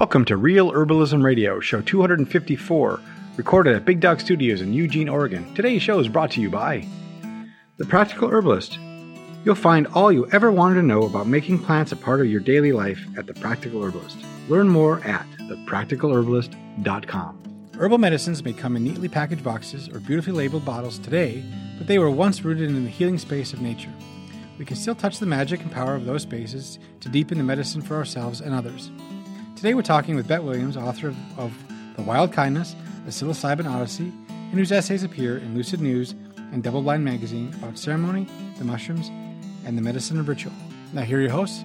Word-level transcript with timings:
Welcome 0.00 0.24
to 0.24 0.36
Real 0.38 0.72
Herbalism 0.72 1.22
Radio, 1.22 1.60
show 1.60 1.82
254, 1.82 3.00
recorded 3.36 3.76
at 3.76 3.84
Big 3.84 4.00
Dog 4.00 4.18
Studios 4.18 4.62
in 4.62 4.72
Eugene, 4.72 5.10
Oregon. 5.10 5.54
Today's 5.54 5.82
show 5.82 5.98
is 5.98 6.08
brought 6.08 6.30
to 6.30 6.40
you 6.40 6.48
by 6.48 6.86
The 7.76 7.84
Practical 7.84 8.30
Herbalist. 8.30 8.78
You'll 9.44 9.54
find 9.54 9.86
all 9.88 10.10
you 10.10 10.26
ever 10.32 10.50
wanted 10.50 10.76
to 10.76 10.86
know 10.86 11.02
about 11.02 11.26
making 11.26 11.58
plants 11.58 11.92
a 11.92 11.96
part 11.96 12.22
of 12.22 12.28
your 12.28 12.40
daily 12.40 12.72
life 12.72 12.98
at 13.18 13.26
The 13.26 13.34
Practical 13.34 13.84
Herbalist. 13.84 14.16
Learn 14.48 14.70
more 14.70 15.04
at 15.04 15.26
thepracticalherbalist.com. 15.40 17.68
Herbal 17.78 17.98
medicines 17.98 18.42
may 18.42 18.54
come 18.54 18.76
in 18.76 18.84
neatly 18.84 19.10
packaged 19.10 19.44
boxes 19.44 19.90
or 19.90 20.00
beautifully 20.00 20.32
labeled 20.32 20.64
bottles 20.64 20.98
today, 20.98 21.44
but 21.76 21.86
they 21.86 21.98
were 21.98 22.10
once 22.10 22.42
rooted 22.42 22.70
in 22.70 22.84
the 22.84 22.90
healing 22.90 23.18
space 23.18 23.52
of 23.52 23.60
nature. 23.60 23.92
We 24.58 24.64
can 24.64 24.76
still 24.76 24.94
touch 24.94 25.18
the 25.18 25.26
magic 25.26 25.60
and 25.60 25.70
power 25.70 25.94
of 25.94 26.06
those 26.06 26.22
spaces 26.22 26.78
to 27.00 27.10
deepen 27.10 27.36
the 27.36 27.44
medicine 27.44 27.82
for 27.82 27.96
ourselves 27.96 28.40
and 28.40 28.54
others. 28.54 28.90
Today 29.60 29.74
we're 29.74 29.82
talking 29.82 30.16
with 30.16 30.26
Bett 30.26 30.42
Williams, 30.42 30.74
author 30.74 31.08
of, 31.08 31.38
of 31.38 31.52
The 31.94 32.00
Wild 32.00 32.32
Kindness, 32.32 32.74
The 33.04 33.10
Psilocybin 33.10 33.70
Odyssey, 33.70 34.10
and 34.30 34.54
whose 34.54 34.72
essays 34.72 35.02
appear 35.02 35.36
in 35.36 35.54
Lucid 35.54 35.82
News 35.82 36.14
and 36.50 36.62
Double 36.62 36.80
Blind 36.80 37.04
Magazine 37.04 37.52
about 37.58 37.76
ceremony, 37.76 38.26
the 38.56 38.64
mushrooms, 38.64 39.08
and 39.66 39.76
the 39.76 39.82
medicine 39.82 40.18
of 40.18 40.28
ritual. 40.28 40.54
Now, 40.94 41.02
here 41.02 41.18
are 41.18 41.20
your 41.20 41.30
hosts. 41.30 41.62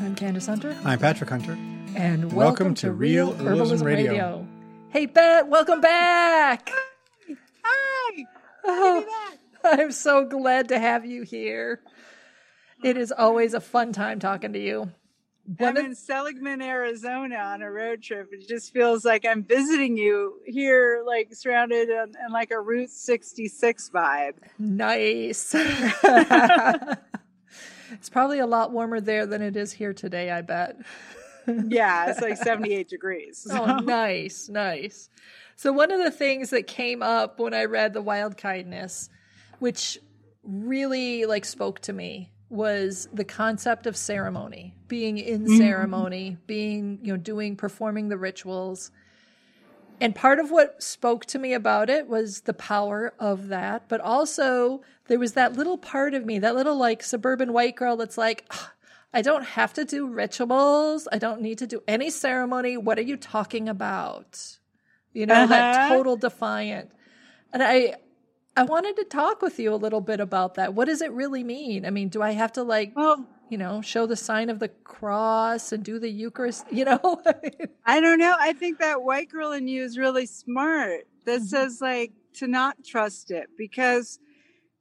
I'm 0.00 0.16
Candace 0.16 0.46
Hunter. 0.46 0.76
I'm 0.84 0.98
Patrick 0.98 1.30
Hunter. 1.30 1.52
And 1.94 2.24
welcome, 2.24 2.36
Welcome 2.36 2.74
to 2.74 2.90
Real 2.90 3.32
Herbalism 3.34 3.84
Radio. 3.84 4.44
Hey, 4.88 5.06
Bett, 5.06 5.46
welcome 5.46 5.80
back. 5.80 6.72
Hi. 7.62 8.24
Oh, 8.64 9.28
I'm 9.62 9.92
so 9.92 10.24
glad 10.24 10.70
to 10.70 10.78
have 10.80 11.06
you 11.06 11.22
here. 11.22 11.82
It 12.82 12.96
is 12.96 13.12
always 13.12 13.54
a 13.54 13.60
fun 13.60 13.92
time 13.92 14.18
talking 14.18 14.54
to 14.54 14.58
you. 14.58 14.90
I'm 15.48 15.54
One 15.56 15.78
in 15.78 15.94
Seligman, 15.94 16.60
Arizona 16.60 17.36
on 17.36 17.62
a 17.62 17.70
road 17.70 18.02
trip. 18.02 18.28
It 18.32 18.46
just 18.46 18.72
feels 18.72 19.04
like 19.04 19.24
I'm 19.24 19.44
visiting 19.44 19.96
you 19.96 20.40
here, 20.44 21.02
like 21.06 21.34
surrounded 21.34 21.88
in, 21.88 22.12
in 22.24 22.32
like 22.32 22.50
a 22.50 22.60
Route 22.60 22.90
66 22.90 23.90
vibe. 23.94 24.34
nice. 24.58 25.54
it's 27.92 28.10
probably 28.10 28.40
a 28.40 28.46
lot 28.46 28.72
warmer 28.72 29.00
there 29.00 29.24
than 29.24 29.40
it 29.40 29.56
is 29.56 29.72
here 29.72 29.94
today, 29.94 30.30
I 30.30 30.42
bet. 30.42 30.76
Yeah, 31.46 32.10
it's 32.10 32.20
like 32.20 32.36
78 32.42 32.88
degrees. 32.88 33.46
Oh, 33.50 33.78
nice, 33.78 34.50
nice. 34.50 35.08
So 35.56 35.72
one 35.72 35.90
of 35.90 36.02
the 36.04 36.10
things 36.10 36.50
that 36.50 36.66
came 36.66 37.02
up 37.02 37.40
when 37.40 37.54
I 37.54 37.64
read 37.64 37.94
The 37.94 38.02
Wild 38.02 38.36
Kindness, 38.36 39.08
which 39.60 39.98
really 40.42 41.24
like 41.24 41.46
spoke 41.46 41.80
to 41.80 41.92
me, 41.94 42.32
was 42.50 43.08
the 43.12 43.24
concept 43.24 43.86
of 43.86 43.96
ceremony, 43.96 44.74
being 44.88 45.18
in 45.18 45.48
ceremony, 45.48 46.38
being, 46.46 46.98
you 47.02 47.12
know, 47.12 47.16
doing 47.16 47.56
performing 47.56 48.08
the 48.08 48.16
rituals. 48.18 48.90
And 50.00 50.14
part 50.14 50.38
of 50.38 50.50
what 50.50 50.82
spoke 50.82 51.26
to 51.26 51.38
me 51.38 51.52
about 51.52 51.90
it 51.90 52.06
was 52.08 52.42
the 52.42 52.54
power 52.54 53.12
of 53.18 53.48
that, 53.48 53.88
but 53.88 54.00
also 54.00 54.82
there 55.08 55.18
was 55.18 55.32
that 55.32 55.54
little 55.54 55.76
part 55.76 56.14
of 56.14 56.24
me, 56.24 56.38
that 56.38 56.54
little 56.54 56.76
like 56.76 57.02
suburban 57.02 57.52
white 57.52 57.74
girl 57.76 57.96
that's 57.96 58.16
like, 58.16 58.44
"Ah, 58.50 58.72
I 59.12 59.22
don't 59.22 59.44
have 59.44 59.72
to 59.74 59.84
do 59.84 60.06
rituals. 60.06 61.08
I 61.10 61.18
don't 61.18 61.40
need 61.40 61.58
to 61.58 61.66
do 61.66 61.82
any 61.88 62.10
ceremony. 62.10 62.76
What 62.76 62.98
are 62.98 63.02
you 63.02 63.16
talking 63.16 63.68
about? 63.68 64.58
You 65.12 65.26
know, 65.26 65.46
that 65.46 65.72
Uh-huh. 65.72 65.72
total 65.72 66.16
defiant. 66.16 66.92
And 67.52 67.62
I 67.62 67.94
I 68.58 68.64
wanted 68.64 68.96
to 68.96 69.04
talk 69.04 69.40
with 69.40 69.60
you 69.60 69.72
a 69.72 69.76
little 69.76 70.00
bit 70.00 70.18
about 70.18 70.54
that. 70.54 70.74
What 70.74 70.86
does 70.86 71.00
it 71.00 71.12
really 71.12 71.44
mean? 71.44 71.86
I 71.86 71.90
mean, 71.90 72.08
do 72.08 72.22
I 72.22 72.32
have 72.32 72.50
to 72.54 72.64
like, 72.64 72.90
Well, 72.96 73.24
you 73.48 73.56
know, 73.56 73.80
show 73.80 74.04
the 74.04 74.16
sign 74.16 74.50
of 74.50 74.58
the 74.58 74.66
cross 74.66 75.70
and 75.70 75.84
do 75.84 76.00
the 76.00 76.08
Eucharist, 76.08 76.64
you 76.72 76.84
know? 76.84 77.22
I 77.86 78.00
don't 78.00 78.18
know. 78.18 78.34
I 78.36 78.54
think 78.54 78.80
that 78.80 79.04
white 79.04 79.30
girl 79.30 79.52
in 79.52 79.68
you 79.68 79.84
is 79.84 79.96
really 79.96 80.26
smart 80.26 81.06
that 81.24 81.36
mm-hmm. 81.36 81.46
says 81.46 81.80
like 81.80 82.10
to 82.34 82.48
not 82.48 82.84
trust 82.84 83.30
it 83.30 83.46
because 83.56 84.18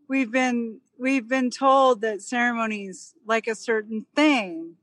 we've 0.10 0.32
been 0.32 0.80
we've 0.98 1.28
been 1.28 1.52
told 1.52 2.02
that 2.02 2.24
ceremonies 2.24 3.14
like 3.28 3.46
a 3.46 3.54
certain 3.54 4.08
thing. 4.16 4.74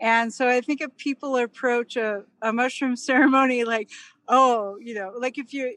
And 0.00 0.34
so 0.34 0.48
I 0.48 0.62
think 0.62 0.80
if 0.80 0.96
people 0.96 1.36
approach 1.36 1.94
a, 1.94 2.24
a 2.42 2.52
mushroom 2.52 2.96
ceremony 3.10 3.62
like, 3.62 3.88
oh, 4.26 4.78
you 4.80 4.96
know, 4.96 5.12
like 5.16 5.38
if 5.38 5.54
you, 5.54 5.76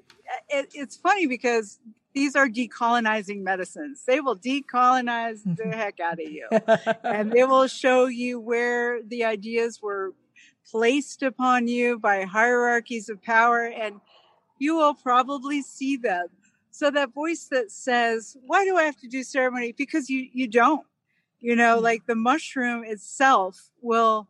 it, 0.49 0.71
it's 0.73 0.97
funny 0.97 1.27
because 1.27 1.79
these 2.15 2.35
are 2.35 2.47
decolonizing 2.47 3.41
medicines. 3.41 4.03
They 4.07 4.21
will 4.21 4.37
decolonize 4.37 5.43
the 5.57 5.65
heck 5.65 5.99
out 5.99 6.13
of 6.13 6.31
you. 6.31 6.47
And 7.03 7.31
they 7.31 7.43
will 7.43 7.67
show 7.67 8.05
you 8.05 8.39
where 8.39 9.03
the 9.03 9.25
ideas 9.25 9.81
were 9.81 10.13
placed 10.65 11.21
upon 11.21 11.67
you 11.67 11.99
by 11.99 12.23
hierarchies 12.23 13.09
of 13.09 13.21
power 13.21 13.65
and 13.65 13.99
you 14.57 14.75
will 14.75 14.93
probably 14.93 15.61
see 15.61 15.97
them. 15.97 16.27
So 16.71 16.89
that 16.89 17.13
voice 17.13 17.47
that 17.51 17.69
says 17.69 18.37
why 18.45 18.63
do 18.63 18.77
i 18.77 18.83
have 18.83 18.97
to 19.01 19.07
do 19.07 19.21
ceremony? 19.21 19.73
Because 19.73 20.09
you 20.09 20.27
you 20.33 20.47
don't. 20.47 20.85
You 21.41 21.55
know 21.55 21.79
like 21.79 22.05
the 22.05 22.15
mushroom 22.15 22.83
itself 22.85 23.69
will 23.81 24.27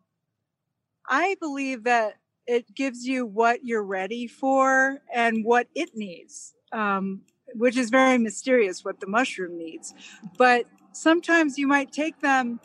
i 1.07 1.35
believe 1.40 1.84
that 1.84 2.16
it 2.47 2.74
gives 2.75 3.06
you 3.06 3.25
what 3.25 3.63
you're 3.63 3.84
ready 3.84 4.28
for 4.28 5.01
and 5.13 5.45
what 5.45 5.68
it 5.75 5.95
needs. 5.95 6.53
Um, 6.72 7.22
which 7.58 7.78
is 7.78 7.90
very 7.90 8.18
mysterious 8.18 8.84
what 8.84 9.00
the 9.00 9.08
mushroom 9.08 9.58
needs. 9.58 9.94
But 10.38 10.66
sometimes 10.92 11.58
you 11.58 11.68
might 11.68 11.92
take 11.92 12.20
them 12.22 12.60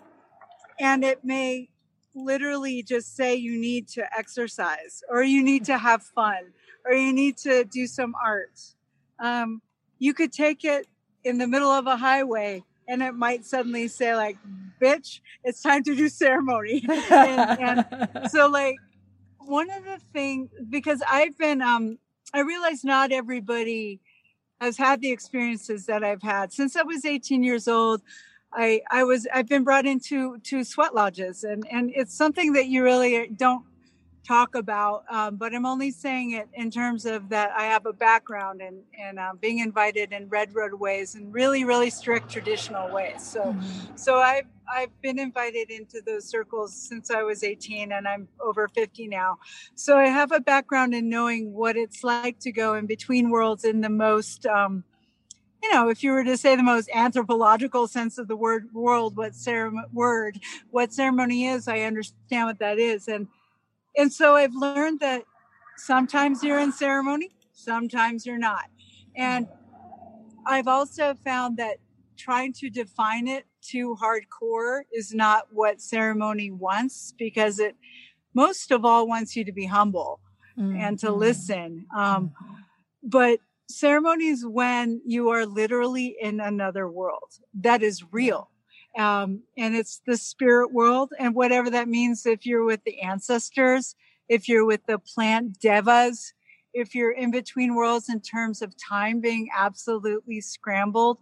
and 0.79 1.05
it 1.05 1.25
may 1.25 1.69
literally 2.15 2.83
just 2.83 3.15
say 3.15 3.35
you 3.35 3.59
need 3.59 3.89
to 3.89 4.03
exercise 4.19 5.03
or 5.09 5.23
you 5.23 5.43
need 5.43 5.65
to 5.67 5.79
have 5.79 6.03
fun 6.03 6.53
or 6.85 6.93
you 6.93 7.13
need 7.13 7.37
to 7.39 7.65
do 7.65 7.87
some 7.87 8.15
art. 8.25 8.75
Um, 9.19 9.63
you 9.99 10.15
could 10.15 10.33
take 10.33 10.65
it 10.65 10.87
in 11.25 11.39
the 11.39 11.47
middle 11.47 11.71
of 11.71 11.87
a 11.87 11.97
highway 11.97 12.65
and 12.89 13.03
it 13.03 13.13
might 13.13 13.45
suddenly 13.45 13.87
say 13.87 14.17
like 14.17 14.37
bitch 14.81 15.21
it's 15.45 15.63
time 15.63 15.83
to 15.85 15.95
do 15.95 16.09
ceremony. 16.09 16.85
And, 17.11 17.61
and 17.61 18.31
so 18.31 18.49
like 18.49 18.77
one 19.39 19.71
of 19.71 19.85
the 19.85 19.99
things 20.13 20.49
because 20.69 21.03
i've 21.11 21.37
been 21.37 21.61
um 21.61 21.99
i 22.33 22.41
realize 22.41 22.85
not 22.85 23.11
everybody 23.11 24.01
has 24.61 24.77
had 24.77 25.01
the 25.01 25.11
experiences 25.11 25.87
that 25.87 26.05
i've 26.05 26.23
had. 26.23 26.53
Since 26.53 26.77
i 26.77 26.83
was 26.83 27.05
18 27.05 27.43
years 27.43 27.69
old 27.69 28.03
i 28.53 28.81
i 28.91 29.05
was 29.05 29.27
i've 29.33 29.49
been 29.49 29.65
brought 29.65 29.87
into 29.87 30.39
to 30.39 30.65
sweat 30.65 30.95
lodges 30.95 31.45
and 31.45 31.67
and 31.71 31.91
it's 31.95 32.15
something 32.15 32.53
that 32.53 32.67
you 32.67 32.83
really 32.83 33.29
don't 33.29 33.65
talk 34.27 34.55
about 34.55 35.05
um, 35.11 35.37
but 35.37 35.55
i'm 35.55 35.67
only 35.67 35.91
saying 35.91 36.33
it 36.33 36.49
in 36.55 36.71
terms 36.71 37.07
of 37.07 37.29
that 37.29 37.51
i 37.57 37.65
have 37.65 37.87
a 37.87 37.93
background 37.93 38.61
in 38.61 38.83
in 39.09 39.19
uh, 39.19 39.33
being 39.41 39.59
invited 39.59 40.13
in 40.13 40.29
red 40.29 40.55
road 40.55 40.75
ways 40.75 41.15
and 41.15 41.33
really 41.33 41.65
really 41.65 41.91
strict 41.91 42.31
traditional 42.31 42.91
ways 42.93 43.23
so 43.23 43.55
so 43.97 44.19
I've 44.19 44.47
I've 44.73 45.01
been 45.03 45.19
invited 45.19 45.71
into 45.71 46.01
those 46.07 46.25
circles 46.25 46.73
since 46.75 47.11
I 47.11 47.23
was 47.23 47.43
18 47.43 47.93
and 47.93 48.07
I'm 48.07 48.29
over 48.41 48.69
50 48.69 49.09
now. 49.09 49.39
So 49.75 49.99
I 49.99 50.07
have 50.07 50.31
a 50.31 50.39
background 50.39 50.95
in 50.95 51.09
knowing 51.09 51.53
what 51.53 51.77
it's 51.77 52.05
like 52.05 52.39
to 52.41 52.53
go 52.53 52.75
in 52.75 52.87
between 52.87 53.31
worlds 53.31 53.65
in 53.65 53.81
the 53.81 53.89
most 53.89 54.47
um, 54.47 54.85
you 55.63 55.75
know, 55.75 55.89
if 55.91 56.03
you 56.03 56.13
were 56.13 56.25
to 56.25 56.39
say 56.39 56.57
the 56.57 56.63
most 56.63 56.89
anthropological 56.95 57.87
sense 57.87 58.17
of 58.17 58.29
the 58.29 58.37
word 58.37 58.73
world, 58.73 59.17
what 59.17 59.35
ceremony 59.35 59.87
word, 59.93 60.41
what 60.71 60.91
ceremony 60.91 61.47
is, 61.47 61.69
I 61.69 61.81
understand 61.81 62.47
what 62.47 62.59
that 62.61 62.79
is. 62.79 63.09
And 63.09 63.29
and 63.97 64.13
so 64.13 64.37
I've 64.37 64.55
learned 64.55 65.01
that 65.01 65.25
sometimes 65.77 66.43
you're 66.43 66.59
in 66.59 66.73
ceremony, 66.73 67.31
sometimes 67.53 68.27
you're 68.27 68.39
not. 68.39 68.67
And 69.17 69.49
I've 70.47 70.69
also 70.69 71.15
found 71.25 71.57
that 71.59 71.79
trying 72.17 72.53
to 72.55 72.71
define 72.71 73.27
it 73.29 73.47
too 73.63 73.97
hardcore 74.01 74.83
is 74.93 75.15
not 75.15 75.47
what 75.51 75.81
ceremony 75.81 76.51
wants 76.51 77.15
because 77.19 77.59
it 77.59 77.77
most 78.35 78.71
of 78.71 78.85
all 78.85 79.07
wants 79.09 79.35
you 79.37 79.45
to 79.45 79.53
be 79.53 79.67
humble 79.67 80.21
and 80.79 80.99
to 81.01 81.11
listen. 81.11 81.87
Um, 81.97 82.33
but 83.03 83.41
ceremony 83.69 84.27
is 84.29 84.45
when 84.47 85.01
you 85.05 85.31
are 85.31 85.47
literally 85.47 86.17
in 86.21 86.41
another 86.41 86.89
world 86.89 87.33
that 87.55 87.83
is 87.83 88.05
real. 88.13 88.50
Um, 88.99 89.43
and 89.57 89.75
it's 89.77 90.01
the 90.07 90.17
spirit 90.17 90.73
world, 90.73 91.13
and 91.19 91.35
whatever 91.35 91.71
that 91.71 91.89
means, 91.89 92.27
if 92.27 92.45
you're 92.45 92.65
with 92.65 92.83
the 92.85 93.01
ancestors, 93.01 93.95
if 94.29 94.49
you're 94.49 94.65
with 94.65 94.85
the 94.87 94.99
plant 94.99 95.61
devas, 95.61 96.35
if 96.73 96.95
you're 96.95 97.13
in 97.13 97.31
between 97.31 97.75
worlds 97.75 98.09
in 98.09 98.21
terms 98.21 98.63
of 98.63 98.75
time 98.77 99.21
being 99.21 99.49
absolutely 99.57 100.41
scrambled, 100.41 101.19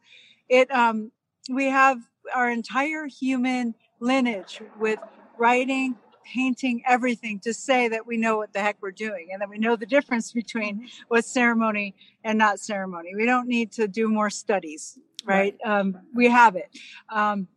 it 0.48 0.70
um, 0.70 1.10
we 1.50 1.66
have 1.66 1.98
our 2.34 2.50
entire 2.50 3.06
human 3.06 3.74
lineage 4.00 4.60
with 4.78 4.98
writing, 5.38 5.96
painting, 6.24 6.82
everything 6.86 7.40
to 7.40 7.54
say 7.54 7.88
that 7.88 8.06
we 8.06 8.16
know 8.16 8.36
what 8.36 8.52
the 8.52 8.60
heck 8.60 8.76
we're 8.80 8.90
doing 8.90 9.28
and 9.32 9.40
that 9.40 9.48
we 9.48 9.58
know 9.58 9.76
the 9.76 9.86
difference 9.86 10.32
between 10.32 10.88
what's 11.08 11.32
ceremony 11.32 11.94
and 12.24 12.38
not 12.38 12.60
ceremony. 12.60 13.14
We 13.16 13.24
don't 13.24 13.48
need 13.48 13.72
to 13.72 13.88
do 13.88 14.08
more 14.08 14.30
studies, 14.30 14.98
right? 15.24 15.56
Um, 15.64 15.98
we 16.14 16.28
have 16.28 16.56
it. 16.56 16.68
Um, 17.08 17.48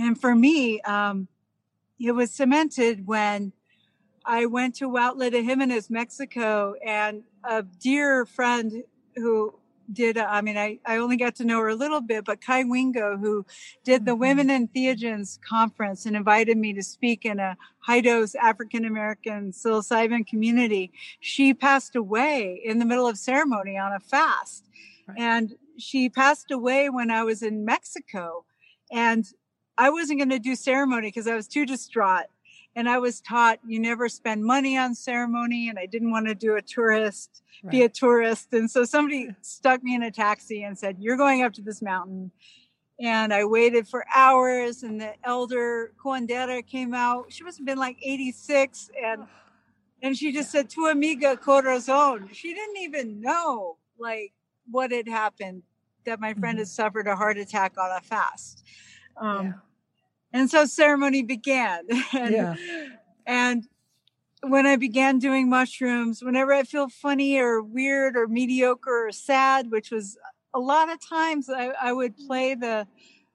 and 0.00 0.20
for 0.20 0.34
me, 0.34 0.80
um, 0.82 1.28
it 1.98 2.12
was 2.12 2.30
cemented 2.30 3.06
when 3.06 3.52
I 4.24 4.46
went 4.46 4.76
to 4.76 4.88
Huautla 4.88 5.30
de 5.30 5.42
Jimenez, 5.42 5.90
Mexico, 5.90 6.74
and 6.84 7.22
a 7.44 7.62
dear 7.62 8.26
friend 8.26 8.84
who 9.16 9.58
did, 9.90 10.18
I 10.18 10.42
mean, 10.42 10.58
I, 10.58 10.78
I 10.84 10.98
only 10.98 11.16
got 11.16 11.36
to 11.36 11.44
know 11.44 11.60
her 11.60 11.68
a 11.68 11.74
little 11.74 12.00
bit, 12.00 12.24
but 12.24 12.40
Kai 12.40 12.64
Wingo, 12.64 13.16
who 13.16 13.46
did 13.84 14.04
the 14.04 14.12
mm-hmm. 14.12 14.20
Women 14.20 14.50
in 14.50 14.68
Entheogens 14.68 15.40
conference 15.40 16.04
and 16.04 16.14
invited 16.14 16.58
me 16.58 16.74
to 16.74 16.82
speak 16.82 17.24
in 17.24 17.38
a 17.38 17.56
high 17.80 18.02
dose 18.02 18.34
African 18.34 18.84
American 18.84 19.52
psilocybin 19.52 20.26
community, 20.26 20.92
she 21.20 21.54
passed 21.54 21.96
away 21.96 22.60
in 22.62 22.78
the 22.78 22.84
middle 22.84 23.08
of 23.08 23.16
ceremony 23.16 23.78
on 23.78 23.92
a 23.92 24.00
fast. 24.00 24.68
Right. 25.06 25.18
And 25.18 25.54
she 25.78 26.10
passed 26.10 26.50
away 26.50 26.90
when 26.90 27.10
I 27.10 27.22
was 27.24 27.42
in 27.42 27.64
Mexico. 27.64 28.44
And 28.92 29.24
I 29.78 29.90
wasn't 29.90 30.18
going 30.18 30.30
to 30.30 30.40
do 30.40 30.56
ceremony 30.56 31.08
because 31.08 31.28
I 31.28 31.34
was 31.34 31.46
too 31.46 31.64
distraught. 31.64 32.26
And 32.76 32.88
I 32.88 32.98
was 32.98 33.20
taught 33.20 33.58
you 33.66 33.80
never 33.80 34.08
spend 34.08 34.44
money 34.44 34.76
on 34.76 34.94
ceremony. 34.94 35.68
And 35.68 35.78
I 35.78 35.86
didn't 35.86 36.10
want 36.10 36.26
to 36.26 36.34
do 36.34 36.56
a 36.56 36.62
tourist, 36.62 37.42
right. 37.62 37.70
be 37.70 37.82
a 37.82 37.88
tourist. 37.88 38.52
And 38.52 38.70
so 38.70 38.84
somebody 38.84 39.30
stuck 39.40 39.82
me 39.82 39.94
in 39.94 40.02
a 40.02 40.10
taxi 40.10 40.64
and 40.64 40.76
said, 40.76 40.96
You're 40.98 41.16
going 41.16 41.42
up 41.42 41.54
to 41.54 41.62
this 41.62 41.80
mountain. 41.80 42.30
And 43.00 43.32
I 43.32 43.44
waited 43.44 43.88
for 43.88 44.04
hours. 44.14 44.82
And 44.82 45.00
the 45.00 45.14
elder 45.24 45.92
Curandera 46.04 46.64
came 46.66 46.94
out. 46.94 47.32
She 47.32 47.42
must 47.42 47.58
have 47.58 47.66
been 47.66 47.78
like 47.78 47.96
86. 48.02 48.90
And 49.02 49.26
and 50.02 50.16
she 50.16 50.32
just 50.32 50.50
said, 50.50 50.68
Tu 50.68 50.86
amiga 50.86 51.36
corazon. 51.36 52.28
She 52.32 52.54
didn't 52.54 52.76
even 52.78 53.20
know 53.20 53.78
like 53.98 54.32
what 54.70 54.92
had 54.92 55.08
happened 55.08 55.62
that 56.04 56.20
my 56.20 56.34
friend 56.34 56.54
mm-hmm. 56.54 56.60
had 56.60 56.68
suffered 56.68 57.06
a 57.06 57.16
heart 57.16 57.38
attack 57.38 57.74
on 57.78 57.90
a 57.96 58.00
fast. 58.00 58.64
Um, 59.16 59.46
yeah. 59.46 59.52
And 60.32 60.50
so 60.50 60.64
ceremony 60.66 61.22
began. 61.22 61.84
and, 62.12 62.34
yeah. 62.34 62.56
and 63.26 63.66
when 64.42 64.66
I 64.66 64.76
began 64.76 65.18
doing 65.18 65.48
mushrooms, 65.48 66.22
whenever 66.22 66.52
I 66.52 66.62
feel 66.62 66.88
funny 66.88 67.38
or 67.38 67.62
weird 67.62 68.16
or 68.16 68.28
mediocre 68.28 69.08
or 69.08 69.12
sad, 69.12 69.70
which 69.70 69.90
was 69.90 70.16
a 70.54 70.60
lot 70.60 70.90
of 70.90 71.00
times 71.00 71.48
I, 71.48 71.72
I 71.80 71.92
would 71.92 72.16
play 72.16 72.54
the 72.54 72.86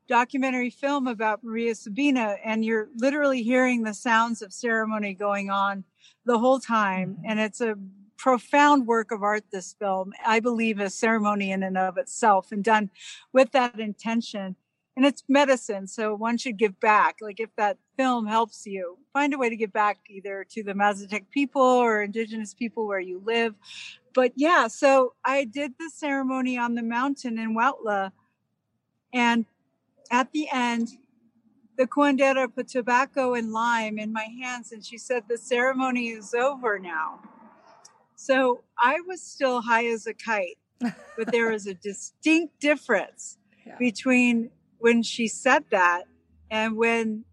documentary 0.07 0.69
film 0.69 1.07
about 1.07 1.43
Maria 1.43 1.75
Sabina, 1.75 2.35
and 2.43 2.63
you're 2.65 2.89
literally 2.95 3.43
hearing 3.43 3.83
the 3.83 3.93
sounds 3.93 4.41
of 4.41 4.53
ceremony 4.53 5.13
going 5.13 5.49
on 5.49 5.83
the 6.25 6.39
whole 6.39 6.59
time. 6.59 7.15
Mm-hmm. 7.15 7.25
And 7.25 7.39
it's 7.39 7.61
a 7.61 7.75
profound 8.17 8.87
work 8.87 9.11
of 9.11 9.21
art, 9.21 9.43
this 9.51 9.73
film. 9.73 10.13
I 10.25 10.39
believe 10.39 10.79
a 10.79 10.89
ceremony 10.89 11.51
in 11.51 11.63
and 11.63 11.77
of 11.77 11.97
itself 11.97 12.51
and 12.51 12.63
done 12.63 12.89
with 13.33 13.51
that 13.51 13.79
intention 13.79 14.55
and 14.95 15.05
it's 15.05 15.23
medicine 15.27 15.87
so 15.87 16.13
one 16.15 16.37
should 16.37 16.57
give 16.57 16.79
back 16.79 17.15
like 17.21 17.39
if 17.39 17.49
that 17.57 17.77
film 17.97 18.25
helps 18.25 18.65
you 18.65 18.97
find 19.11 19.33
a 19.33 19.37
way 19.37 19.49
to 19.49 19.55
give 19.55 19.73
back 19.73 19.99
either 20.09 20.45
to 20.49 20.63
the 20.63 20.73
mazatec 20.73 21.25
people 21.31 21.61
or 21.61 22.01
indigenous 22.01 22.53
people 22.53 22.87
where 22.87 22.99
you 22.99 23.21
live 23.25 23.55
but 24.13 24.31
yeah 24.35 24.67
so 24.67 25.13
i 25.25 25.43
did 25.43 25.73
the 25.79 25.89
ceremony 25.93 26.57
on 26.57 26.75
the 26.75 26.83
mountain 26.83 27.37
in 27.37 27.55
Huautla 27.55 28.11
and 29.13 29.45
at 30.11 30.31
the 30.31 30.47
end 30.51 30.89
the 31.77 31.87
curandera 31.87 32.53
put 32.53 32.67
tobacco 32.67 33.33
and 33.33 33.51
lime 33.51 33.97
in 33.97 34.13
my 34.13 34.27
hands 34.41 34.71
and 34.71 34.85
she 34.85 34.97
said 34.97 35.23
the 35.27 35.37
ceremony 35.37 36.09
is 36.09 36.33
over 36.33 36.77
now 36.77 37.19
so 38.15 38.63
i 38.77 38.99
was 39.07 39.21
still 39.21 39.61
high 39.61 39.85
as 39.85 40.05
a 40.05 40.13
kite 40.13 40.57
but 41.17 41.31
there 41.31 41.51
was 41.51 41.65
a 41.67 41.73
distinct 41.73 42.59
difference 42.59 43.37
yeah. 43.65 43.77
between 43.77 44.49
when 44.83 45.01
she 45.01 45.29
said 45.29 45.63
that 45.69 46.03
and 46.51 46.75
when 46.75 47.23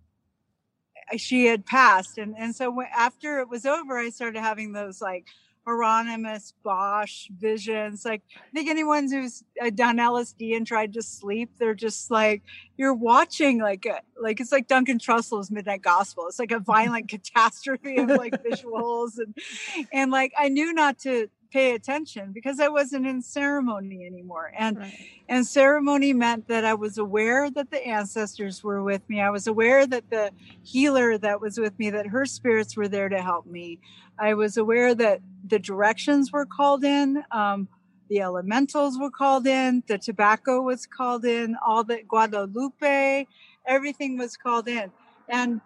she 1.17 1.47
had 1.47 1.67
passed. 1.67 2.17
And, 2.17 2.37
and 2.39 2.55
so 2.55 2.81
after 2.97 3.41
it 3.41 3.49
was 3.49 3.67
over, 3.67 3.99
I 3.99 4.11
started 4.11 4.39
having 4.39 4.73
those 4.73 5.03
like 5.03 5.27
Hieronymus 5.67 6.55
Bosch 6.63 7.27
visions. 7.37 8.05
Like, 8.05 8.23
I 8.37 8.51
think 8.55 8.71
anyone 8.71 9.11
who's 9.11 9.43
uh, 9.61 9.71
done 9.71 9.97
LSD 9.97 10.57
and 10.57 10.65
tried 10.65 10.93
to 10.93 11.03
sleep, 11.03 11.51
they're 11.59 11.75
just 11.75 12.09
like, 12.09 12.45
you're 12.77 12.95
watching 12.95 13.59
like, 13.59 13.85
a, 13.85 14.01
like 14.17 14.39
it's 14.39 14.53
like 14.53 14.69
Duncan 14.69 15.01
Trussell's 15.01 15.51
Midnight 15.51 15.83
Gospel. 15.83 16.29
It's 16.29 16.39
like 16.39 16.53
a 16.53 16.61
violent 16.61 17.09
catastrophe 17.09 17.97
of 17.97 18.11
like 18.11 18.45
visuals. 18.45 19.19
And, 19.19 19.35
and 19.93 20.13
like, 20.13 20.33
I 20.39 20.51
knew 20.51 20.73
not 20.73 21.01
to 21.01 21.29
pay 21.51 21.75
attention 21.75 22.33
because 22.33 22.61
I 22.61 22.69
wasn't 22.69 23.07
in 23.07 23.23
ceremony 23.23 24.07
anymore. 24.07 24.53
And 24.57 24.79
right. 24.79 24.95
and 25.29 25.47
ceremony 25.47 26.13
meant 26.13 26.49
that 26.49 26.65
I 26.65 26.75
was 26.75 26.99
aware 26.99 27.51
that 27.51 27.71
the 27.71 27.87
ancestors 27.87 28.63
were 28.63 28.83
with 28.83 29.03
me. 29.09 29.21
I 29.21 29.31
was 29.31 29.47
aware 29.47 29.87
that 29.87 30.11
the 30.11 30.31
healer 30.63 31.19
that 31.19 31.41
was 31.41 31.59
with 31.59 31.79
me, 31.79 31.91
that 31.91 32.07
her 32.07 32.27
spirits 32.27 32.77
were 32.77 32.89
there 32.89 33.09
to 33.09 33.23
help 33.23 33.47
me. 33.47 33.79
I 34.19 34.35
was 34.35 34.57
aware 34.57 34.95
that 34.95 35.21
the 35.47 35.59
directions 35.59 36.33
were 36.33 36.47
called 36.47 36.85
in. 36.85 37.23
Um, 37.31 37.69
the 38.11 38.21
elementals 38.21 38.99
were 38.99 39.11
called 39.11 39.47
in, 39.47 39.85
the 39.87 39.97
tobacco 39.97 40.61
was 40.61 40.85
called 40.85 41.25
in, 41.25 41.57
all 41.65 41.85
the 41.85 42.03
Guadalupe, 42.03 43.27
everything 43.65 44.19
was 44.19 44.37
called 44.37 44.67
in. 44.67 44.91
And 45.29 45.61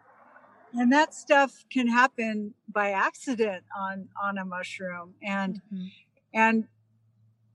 and 0.75 0.93
that 0.93 1.15
stuff 1.15 1.65
can 1.71 1.87
happen 1.89 2.55
by 2.69 2.91
accident 2.91 3.65
on 3.79 4.09
on 4.23 4.39
a 4.39 4.45
mushroom 4.45 5.15
and 5.23 5.61
mm-hmm. 5.73 5.87
and 6.33 6.65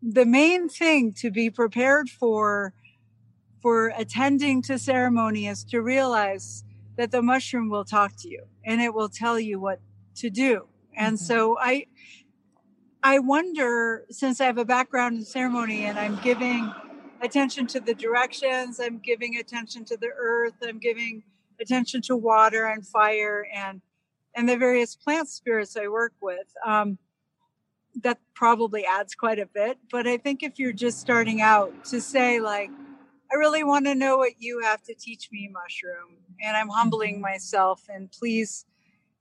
the 0.01 0.25
main 0.25 0.69
thing 0.69 1.11
to 1.13 1.29
be 1.29 1.49
prepared 1.49 2.09
for 2.09 2.73
for 3.61 3.91
attending 3.97 4.61
to 4.61 4.79
ceremony 4.79 5.47
is 5.47 5.63
to 5.65 5.81
realize 5.81 6.63
that 6.95 7.11
the 7.11 7.21
mushroom 7.21 7.69
will 7.69 7.85
talk 7.85 8.13
to 8.17 8.29
you 8.29 8.43
and 8.63 8.81
it 8.81 8.93
will 8.93 9.09
tell 9.09 9.39
you 9.39 9.59
what 9.59 9.79
to 10.15 10.29
do 10.29 10.67
and 10.95 11.17
mm-hmm. 11.17 11.25
so 11.25 11.57
i 11.59 11.85
i 13.03 13.19
wonder 13.19 14.05
since 14.09 14.39
i 14.39 14.45
have 14.45 14.57
a 14.57 14.65
background 14.65 15.17
in 15.17 15.25
ceremony 15.25 15.85
and 15.85 15.99
i'm 15.99 16.17
giving 16.21 16.71
attention 17.21 17.67
to 17.67 17.81
the 17.81 17.93
directions 17.93 18.79
i'm 18.79 18.97
giving 18.99 19.35
attention 19.37 19.83
to 19.83 19.97
the 19.97 20.09
earth 20.17 20.55
i'm 20.63 20.79
giving 20.79 21.21
attention 21.61 22.01
to 22.03 22.15
water 22.15 22.65
and 22.65 22.85
fire 22.85 23.45
and 23.53 23.81
and 24.35 24.47
the 24.47 24.57
various 24.57 24.95
plant 24.95 25.27
spirits 25.27 25.75
I 25.75 25.87
work 25.87 26.13
with. 26.21 26.47
Um, 26.65 26.97
that 28.03 28.19
probably 28.35 28.85
adds 28.85 29.15
quite 29.15 29.39
a 29.39 29.45
bit. 29.45 29.77
But 29.91 30.07
I 30.07 30.17
think 30.17 30.43
if 30.43 30.59
you're 30.59 30.71
just 30.71 30.99
starting 30.99 31.41
out, 31.41 31.85
to 31.85 31.99
say 31.99 32.39
like, 32.39 32.69
I 33.31 33.35
really 33.35 33.63
want 33.63 33.85
to 33.85 33.95
know 33.95 34.17
what 34.17 34.33
you 34.39 34.61
have 34.61 34.81
to 34.83 34.93
teach 34.93 35.29
me, 35.31 35.49
mushroom, 35.51 36.17
and 36.41 36.55
I'm 36.55 36.69
humbling 36.69 37.15
mm-hmm. 37.15 37.23
myself, 37.23 37.83
and 37.89 38.11
please 38.11 38.65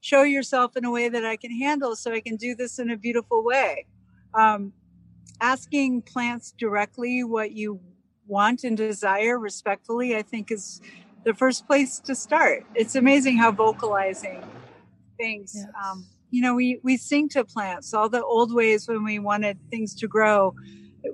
show 0.01 0.23
yourself 0.23 0.77
in 0.77 0.85
a 0.85 0.91
way 0.91 1.09
that 1.09 1.25
I 1.25 1.37
can 1.37 1.51
handle, 1.51 1.97
so 1.97 2.13
I 2.13 2.21
can 2.21 2.37
do 2.37 2.55
this 2.55 2.79
in 2.79 2.91
a 2.91 2.97
beautiful 2.97 3.45
way. 3.45 3.87
Um, 4.35 4.73
asking 5.41 6.03
plants 6.03 6.55
directly 6.57 7.25
what 7.25 7.53
you 7.53 7.81
want 8.27 8.65
and 8.65 8.77
desire 8.77 9.39
respectfully, 9.39 10.17
I 10.17 10.23
think 10.23 10.51
is 10.51 10.81
the 11.25 11.35
first 11.35 11.67
place 11.67 12.01
to 12.01 12.15
start. 12.15 12.65
It's 12.75 12.95
amazing 12.95 13.39
how 13.39 13.53
vocalizing 13.53 14.43
things. 15.17 15.53
Yes. 15.55 15.67
Um, 15.85 16.07
you 16.31 16.43
know, 16.43 16.55
we 16.55 16.81
we 16.83 16.97
sing 16.97 17.29
to 17.31 17.45
plants. 17.45 17.95
All 17.95 18.09
the 18.09 18.25
old 18.25 18.55
ways 18.55 18.87
when 18.87 19.05
we 19.05 19.19
wanted 19.19 19.59
things 19.71 19.95
to 19.97 20.09
grow, 20.09 20.55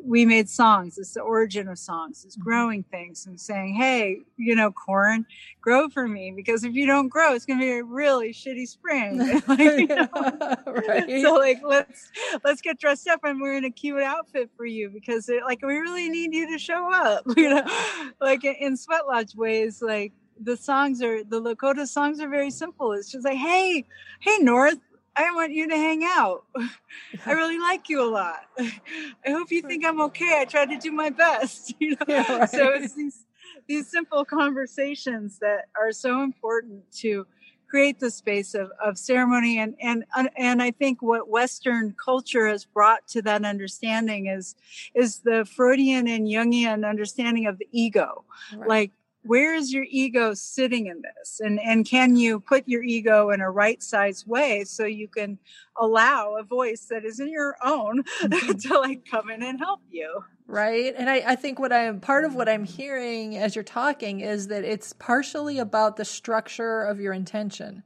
we 0.03 0.25
made 0.25 0.49
songs. 0.49 0.99
It's 0.99 1.15
the 1.15 1.21
origin 1.21 1.69
of 1.69 1.79
songs. 1.79 2.25
It's 2.25 2.37
mm-hmm. 2.37 2.45
growing 2.45 2.83
things 2.85 3.27
and 3.27 3.41
saying, 3.41 3.75
"Hey, 3.75 4.21
you 4.37 4.55
know, 4.55 4.71
corn, 4.71 5.27
grow 5.61 5.89
for 5.89 6.07
me." 6.09 6.33
Because 6.35 6.65
if 6.65 6.75
you 6.75 6.87
don't 6.87 7.09
grow, 7.09 7.35
it's 7.35 7.47
going 7.47 7.59
to 7.59 7.65
be 7.65 7.73
a 7.73 7.85
really 7.85 8.33
shitty 8.33 8.67
spring. 8.69 9.19
like, 9.49 9.59
you 9.59 9.87
know? 9.87 10.09
right. 10.67 11.23
So, 11.23 11.35
like, 11.35 11.61
let's 11.65 12.11
let's 12.45 12.61
get 12.61 12.79
dressed 12.79 13.09
up 13.09 13.21
and 13.25 13.41
we're 13.41 13.57
in 13.57 13.65
a 13.65 13.71
cute 13.71 14.03
outfit 14.03 14.51
for 14.57 14.67
you 14.67 14.91
because, 14.91 15.29
it, 15.29 15.43
like, 15.45 15.63
we 15.63 15.77
really 15.77 16.09
need 16.09 16.35
you 16.35 16.51
to 16.51 16.59
show 16.59 16.93
up. 16.93 17.25
You 17.37 17.51
know, 17.51 18.13
like 18.21 18.45
in 18.45 18.77
Sweat 18.77 19.07
Lodge 19.07 19.35
ways, 19.35 19.83
like 19.83 20.13
the 20.41 20.57
songs 20.57 21.03
are 21.03 21.25
the 21.25 21.41
Lakota 21.41 21.87
songs 21.87 22.21
are 22.21 22.29
very 22.29 22.51
simple. 22.51 22.93
It's 22.93 23.11
just 23.11 23.25
like, 23.25 23.39
"Hey, 23.39 23.85
hey, 24.21 24.39
North." 24.39 24.79
I 25.17 25.31
want 25.33 25.53
you 25.53 25.69
to 25.69 25.77
hang 25.77 26.03
out. 26.05 26.45
I 27.27 27.33
really 27.33 27.59
like 27.59 27.89
you 27.89 28.03
a 28.03 28.11
lot. 28.11 28.41
I 28.59 29.31
hope 29.31 29.51
you 29.51 29.63
think 29.63 29.85
I'm 29.85 30.01
okay. 30.03 30.41
I 30.41 30.45
tried 30.45 30.71
to 30.71 30.79
do 30.79 30.93
my 30.93 31.11
best. 31.11 31.75
You 31.81 31.91
know, 31.91 32.07
yeah, 32.09 32.37
right. 32.37 32.51
so 32.51 32.71
it's 32.71 32.95
these 32.95 33.27
these 33.67 33.91
simple 33.91 34.25
conversations 34.25 35.39
that 35.41 35.67
are 35.81 35.93
so 35.93 36.23
important 36.23 36.91
to 36.99 37.27
create 37.69 37.99
the 37.99 38.11
space 38.11 38.55
of, 38.55 38.71
of 38.83 38.97
ceremony 38.97 39.59
and 39.59 39.75
and 39.83 40.05
and 40.37 40.63
I 40.63 40.71
think 40.71 41.03
what 41.03 41.29
Western 41.29 41.95
culture 42.03 42.47
has 42.47 42.65
brought 42.65 43.07
to 43.09 43.23
that 43.23 43.45
understanding 43.45 44.27
is 44.27 44.55
is 44.95 45.19
the 45.21 45.45
Freudian 45.45 46.09
and 46.09 46.27
Jungian 46.27 46.89
understanding 46.89 47.47
of 47.47 47.59
the 47.59 47.69
ego. 47.73 48.25
Right. 48.57 48.69
Like 48.69 48.93
where 49.25 49.55
is 49.55 49.73
your 49.73 49.85
ego 49.89 50.35
sitting 50.35 50.87
in 50.87 51.03
this 51.03 51.41
and 51.41 51.59
and 51.61 51.87
can 51.87 52.17
you 52.17 52.39
put 52.41 52.63
your 52.67 52.83
ego 52.83 53.31
in 53.31 53.41
a 53.41 53.51
right 53.51 53.83
size 53.83 54.27
way 54.27 54.65
so 54.65 54.85
you 54.85 55.09
can 55.09 55.39
allow 55.81 56.37
a 56.39 56.43
voice 56.43 56.87
that 56.91 57.05
isn't 57.05 57.31
your 57.31 57.57
own 57.65 58.03
mm-hmm. 58.23 58.53
to 58.59 58.79
like 58.79 59.05
come 59.11 59.31
in 59.31 59.43
and 59.43 59.59
help 59.59 59.81
you 59.91 60.23
right 60.47 60.95
and 60.97 61.09
I, 61.09 61.33
I 61.33 61.37
think 61.37 61.59
what 61.59 61.73
i'm 61.73 62.01
part 62.01 62.25
of 62.25 62.35
what 62.35 62.49
i'm 62.49 62.65
hearing 62.65 63.37
as 63.37 63.55
you're 63.57 63.65
talking 63.65 64.21
is 64.21 64.49
that 64.49 64.65
it's 64.65 64.93
partially 64.93 65.59
about 65.59 65.97
the 65.97 66.05
structure 66.05 66.83
of 66.83 67.01
your 67.01 67.13
intention 67.13 67.83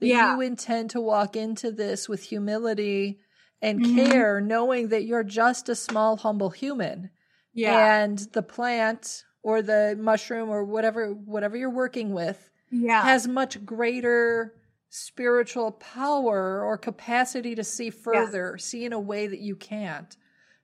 that 0.00 0.08
Yeah. 0.08 0.34
you 0.34 0.40
intend 0.40 0.90
to 0.90 1.00
walk 1.00 1.36
into 1.36 1.70
this 1.70 2.08
with 2.08 2.24
humility 2.24 3.20
and 3.62 3.80
Mhm. 3.80 3.94
care, 4.10 4.40
knowing 4.40 4.88
that 4.88 5.04
you're 5.04 5.22
just 5.22 5.68
a 5.68 5.76
small, 5.76 6.16
humble 6.16 6.50
human. 6.50 7.10
Yeah. 7.54 8.02
And 8.02 8.18
the 8.32 8.42
plant 8.42 9.22
or 9.42 9.62
the 9.62 9.96
mushroom 9.98 10.48
or 10.48 10.64
whatever 10.64 11.12
whatever 11.12 11.56
you're 11.56 11.70
working 11.70 12.12
with 12.12 12.50
yeah. 12.70 13.02
has 13.04 13.26
much 13.28 13.64
greater 13.64 14.54
spiritual 14.88 15.72
power 15.72 16.62
or 16.62 16.76
capacity 16.76 17.54
to 17.54 17.64
see 17.64 17.90
further, 17.90 18.58
see 18.58 18.84
in 18.84 18.92
a 18.92 19.00
way 19.00 19.26
that 19.26 19.40
you 19.40 19.56
can't. 19.56 20.16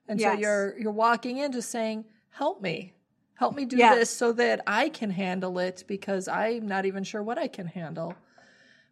And 0.09 0.21
so 0.21 0.33
you're 0.33 0.79
you're 0.79 0.93
walking 0.93 1.39
into 1.39 1.63
saying, 1.63 2.05
"Help 2.31 2.63
me. 2.63 2.95
Help 3.35 3.55
me 3.57 3.65
do 3.65 3.77
Yes. 3.79 3.99
this 3.99 4.11
so 4.11 4.33
that 4.33 4.61
I 4.67 4.89
can 4.89 5.11
handle 5.11 5.59
it 5.59 5.85
because 5.87 6.29
I'm 6.29 6.67
not 6.67 6.87
even 6.87 7.05
sure 7.05 7.23
what 7.23 7.39
I 7.39 7.49
can 7.49 7.67
handle." 7.67 8.15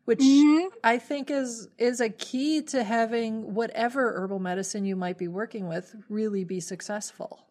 Which 0.04 0.20
Mhm. 0.22 0.70
I 0.84 0.98
think 0.98 1.30
is 1.30 1.68
is 1.78 2.00
a 2.00 2.08
key 2.08 2.62
to 2.62 2.84
having 2.84 3.54
whatever 3.54 4.12
herbal 4.12 4.38
medicine 4.38 4.84
you 4.84 4.96
might 4.96 5.18
be 5.18 5.28
working 5.28 5.68
with 5.68 5.96
really 6.08 6.44
be 6.44 6.60
successful. 6.60 7.46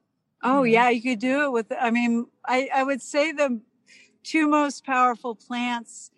Oh 0.46 0.62
Mhm. 0.62 0.72
yeah, 0.72 0.90
you 0.90 1.02
could 1.02 1.20
do 1.20 1.46
it 1.46 1.52
with. 1.52 1.72
I 1.80 1.92
mean, 1.92 2.28
I 2.46 2.70
I 2.74 2.84
would 2.84 3.02
say 3.02 3.32
the 3.32 3.62
two 4.24 4.48
most 4.48 4.86
powerful 4.86 5.36
plants 5.36 6.12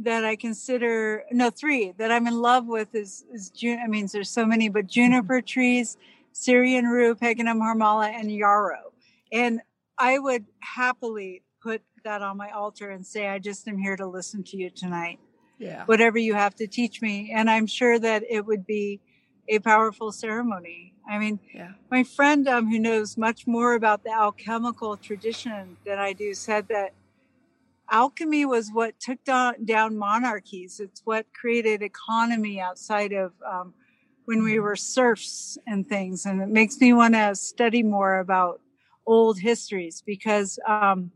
that 0.00 0.24
I 0.24 0.36
consider 0.36 1.24
no 1.32 1.50
three 1.50 1.92
that 1.98 2.10
I'm 2.12 2.26
in 2.26 2.38
love 2.40 2.66
with 2.66 2.94
is 2.94 3.24
is 3.32 3.50
Jun. 3.50 3.78
I 3.80 3.88
mean, 3.88 4.08
there's 4.12 4.30
so 4.30 4.46
many, 4.46 4.68
but 4.68 4.86
juniper 4.86 5.40
trees, 5.42 5.96
Syrian 6.32 6.86
rue, 6.86 7.14
Peganum 7.14 7.60
harmala, 7.60 8.08
and 8.08 8.32
yarrow. 8.32 8.92
And 9.32 9.60
I 9.98 10.18
would 10.18 10.46
happily 10.60 11.42
put 11.60 11.82
that 12.04 12.22
on 12.22 12.36
my 12.36 12.50
altar 12.50 12.90
and 12.90 13.06
say, 13.06 13.28
I 13.28 13.38
just 13.40 13.68
am 13.68 13.78
here 13.78 13.96
to 13.96 14.06
listen 14.06 14.44
to 14.44 14.56
you 14.56 14.70
tonight. 14.70 15.18
Yeah. 15.58 15.84
Whatever 15.86 16.18
you 16.18 16.34
have 16.34 16.54
to 16.56 16.66
teach 16.68 17.02
me, 17.02 17.32
and 17.34 17.50
I'm 17.50 17.66
sure 17.66 17.98
that 17.98 18.22
it 18.30 18.46
would 18.46 18.64
be 18.66 19.00
a 19.48 19.58
powerful 19.58 20.12
ceremony. 20.12 20.94
I 21.08 21.18
mean, 21.18 21.40
Yeah. 21.54 21.72
my 21.90 22.04
friend 22.04 22.46
um, 22.46 22.70
who 22.70 22.78
knows 22.78 23.16
much 23.16 23.46
more 23.46 23.74
about 23.74 24.04
the 24.04 24.12
alchemical 24.12 24.96
tradition 24.98 25.78
than 25.84 25.98
I 25.98 26.12
do 26.12 26.34
said 26.34 26.68
that 26.68 26.92
alchemy 27.90 28.44
was 28.44 28.70
what 28.70 29.00
took 29.00 29.24
down, 29.24 29.64
down 29.64 29.96
monarchies. 29.96 30.80
It's 30.80 31.00
what 31.04 31.26
created 31.32 31.82
economy 31.82 32.60
outside 32.60 33.12
of 33.12 33.32
um, 33.44 33.72
when 34.26 34.42
we 34.42 34.60
were 34.60 34.76
serfs 34.76 35.56
and 35.66 35.88
things. 35.88 36.26
And 36.26 36.42
it 36.42 36.48
makes 36.48 36.78
me 36.78 36.92
want 36.92 37.14
to 37.14 37.34
study 37.34 37.82
more 37.82 38.18
about 38.18 38.60
old 39.06 39.38
histories 39.38 40.02
because 40.04 40.58
um, 40.66 41.10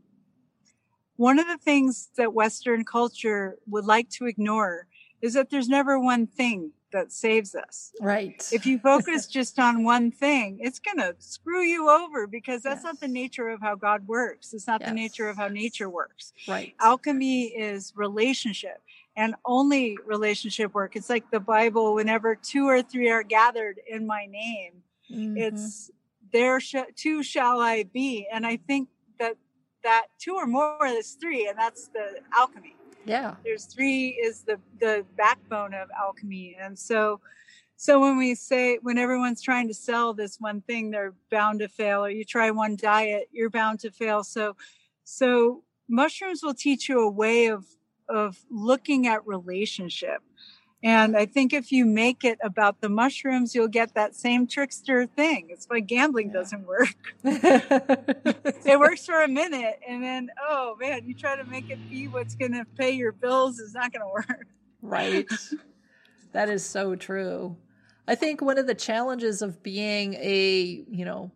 one 1.17 1.37
of 1.37 1.45
the 1.45 1.59
things 1.59 2.09
that 2.17 2.33
Western 2.33 2.83
culture 2.83 3.57
would 3.67 3.85
like 3.85 4.09
to 4.09 4.25
ignore 4.25 4.87
is 5.21 5.35
that 5.35 5.51
there's 5.51 5.69
never 5.69 5.99
one 5.99 6.25
thing 6.25 6.71
that 6.93 7.11
saves 7.11 7.53
us 7.55 7.91
Right. 7.99 8.47
if 8.53 8.65
you 8.65 8.79
focus 8.79 9.27
just 9.39 9.59
on 9.59 9.83
one 9.83 10.11
thing, 10.11 10.59
it's 10.61 10.79
going 10.79 10.97
to 10.97 11.15
screw 11.19 11.61
you 11.61 11.89
over 11.89 12.25
because 12.27 12.61
that's 12.63 12.83
not 12.83 12.99
the 13.01 13.07
nature 13.07 13.49
of 13.49 13.59
how 13.61 13.75
God 13.75 14.07
works. 14.07 14.53
It's 14.53 14.67
not 14.67 14.81
the 14.83 14.91
nature 14.91 15.27
of 15.27 15.35
how 15.35 15.49
nature 15.49 15.89
works. 15.89 16.31
right. 16.47 16.73
Alchemy 16.79 17.47
is 17.47 17.91
relationship 17.95 18.81
and 19.17 19.35
only 19.45 19.97
relationship 20.05 20.73
work. 20.73 20.95
It's 20.95 21.09
like 21.09 21.29
the 21.31 21.39
Bible 21.39 21.93
whenever 21.95 22.35
two 22.35 22.67
or 22.67 22.81
three 22.81 23.09
are 23.09 23.23
gathered 23.23 23.79
in 23.87 24.07
my 24.07 24.25
name, 24.25 24.83
Mhm. 25.11 25.37
it's 25.37 25.91
there 26.31 26.59
sh- 26.59 26.75
two 26.95 27.21
shall 27.21 27.59
I 27.59 27.83
be. 27.83 28.27
And 28.31 28.45
I 28.45 28.57
think 28.57 28.89
that 29.19 29.35
that 29.83 30.07
two 30.17 30.35
or 30.35 30.47
more 30.47 30.85
is 30.85 31.11
three 31.21 31.47
and 31.47 31.57
that's 31.59 31.87
the 31.89 32.21
alchemy 32.35 32.75
yeah. 33.05 33.35
there's 33.43 33.65
three 33.65 34.09
is 34.09 34.41
the 34.43 34.59
the 34.79 35.05
backbone 35.17 35.73
of 35.73 35.89
alchemy. 35.97 36.55
And 36.59 36.77
so 36.77 37.19
so 37.75 37.99
when 37.99 38.17
we 38.17 38.35
say 38.35 38.77
when 38.81 38.97
everyone's 38.97 39.41
trying 39.41 39.67
to 39.67 39.73
sell 39.73 40.13
this 40.13 40.37
one 40.39 40.61
thing 40.61 40.91
they're 40.91 41.13
bound 41.29 41.59
to 41.59 41.67
fail 41.67 42.05
or 42.05 42.09
you 42.09 42.23
try 42.23 42.51
one 42.51 42.75
diet 42.75 43.29
you're 43.31 43.49
bound 43.49 43.79
to 43.81 43.91
fail. 43.91 44.23
So 44.23 44.55
so 45.03 45.63
mushrooms 45.89 46.41
will 46.43 46.53
teach 46.53 46.89
you 46.89 46.99
a 46.99 47.09
way 47.09 47.47
of 47.47 47.65
of 48.09 48.37
looking 48.49 49.07
at 49.07 49.25
relationship 49.25 50.21
and 50.83 51.15
i 51.17 51.25
think 51.25 51.53
if 51.53 51.71
you 51.71 51.85
make 51.85 52.23
it 52.23 52.37
about 52.43 52.81
the 52.81 52.89
mushrooms 52.89 53.55
you'll 53.55 53.67
get 53.67 53.93
that 53.95 54.15
same 54.15 54.45
trickster 54.45 55.05
thing 55.05 55.47
it's 55.49 55.65
why 55.65 55.79
gambling 55.79 56.27
Yeah. 56.27 56.33
doesn't 56.33 56.67
work 56.67 56.95
it 57.23 58.79
works 58.79 59.05
for 59.05 59.21
a 59.21 59.27
minute 59.27 59.79
and 59.87 60.03
then 60.03 60.29
oh 60.49 60.75
man 60.79 61.05
you 61.05 61.13
try 61.13 61.35
to 61.35 61.43
make 61.45 61.69
it 61.69 61.89
be 61.89 62.07
what's 62.07 62.35
going 62.35 62.53
to 62.53 62.65
pay 62.77 62.91
your 62.91 63.11
bills 63.11 63.59
is 63.59 63.73
not 63.73 63.91
going 63.93 64.01
to 64.01 64.13
work 64.13 64.47
Right. 64.83 65.25
that 66.33 66.49
is 66.49 66.63
so 66.65 66.95
true. 66.95 67.55
I 68.05 68.15
think 68.15 68.41
one 68.41 68.57
of 68.57 68.67
the 68.67 68.75
challenges 68.75 69.41
of 69.41 69.63
being 69.63 70.13
a, 70.15 70.83
you 70.89 71.05
know, 71.05 71.31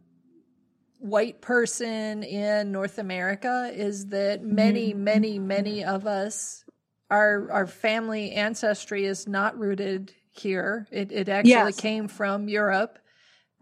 white 0.99 1.39
person 1.39 2.23
in 2.23 2.73
North 2.73 2.97
America 2.97 3.71
is 3.73 4.07
that 4.07 4.43
many, 4.43 4.91
mm-hmm. 4.91 5.03
many, 5.03 5.39
many 5.39 5.85
of 5.85 6.05
us 6.05 6.65
our 7.09 7.51
our 7.51 7.67
family 7.67 8.31
ancestry 8.31 9.05
is 9.05 9.27
not 9.27 9.57
rooted 9.57 10.13
here. 10.31 10.87
It 10.91 11.11
it 11.11 11.29
actually 11.29 11.73
Yes. 11.73 11.81
came 11.81 12.07
from 12.07 12.49
Europe. 12.49 12.99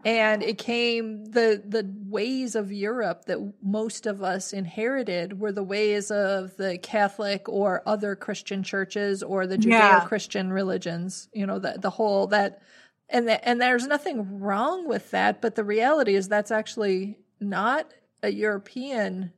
And 0.04 0.42
it 0.42 0.58
came 0.58 1.24
the 1.26 1.62
the 1.66 1.84
ways 2.06 2.54
of 2.54 2.72
Europe 2.72 3.24
that 3.26 3.54
most 3.62 4.06
of 4.06 4.22
us 4.22 4.52
inherited 4.52 5.40
were 5.40 5.52
the 5.52 5.64
ways 5.64 6.10
of 6.12 6.56
the 6.56 6.78
Catholic 6.78 7.48
or 7.48 7.82
other 7.86 8.14
Christian 8.16 8.62
churches 8.62 9.22
or 9.22 9.46
the 9.46 9.58
Judeo-Christian 9.58 10.52
religions. 10.52 11.28
You 11.32 11.46
know, 11.46 11.58
the 11.58 11.78
the 11.80 11.90
whole 11.90 12.28
that 12.28 12.62
and 13.08 13.28
that, 13.28 13.42
and 13.44 13.60
there's 13.60 13.86
nothing 13.86 14.40
wrong 14.40 14.88
with 14.88 15.10
that, 15.12 15.42
but 15.42 15.56
the 15.56 15.64
reality 15.64 16.14
is 16.14 16.28
that's 16.28 16.50
actually 16.52 17.18
not 17.40 17.92
a 18.22 18.30
European 18.32 19.32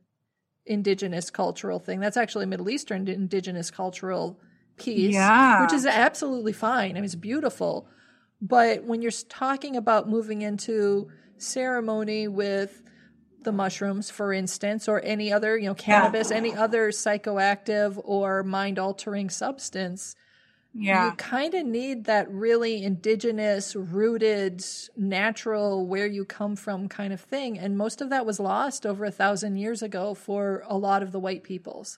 indigenous 0.69 1.29
cultural 1.29 1.79
thing. 1.79 1.99
That's 1.99 2.15
actually 2.15 2.45
a 2.45 2.47
Middle 2.47 2.69
Eastern 2.69 3.07
indigenous 3.07 3.71
cultural 3.71 4.39
piece, 4.77 5.13
Yeah. 5.13 5.63
which 5.63 5.73
is 5.73 5.85
absolutely 5.85 6.53
fine. 6.53 6.91
I 6.91 6.93
mean, 6.95 7.03
it's 7.05 7.15
beautiful. 7.15 7.87
But 8.41 8.85
when 8.85 9.01
you're 9.01 9.11
talking 9.11 9.75
about 9.75 10.07
moving 10.07 10.41
into 10.43 11.09
ceremony 11.37 12.27
with 12.29 12.83
the 13.41 13.51
mushrooms, 13.51 14.09
for 14.09 14.31
instance, 14.31 14.87
or 14.87 15.01
any 15.01 15.33
other, 15.33 15.57
you 15.57 15.65
know, 15.67 15.73
cannabis, 15.75 16.29
any 16.31 16.53
other 16.55 16.91
psychoactive 16.91 17.99
or 18.03 18.43
mind 18.43 18.77
altering 18.79 19.29
substance, 19.29 20.15
yeah 20.73 21.05
you 21.05 21.11
kind 21.17 21.53
of 21.53 21.65
need 21.65 22.05
that 22.05 22.29
really 22.31 22.83
indigenous, 22.83 23.75
rooted, 23.75 24.63
natural, 24.95 25.85
where 25.85 26.07
you 26.07 26.25
come 26.25 26.55
from 26.55 26.87
kind 26.87 27.11
of 27.13 27.21
thing. 27.21 27.57
And 27.57 27.77
most 27.77 28.01
of 28.01 28.09
that 28.09 28.25
was 28.25 28.39
lost 28.39 28.85
over 28.85 29.05
a 29.05 29.11
thousand 29.11 29.57
years 29.57 29.81
ago 29.81 30.13
for 30.13 30.63
a 30.67 30.77
lot 30.77 31.03
of 31.03 31.11
the 31.11 31.19
white 31.19 31.43
peoples 31.43 31.97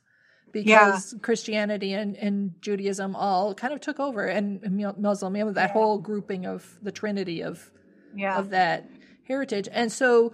because 0.51 1.16
Christianity 1.22 1.94
and, 1.94 2.16
and 2.18 2.54
Judaism 2.62 3.16
all 3.16 3.54
kind 3.54 3.74
of 3.74 3.80
took 3.82 4.00
over, 4.00 4.25
and 4.25 4.62
Muslim, 4.98 5.36
you 5.36 5.46
know, 5.46 5.51
that 5.51 5.70
Yeah. 5.70 5.74
whole 5.74 5.98
grouping 6.00 6.46
of 6.46 6.78
the 6.82 6.92
trinity 6.92 7.42
of 7.44 7.72
yeah 8.16 8.38
of 8.38 8.50
that 8.50 8.90
heritage. 9.28 9.70
And 9.72 9.92
so 9.92 10.34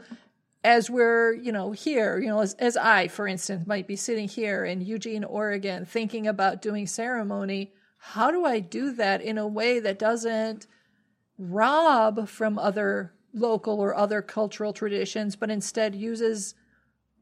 as 0.64 0.90
we're, 0.90 1.34
you 1.34 1.52
know, 1.52 1.72
here, 1.72 2.20
you 2.20 2.28
know, 2.28 2.40
as, 2.40 2.54
as 2.56 2.76
I, 2.76 3.08
for 3.08 3.28
instance, 3.28 3.68
might 3.68 3.88
be 3.88 3.96
sitting 3.96 4.28
here 4.28 4.66
in 4.66 4.82
Eugene, 4.82 5.24
Oregon, 5.24 5.86
thinking 5.86 6.28
about 6.28 6.62
doing 6.62 6.88
ceremony, 6.88 7.74
how 7.98 8.32
do 8.32 8.46
I 8.46 8.60
do 8.60 8.92
that 8.94 9.22
in 9.22 9.38
a 9.38 9.48
way 9.48 9.80
that 9.80 10.00
doesn't 10.00 10.68
rob 11.38 12.28
from 12.28 12.58
other 12.58 13.14
local 13.34 13.80
or 13.80 13.96
other 13.96 14.22
cultural 14.22 14.74
traditions, 14.74 15.36
but 15.36 15.50
instead 15.52 15.96
uses 15.96 16.56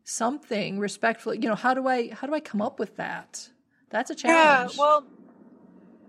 something 0.03 0.79
respectfully? 0.79 1.39
You 1.39 1.50
know, 1.50 1.55
how 1.55 1.74
do 1.74 1.88
I 1.88 2.10
how 2.13 2.27
do 2.27 2.34
I 2.34 2.39
come 2.39 2.62
up 2.62 2.79
with 2.79 2.98
that? 2.98 3.50
That's 3.89 4.10
a 4.12 4.15
challenge. 4.15 4.74
yeah 4.74 4.77
well 4.77 5.05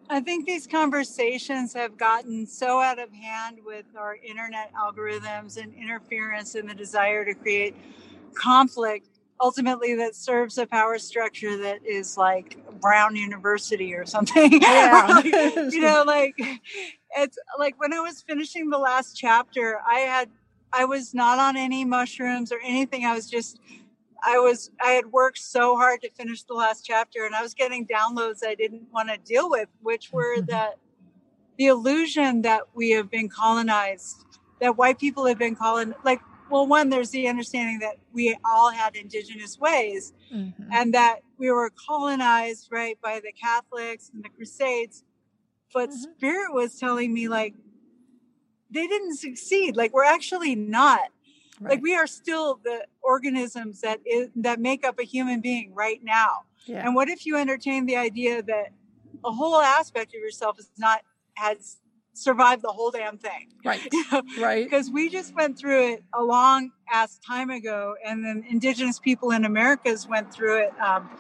i 0.09 0.21
think 0.21 0.47
these 0.47 0.67
conversations 0.67 1.73
have 1.73 1.97
gotten 1.97 2.47
so 2.47 2.81
out 2.81 2.99
of 2.99 3.13
hand 3.13 3.59
with 3.65 3.85
our 3.97 4.17
internet 4.17 4.73
algorithms 4.75 5.57
and 5.57 5.75
interference 5.75 6.55
and 6.55 6.69
the 6.69 6.75
desire 6.75 7.25
to 7.25 7.35
create 7.35 7.75
conflict 8.35 9.16
ultimately 9.41 9.95
that 9.97 10.15
serves 10.15 10.59
a 10.59 10.67
power 10.67 10.99
structure 10.99 11.57
that 11.59 11.85
is 11.85 12.17
like 12.17 12.59
brown 12.81 13.15
university 13.17 13.95
or 13.95 14.07
something 14.07 14.53
Yeah. 14.63 15.21
you 15.23 15.81
know 15.81 16.05
like 16.07 16.35
it's 17.17 17.39
like 17.59 17.79
when 17.81 17.93
i 17.93 18.01
was 18.01 18.23
finishing 18.23 18.71
the 18.71 18.79
last 18.79 19.15
chapter 19.17 19.81
i 19.87 20.01
had 20.01 20.31
i 20.73 20.85
was 20.85 21.13
not 21.15 21.39
on 21.39 21.57
any 21.57 21.85
mushrooms 21.85 22.51
or 22.53 22.59
anything 22.65 23.05
i 23.05 23.15
was 23.15 23.29
just 23.29 23.61
i 24.25 24.39
was 24.39 24.71
i 24.83 24.91
had 24.93 25.07
worked 25.13 25.39
so 25.39 25.77
hard 25.77 26.01
to 26.03 26.11
finish 26.13 26.43
the 26.45 26.55
last 26.55 26.85
chapter 26.87 27.25
and 27.27 27.35
i 27.35 27.43
was 27.43 27.53
getting 27.55 27.87
downloads 27.87 28.39
i 28.45 28.55
didn't 28.55 28.87
want 28.93 29.09
to 29.09 29.19
deal 29.19 29.51
with 29.51 29.69
which 29.83 30.13
were 30.13 30.37
Mhm. 30.39 30.47
that 30.47 30.79
the 31.59 31.67
illusion 31.67 32.43
that 32.43 32.63
we 32.75 32.91
have 32.91 33.11
been 33.11 33.29
colonized 33.29 34.25
that 34.61 34.77
white 34.77 34.99
people 34.99 35.27
have 35.27 35.39
been 35.39 35.55
colonized 35.55 35.99
like 36.05 36.21
well, 36.51 36.67
one, 36.67 36.89
there's 36.91 37.11
the 37.11 37.29
understanding 37.29 37.79
that 37.81 37.97
we 38.13 38.37
all 38.45 38.71
had 38.71 38.97
indigenous 38.97 39.59
ways 39.59 40.13
Mhm. 40.33 40.69
and 40.71 40.95
that 40.95 41.21
we 41.39 41.51
were 41.51 41.71
colonized, 41.71 42.69
right, 42.71 42.99
by 43.01 43.21
the 43.21 43.33
Catholics 43.33 44.11
and 44.15 44.25
the 44.25 44.29
Crusades. 44.29 45.05
But 45.73 45.91
Mhm. 45.91 45.95
Spirit 46.17 46.53
was 46.55 46.79
telling 46.79 47.13
me, 47.13 47.29
like, 47.29 47.55
they 48.71 48.87
didn't 48.87 49.17
succeed. 49.17 49.77
Like, 49.77 49.93
we're 49.93 50.05
actually 50.05 50.55
not. 50.55 51.09
Right. 51.61 51.73
Like, 51.73 51.83
we 51.83 51.95
are 51.95 52.07
still 52.07 52.61
the 52.63 52.87
organisms 53.03 53.81
that 53.81 54.01
is, 54.07 54.29
that 54.37 54.61
make 54.61 54.85
up 54.85 54.99
a 54.99 55.05
human 55.05 55.41
being 55.41 55.75
right 55.75 56.03
now. 56.03 56.45
yeah. 56.67 56.85
And 56.85 56.95
what 56.97 57.09
if 57.09 57.25
you 57.25 57.37
entertain 57.37 57.87
the 57.87 57.97
idea 57.97 58.43
that 58.43 58.73
a 59.25 59.31
whole 59.31 59.61
aspect 59.61 60.15
of 60.15 60.21
yourself 60.21 60.59
is 60.59 60.69
not 60.79 61.03
has 61.35 61.81
survived 62.17 62.63
the 62.63 62.69
whole 62.69 62.91
damn 62.91 63.19
thing? 63.19 63.49
right. 63.65 63.81
Right. 64.41 64.65
because 64.65 64.91
we 64.91 65.09
just 65.11 65.35
went 65.35 65.59
through 65.59 65.93
it 65.95 66.05
a 66.15 66.23
long 66.23 66.71
ass 66.91 67.19
time 67.19 67.51
ago 67.51 67.95
and 68.05 68.25
then 68.25 68.45
indigenous 68.49 68.99
people 68.99 69.31
in 69.33 69.45
americas 69.45 70.07
went 70.09 70.33
through 70.33 70.59
it 70.65 70.73
um, 70.81 71.11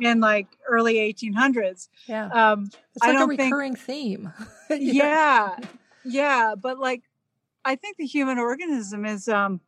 in 0.00 0.20
like 0.20 0.46
early 0.68 0.94
1800s 0.96 1.88
Yeah. 2.06 2.26
um, 2.28 2.70
It's 2.94 3.04
like 3.04 3.10
a 3.14 3.18
don't 3.18 3.28
think- 3.28 3.40
recurring 3.40 3.76
theme. 3.76 4.32
yeah 4.70 5.56
yeah 6.04 6.54
but 6.60 6.78
like 6.78 7.02
i 7.64 7.74
think 7.76 7.96
the 7.96 8.06
human 8.06 8.38
organism 8.38 9.04
is 9.06 9.28
um 9.28 9.60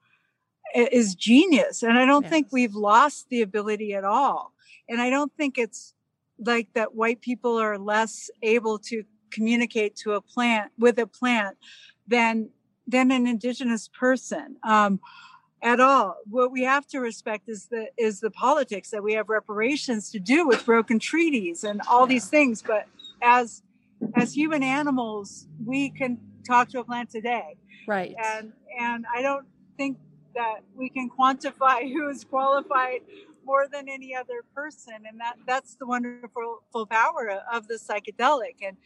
is 0.75 1.15
genius 1.15 1.83
and 1.83 1.97
i 1.99 2.05
don't 2.05 2.27
think 2.29 2.49
we've 2.51 2.75
lost 2.75 3.29
the 3.31 3.41
ability 3.41 3.95
at 3.95 4.05
all 4.05 4.53
and 4.89 5.01
i 5.01 5.09
don't 5.09 5.33
think 5.37 5.57
it's 5.59 5.95
like 6.39 6.69
that 6.75 6.95
white 6.95 7.21
people 7.23 7.57
are 7.59 7.79
less 7.79 8.31
able 8.43 8.79
to 8.79 9.05
communicate 9.31 9.97
to 9.97 10.13
a 10.13 10.21
plant 10.21 10.73
with 10.79 10.99
a 10.99 11.07
plant 11.07 11.57
than 12.07 12.51
than 12.87 13.11
an 13.11 13.27
indigenous 13.27 13.89
person 13.89 14.57
um 14.63 15.01
at 15.63 15.81
all. 15.81 16.17
What 16.29 16.53
we 16.53 16.63
have 16.65 16.87
to 16.89 17.01
respect 17.01 17.49
is 17.49 17.67
the 17.67 17.89
is 17.97 18.21
the 18.21 18.31
politics 18.31 18.91
that 18.91 19.03
we 19.03 19.15
have 19.15 19.29
reparations 19.29 20.11
to 20.11 20.21
do 20.21 20.47
with 20.47 20.65
broken 20.65 20.99
treaties 20.99 21.65
and 21.65 21.81
all 21.89 22.07
these 22.07 22.29
things 22.29 22.63
but 22.63 22.87
as 23.23 23.63
as 24.15 24.35
human 24.35 24.63
animals 24.63 25.49
we 25.65 25.91
can 25.91 26.19
talk 26.47 26.69
to 26.71 26.81
a 26.81 26.85
plant 26.85 27.11
today. 27.11 27.57
Right. 27.89 28.15
and 28.23 28.53
and 28.79 29.07
i 29.15 29.23
don't 29.23 29.47
think 29.77 29.99
that 30.35 30.61
we 30.75 30.89
can 30.91 31.09
quantify 31.09 31.91
who 31.93 32.09
is 32.09 32.25
qualified 32.25 33.01
more 33.47 33.67
than 33.73 33.89
any 33.89 34.15
other 34.15 34.43
person 34.55 34.95
and 35.09 35.21
that 35.21 35.37
that's 35.47 35.77
the 35.77 35.87
wonderful 35.87 36.63
full 36.73 36.87
power 36.87 37.41
of 37.53 37.69
the 37.69 37.75
psychedelic. 37.75 38.57
And 38.61 38.77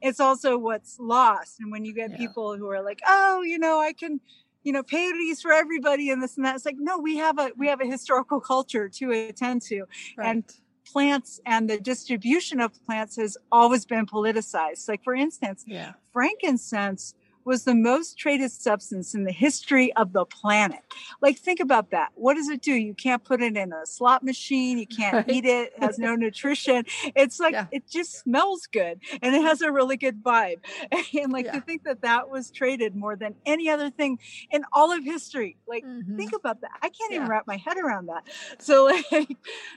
it's 0.00 0.20
also 0.20 0.58
what's 0.58 0.98
lost 0.98 1.60
and 1.60 1.70
when 1.70 1.84
you 1.84 1.92
get 1.94 2.10
Yeah. 2.10 2.16
people 2.16 2.56
who 2.56 2.68
are 2.68 2.82
like 2.82 3.00
oh 3.06 3.42
you 3.42 3.58
know 3.58 3.80
i 3.80 3.92
can 3.92 4.20
you 4.62 4.72
know 4.72 4.82
paydays 4.82 5.40
for 5.40 5.52
everybody 5.52 6.10
and 6.10 6.22
this 6.22 6.36
and 6.36 6.44
that 6.44 6.56
it's 6.56 6.66
like 6.66 6.76
no 6.78 6.98
we 6.98 7.16
have 7.16 7.38
a 7.38 7.50
we 7.56 7.66
mm. 7.66 7.70
have 7.70 7.80
a 7.80 7.86
historical 7.86 8.40
culture 8.40 8.88
to 8.88 9.12
attend 9.12 9.62
to 9.62 9.84
right. 10.16 10.28
and 10.28 10.44
plants 10.84 11.40
and 11.46 11.68
the 11.68 11.78
distribution 11.78 12.60
of 12.60 12.72
plants 12.86 13.16
has 13.16 13.36
always 13.50 13.84
been 13.84 14.06
politicized 14.06 14.88
like 14.88 15.02
for 15.02 15.14
instance 15.14 15.64
yeah. 15.66 15.92
frankincense 16.12 17.14
was 17.46 17.62
the 17.64 17.74
most 17.76 18.18
traded 18.18 18.50
substance 18.50 19.14
in 19.14 19.22
the 19.22 19.32
history 19.32 19.92
of 19.94 20.12
the 20.12 20.24
planet. 20.26 20.80
Like, 21.22 21.38
think 21.38 21.60
about 21.60 21.92
that. 21.92 22.10
What 22.16 22.34
does 22.34 22.48
it 22.48 22.60
do? 22.60 22.72
You 22.74 22.92
can't 22.92 23.22
put 23.22 23.40
it 23.40 23.56
in 23.56 23.72
a 23.72 23.86
slot 23.86 24.24
machine. 24.24 24.78
You 24.78 24.86
can't 24.86 25.14
Right. 25.14 25.24
eat 25.28 25.44
it. 25.44 25.72
It 25.76 25.82
has 25.82 25.96
no 25.98 26.16
nutrition. 26.16 26.84
It's 27.14 27.38
like, 27.38 27.52
Yeah. 27.52 27.66
it 27.70 27.88
just 27.88 28.18
smells 28.18 28.66
good 28.66 29.00
and 29.22 29.34
it 29.34 29.42
has 29.42 29.62
a 29.62 29.70
really 29.70 29.96
good 29.96 30.22
vibe. 30.22 30.58
And 31.22 31.32
like 31.32 31.46
Yeah. 31.46 31.52
to 31.52 31.60
think 31.60 31.84
that 31.84 32.02
that 32.02 32.28
was 32.28 32.50
traded 32.50 32.96
more 32.96 33.14
than 33.16 33.36
any 33.46 33.70
other 33.70 33.90
thing 33.90 34.18
in 34.50 34.64
all 34.72 34.92
of 34.92 35.04
history. 35.04 35.56
Like, 35.68 35.84
Mhm. 35.84 36.16
think 36.16 36.32
about 36.34 36.60
that. 36.62 36.72
I 36.82 36.88
can't 36.88 37.12
even 37.12 37.28
wrap 37.28 37.46
my 37.46 37.56
head 37.56 37.78
around 37.78 38.06
that. 38.06 38.24
So, 38.58 38.84
like, 39.12 39.36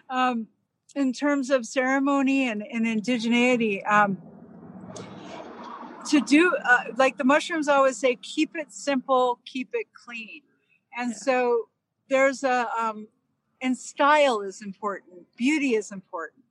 um, 0.10 0.48
in 0.96 1.14
terms 1.14 1.52
of 1.52 1.68
ceremony 1.68 2.50
and, 2.50 2.64
and 2.64 2.86
indigeneity, 2.88 3.88
um, 3.90 4.18
to 6.10 6.22
do 6.22 6.56
uh, 6.66 6.84
like 6.98 7.18
the 7.18 7.24
mushrooms 7.24 7.68
always 7.68 7.98
say, 7.98 8.16
keep 8.22 8.56
it 8.56 8.72
simple, 8.74 9.40
keep 9.46 9.70
it 9.74 9.88
clean. 9.94 10.42
And 10.98 11.12
Yeah. 11.12 11.18
so 11.18 11.70
there's 12.10 12.44
a, 12.44 12.68
um, 12.80 13.08
and 13.62 13.78
style 13.78 14.42
is 14.42 14.62
important, 14.62 15.26
beauty 15.38 15.76
is 15.76 15.92
important. 15.92 16.44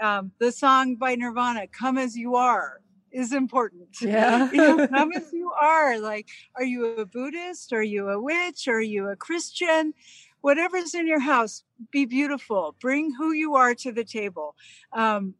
Um, 0.00 0.32
the 0.40 0.50
song 0.50 0.96
by 0.96 1.14
Nirvana, 1.14 1.66
Come 1.68 1.98
As 1.98 2.16
You 2.16 2.34
Are, 2.34 2.80
is 3.12 3.32
important. 3.32 3.88
Yeah. 4.00 4.50
You 4.50 4.58
know, 4.58 4.88
come 4.88 5.12
as 5.12 5.32
you 5.32 5.52
are. 5.52 5.98
Like, 6.00 6.28
are 6.56 6.64
you 6.64 6.96
a 6.98 7.06
Buddhist? 7.06 7.72
Are 7.72 7.82
you 7.82 8.08
a 8.08 8.20
witch? 8.20 8.66
Are 8.66 8.80
you 8.80 9.08
a 9.10 9.16
Christian? 9.16 9.94
Whatever's 10.40 10.94
in 10.94 11.06
your 11.06 11.20
house, 11.20 11.62
be 11.92 12.04
beautiful. 12.06 12.74
Bring 12.80 13.14
who 13.14 13.32
you 13.32 13.54
are 13.54 13.74
to 13.76 13.92
the 13.92 14.04
table. 14.04 14.56
Um, 14.92 15.34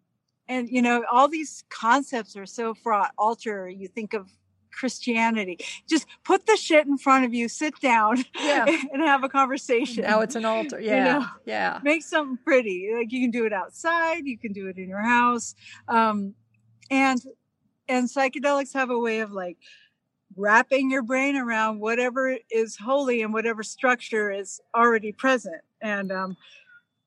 and, 0.49 0.69
you 0.69 0.83
know, 0.83 1.05
all 1.11 1.29
these 1.29 1.65
concepts 1.71 2.37
are 2.37 2.47
so 2.47 2.75
fraught. 2.75 3.13
Altar, 3.19 3.69
you 3.69 3.89
think 3.89 4.13
of 4.15 4.29
Christianity. 4.71 5.59
Just 5.89 6.07
put 6.25 6.47
the 6.47 6.57
shit 6.57 6.87
in 6.87 6.99
front 6.99 7.25
of 7.25 7.33
you, 7.33 7.49
sit 7.49 7.79
down, 7.81 8.25
Yeah. 8.39 8.67
and 8.93 9.03
have 9.03 9.25
a 9.25 9.29
conversation. 9.29 10.03
Now 10.03 10.21
it's 10.21 10.35
an 10.35 10.45
altar. 10.45 10.81
Yeah. 10.81 11.05
know, 11.05 11.27
yeah. 11.47 11.81
make 11.83 12.03
something 12.03 12.39
pretty. 12.45 12.91
Like 12.95 13.13
you 13.13 13.21
can 13.21 13.31
do 13.31 13.47
it 13.47 13.53
outside, 13.53 14.27
you 14.27 14.37
can 14.39 14.53
do 14.53 14.67
it 14.69 14.77
in 14.77 14.89
your 14.89 15.03
house. 15.03 15.55
Um, 15.89 16.35
and 16.91 17.21
and 17.89 18.09
psychedelics 18.09 18.73
have 18.75 18.91
a 18.91 18.99
way 18.99 19.21
of 19.21 19.31
like 19.33 19.59
wrapping 20.37 20.91
your 20.91 21.03
brain 21.03 21.37
around 21.37 21.81
whatever 21.81 22.37
is 22.51 22.77
holy 22.77 23.23
and 23.23 23.33
whatever 23.33 23.63
structure 23.63 24.31
is 24.31 24.61
already 24.75 25.13
present. 25.13 25.61
And 25.81 26.11
um, 26.11 26.37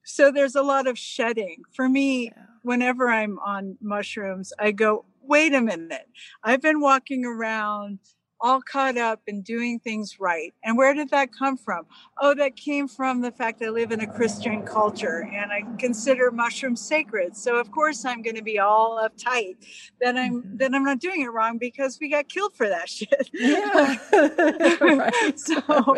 so 0.03 0.31
there's 0.31 0.55
a 0.55 0.61
lot 0.63 0.87
of 0.87 0.97
shedding. 0.97 1.63
For 1.75 1.89
me, 1.89 2.25
Yeah. 2.25 2.43
Whenever 2.67 3.09
I'm 3.09 3.39
on 3.39 3.77
mushrooms, 3.81 4.51
I 4.59 4.71
go, 4.71 5.05
wait 5.21 5.53
a 5.53 5.61
minute. 5.61 6.09
I've 6.43 6.61
been 6.61 6.81
walking 6.81 7.23
around 7.25 7.99
all 8.39 8.61
caught 8.61 8.97
up 8.97 9.21
and 9.27 9.43
doing 9.43 9.79
things 9.79 10.19
right. 10.19 10.53
And 10.63 10.77
where 10.77 10.93
did 10.93 11.09
that 11.09 11.29
come 11.31 11.57
from? 11.57 11.87
Oh, 12.21 12.35
that 12.35 12.55
came 12.55 12.87
from 12.87 13.21
the 13.21 13.31
fact 13.31 13.63
I 13.63 13.69
live 13.69 13.91
in 13.91 14.01
a 14.01 14.05
Christian 14.05 14.63
culture 14.63 15.27
and 15.33 15.51
I 15.51 15.63
consider 15.79 16.29
mushrooms 16.29 16.79
sacred. 16.79 17.35
So 17.35 17.55
of 17.55 17.71
course 17.71 18.05
I'm 18.05 18.21
going 18.21 18.35
to 18.35 18.43
be 18.43 18.59
all 18.59 19.01
uptight 19.03 19.55
that 20.01 20.15
I'm 20.17 20.43
Mhm. 20.43 20.59
that 20.59 20.75
I'm 20.75 20.83
not 20.83 20.99
doing 20.99 21.21
it 21.21 21.31
wrong 21.31 21.57
because 21.57 21.97
we 21.99 22.09
got 22.09 22.29
killed 22.29 22.53
for 22.55 22.69
that 22.69 22.89
shit. 22.97 23.29
Yeah. 23.33 23.95
so 25.35 25.97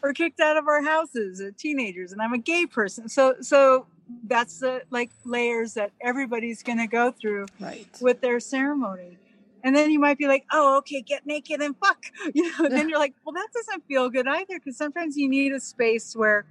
we're 0.00 0.12
kicked 0.12 0.38
out 0.38 0.56
of 0.56 0.68
our 0.68 0.84
houses 0.84 1.40
as 1.40 1.52
teenagers 1.56 2.12
and 2.12 2.22
I'm 2.22 2.32
a 2.32 2.38
gay 2.38 2.64
person. 2.66 3.08
So 3.08 3.34
so 3.40 3.86
that's 4.24 4.60
the 4.60 4.82
like 4.90 5.10
layers 5.24 5.74
that 5.74 5.92
everybody's 6.00 6.62
going 6.62 6.78
to 6.78 6.86
go 6.86 7.12
through 7.12 7.46
right. 7.60 7.88
with 8.00 8.20
their 8.20 8.40
ceremony. 8.40 9.18
And 9.64 9.74
then 9.74 9.90
you 9.90 9.98
might 9.98 10.18
be 10.18 10.28
like, 10.28 10.44
oh, 10.52 10.78
okay, 10.78 11.02
get 11.02 11.26
naked 11.26 11.60
and 11.60 11.76
fuck. 11.76 12.04
You 12.34 12.50
know, 12.52 12.68
then 12.68 12.88
you're 12.88 12.98
like, 12.98 13.14
well, 13.24 13.34
that 13.34 13.48
doesn't 13.52 13.86
feel 13.86 14.08
good 14.08 14.28
either. 14.28 14.58
Because 14.58 14.76
sometimes 14.76 15.16
you 15.16 15.28
need 15.28 15.52
a 15.52 15.60
space 15.60 16.14
where 16.14 16.46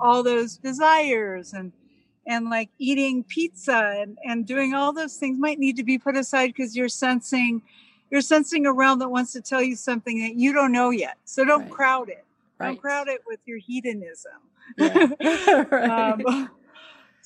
all 0.00 0.22
those 0.22 0.56
desires 0.56 1.52
and 1.52 1.72
and 2.26 2.50
like 2.50 2.68
eating 2.78 3.24
pizza 3.24 3.94
and, 3.96 4.18
and 4.22 4.46
doing 4.46 4.74
all 4.74 4.92
those 4.92 5.16
things 5.16 5.38
might 5.38 5.58
need 5.58 5.76
to 5.76 5.82
be 5.82 5.98
put 5.98 6.14
aside 6.16 6.48
because 6.48 6.76
you're 6.76 6.88
sensing 6.88 7.62
you're 8.10 8.20
sensing 8.20 8.66
a 8.66 8.72
realm 8.72 8.98
that 8.98 9.08
wants 9.08 9.32
to 9.32 9.40
tell 9.40 9.62
you 9.62 9.76
something 9.76 10.20
that 10.20 10.34
you 10.34 10.52
don't 10.52 10.72
know 10.72 10.90
yet. 10.90 11.16
So 11.24 11.44
don't 11.44 11.62
Right. 11.62 11.70
crowd 11.70 12.08
it. 12.08 12.24
Right. 12.58 12.68
Don't 12.68 12.80
crowd 12.80 13.08
it 13.08 13.22
with 13.26 13.40
your 13.44 13.58
hedonism. 13.58 14.32
Yeah. 14.78 15.08
right. 15.70 15.90
Um, 15.90 16.50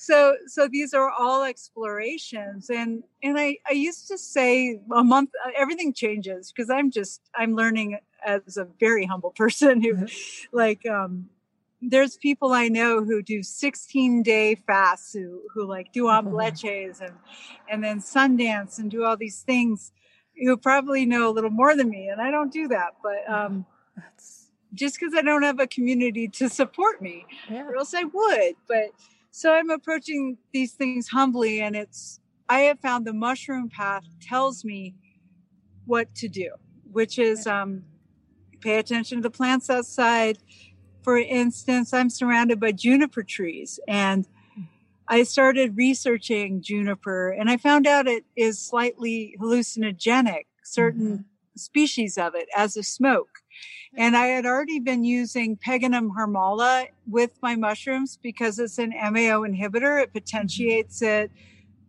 so 0.03 0.37
so 0.47 0.67
these 0.67 0.93
are 0.95 1.11
all 1.11 1.45
explorations 1.45 2.71
and 2.71 3.05
and 3.23 3.39
i 3.39 3.57
i 3.69 3.73
used 3.73 4.09
to 4.09 4.19
say 4.19 4.81
a 4.97 5.05
month 5.05 5.31
uh, 5.47 5.51
everything 5.57 5.93
changes 5.93 6.51
because 6.51 6.69
i'm 6.71 6.91
just 6.91 7.21
i'm 7.37 7.55
learning 7.55 7.99
as 8.27 8.57
a 8.57 8.67
very 8.81 9.05
humble 9.07 9.31
person 9.43 9.81
who 9.81 9.95
Mhm. 9.95 10.11
like 10.53 10.85
um 10.87 11.29
there's 11.81 12.17
people 12.17 12.53
i 12.53 12.67
know 12.69 13.05
who 13.05 13.23
do 13.23 13.43
16 13.43 14.23
day 14.25 14.57
fasts 14.57 15.13
who 15.13 15.43
who 15.55 15.65
like 15.67 15.93
do 15.93 16.05
Mhm. 16.05 16.15
ombleches 16.17 17.01
and 17.01 17.15
and 17.71 17.85
then 17.85 17.99
sundance 18.01 18.79
and 18.81 18.91
do 18.91 19.05
all 19.05 19.17
these 19.17 19.43
things 19.43 19.93
who 20.37 20.57
probably 20.57 21.05
know 21.07 21.29
a 21.31 21.35
little 21.37 21.51
more 21.63 21.77
than 21.77 21.89
me 21.89 22.09
and 22.09 22.21
i 22.21 22.31
don't 22.31 22.53
do 22.53 22.67
that 22.69 22.91
but 23.03 23.21
um 23.29 23.67
That's, 23.97 24.51
just 24.75 24.99
because 24.99 25.15
i 25.15 25.23
don't 25.23 25.43
have 25.51 25.61
a 25.61 25.67
community 25.67 26.27
to 26.41 26.49
support 26.49 27.01
me 27.03 27.27
yeah. 27.51 27.65
or 27.69 27.77
else 27.77 27.95
I 27.95 28.05
would. 28.05 28.55
But 28.67 28.89
so 29.33 29.53
I'm 29.53 29.71
approaching 29.71 30.37
these 30.53 30.73
things 30.75 31.09
humbly, 31.09 31.61
and 31.63 31.75
it's 31.75 32.21
I 32.49 32.61
have 32.61 32.81
found 32.81 33.07
the 33.07 33.15
mushroom 33.15 33.71
path 33.71 34.05
tells 34.21 34.65
me 34.65 34.95
what 35.87 36.15
to 36.17 36.29
do, 36.29 36.51
which 36.93 37.19
is 37.19 37.47
um, 37.47 37.83
pay 38.61 38.79
attention 38.79 39.19
to 39.19 39.23
the 39.23 39.31
plants 39.31 39.71
outside. 39.71 40.39
For 41.03 41.17
instance, 41.19 41.93
I'm 41.93 42.11
surrounded 42.11 42.61
by 42.61 42.73
juniper 42.73 43.23
trees, 43.23 43.81
and 43.89 44.29
I 45.09 45.25
started 45.25 45.77
researching 45.77 46.63
juniper, 46.63 47.31
and 47.31 47.51
I 47.51 47.57
found 47.57 47.87
out 47.87 48.07
it 48.07 48.25
is 48.37 48.61
slightly 48.61 49.35
hallucinogenic. 49.41 50.45
Certain 50.63 51.19
Mhm. 51.19 51.25
species 51.57 52.17
of 52.17 52.35
it 52.35 52.49
as 52.57 52.77
a 52.77 52.83
smoke. 52.83 53.42
Mm-hmm. 53.95 54.03
And 54.03 54.17
I 54.17 54.27
had 54.27 54.47
already 54.47 54.79
been 54.79 55.05
using 55.05 55.57
Peganum 55.57 56.13
harmala 56.17 56.89
with 57.07 57.33
my 57.43 57.57
mushrooms 57.57 58.19
because 58.23 58.59
it's 58.59 58.79
an 58.79 58.91
MAO 58.91 59.43
inhibitor. 59.43 60.03
It 60.03 60.09
mm-hmm. 60.09 60.19
potentiates 60.19 61.03
it. 61.03 61.31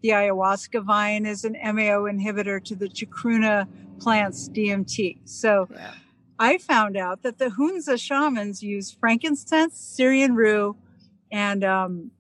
The 0.02 0.10
ayahuasca 0.10 0.84
vine 0.84 1.26
is 1.26 1.46
an 1.46 1.54
MAO 1.54 2.04
inhibitor 2.04 2.64
to 2.66 2.76
the 2.76 2.90
chacruna 2.90 3.68
plant's 4.00 4.50
DMT. 4.50 5.20
So 5.26 5.68
Yeah. 5.72 5.94
I 6.40 6.58
found 6.58 6.98
out 6.98 7.22
that 7.24 7.38
the 7.38 7.52
Hunza 7.52 7.98
shamans 7.98 8.62
use 8.62 8.92
frankincense, 8.92 9.78
Syrian 9.78 10.36
rue, 10.36 10.76
and 11.32 11.64
um, 11.64 12.12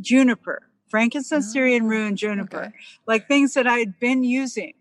juniper. 0.00 0.62
Frankincense, 0.88 1.52
Syrian 1.52 1.84
ah, 1.86 1.88
rue, 1.88 2.06
and 2.06 2.16
juniper, 2.16 2.56
Okay. 2.58 2.72
like 3.06 3.26
things 3.26 3.54
that 3.54 3.66
I 3.66 3.78
had 3.78 3.98
been 3.98 4.22
using. 4.22 4.74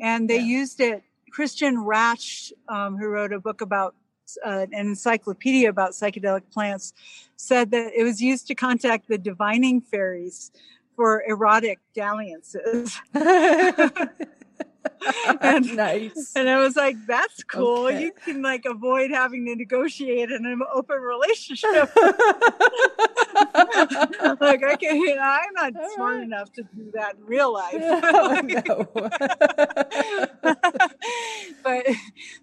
And 0.00 0.28
they 0.28 0.38
Yeah. 0.38 0.58
used 0.60 0.80
it. 0.80 1.04
Christian 1.34 1.78
Rätsch, 1.78 2.52
um, 2.68 2.96
who 2.96 3.08
wrote 3.08 3.32
a 3.32 3.40
book 3.40 3.60
about 3.60 3.96
uh, 4.46 4.66
an 4.70 4.72
encyclopedia 4.72 5.68
about 5.68 5.90
psychedelic 5.90 6.48
plants, 6.52 6.92
said 7.34 7.72
that 7.72 7.92
it 7.92 8.04
was 8.04 8.22
used 8.22 8.46
to 8.46 8.54
contact 8.54 9.08
the 9.08 9.18
divining 9.18 9.80
fairies 9.80 10.52
for 10.94 11.24
erotic 11.26 11.80
dalliances. 11.92 12.96
And- 15.40 15.76
nice. 15.76 16.32
And 16.36 16.48
I 16.48 16.58
was 16.58 16.76
like, 16.76 16.96
that's 17.06 17.42
cool. 17.44 17.86
Okay. 17.86 18.02
You 18.02 18.12
can 18.24 18.42
like 18.42 18.64
avoid 18.64 19.10
having 19.10 19.44
to 19.46 19.54
negotiate 19.56 20.30
in 20.30 20.46
an 20.46 20.60
open 20.72 20.98
relationship. 21.00 21.90
like 24.40 24.62
I 24.64 24.76
can, 24.78 24.96
you 24.96 25.14
know, 25.16 25.22
I'm 25.22 25.52
not 25.54 25.76
All 25.76 25.90
smart 25.94 26.14
right. 26.16 26.24
enough 26.24 26.52
to 26.54 26.62
do 26.62 26.90
that 26.94 27.16
in 27.16 27.24
real 27.24 27.52
life. 27.52 27.74
but 31.62 31.86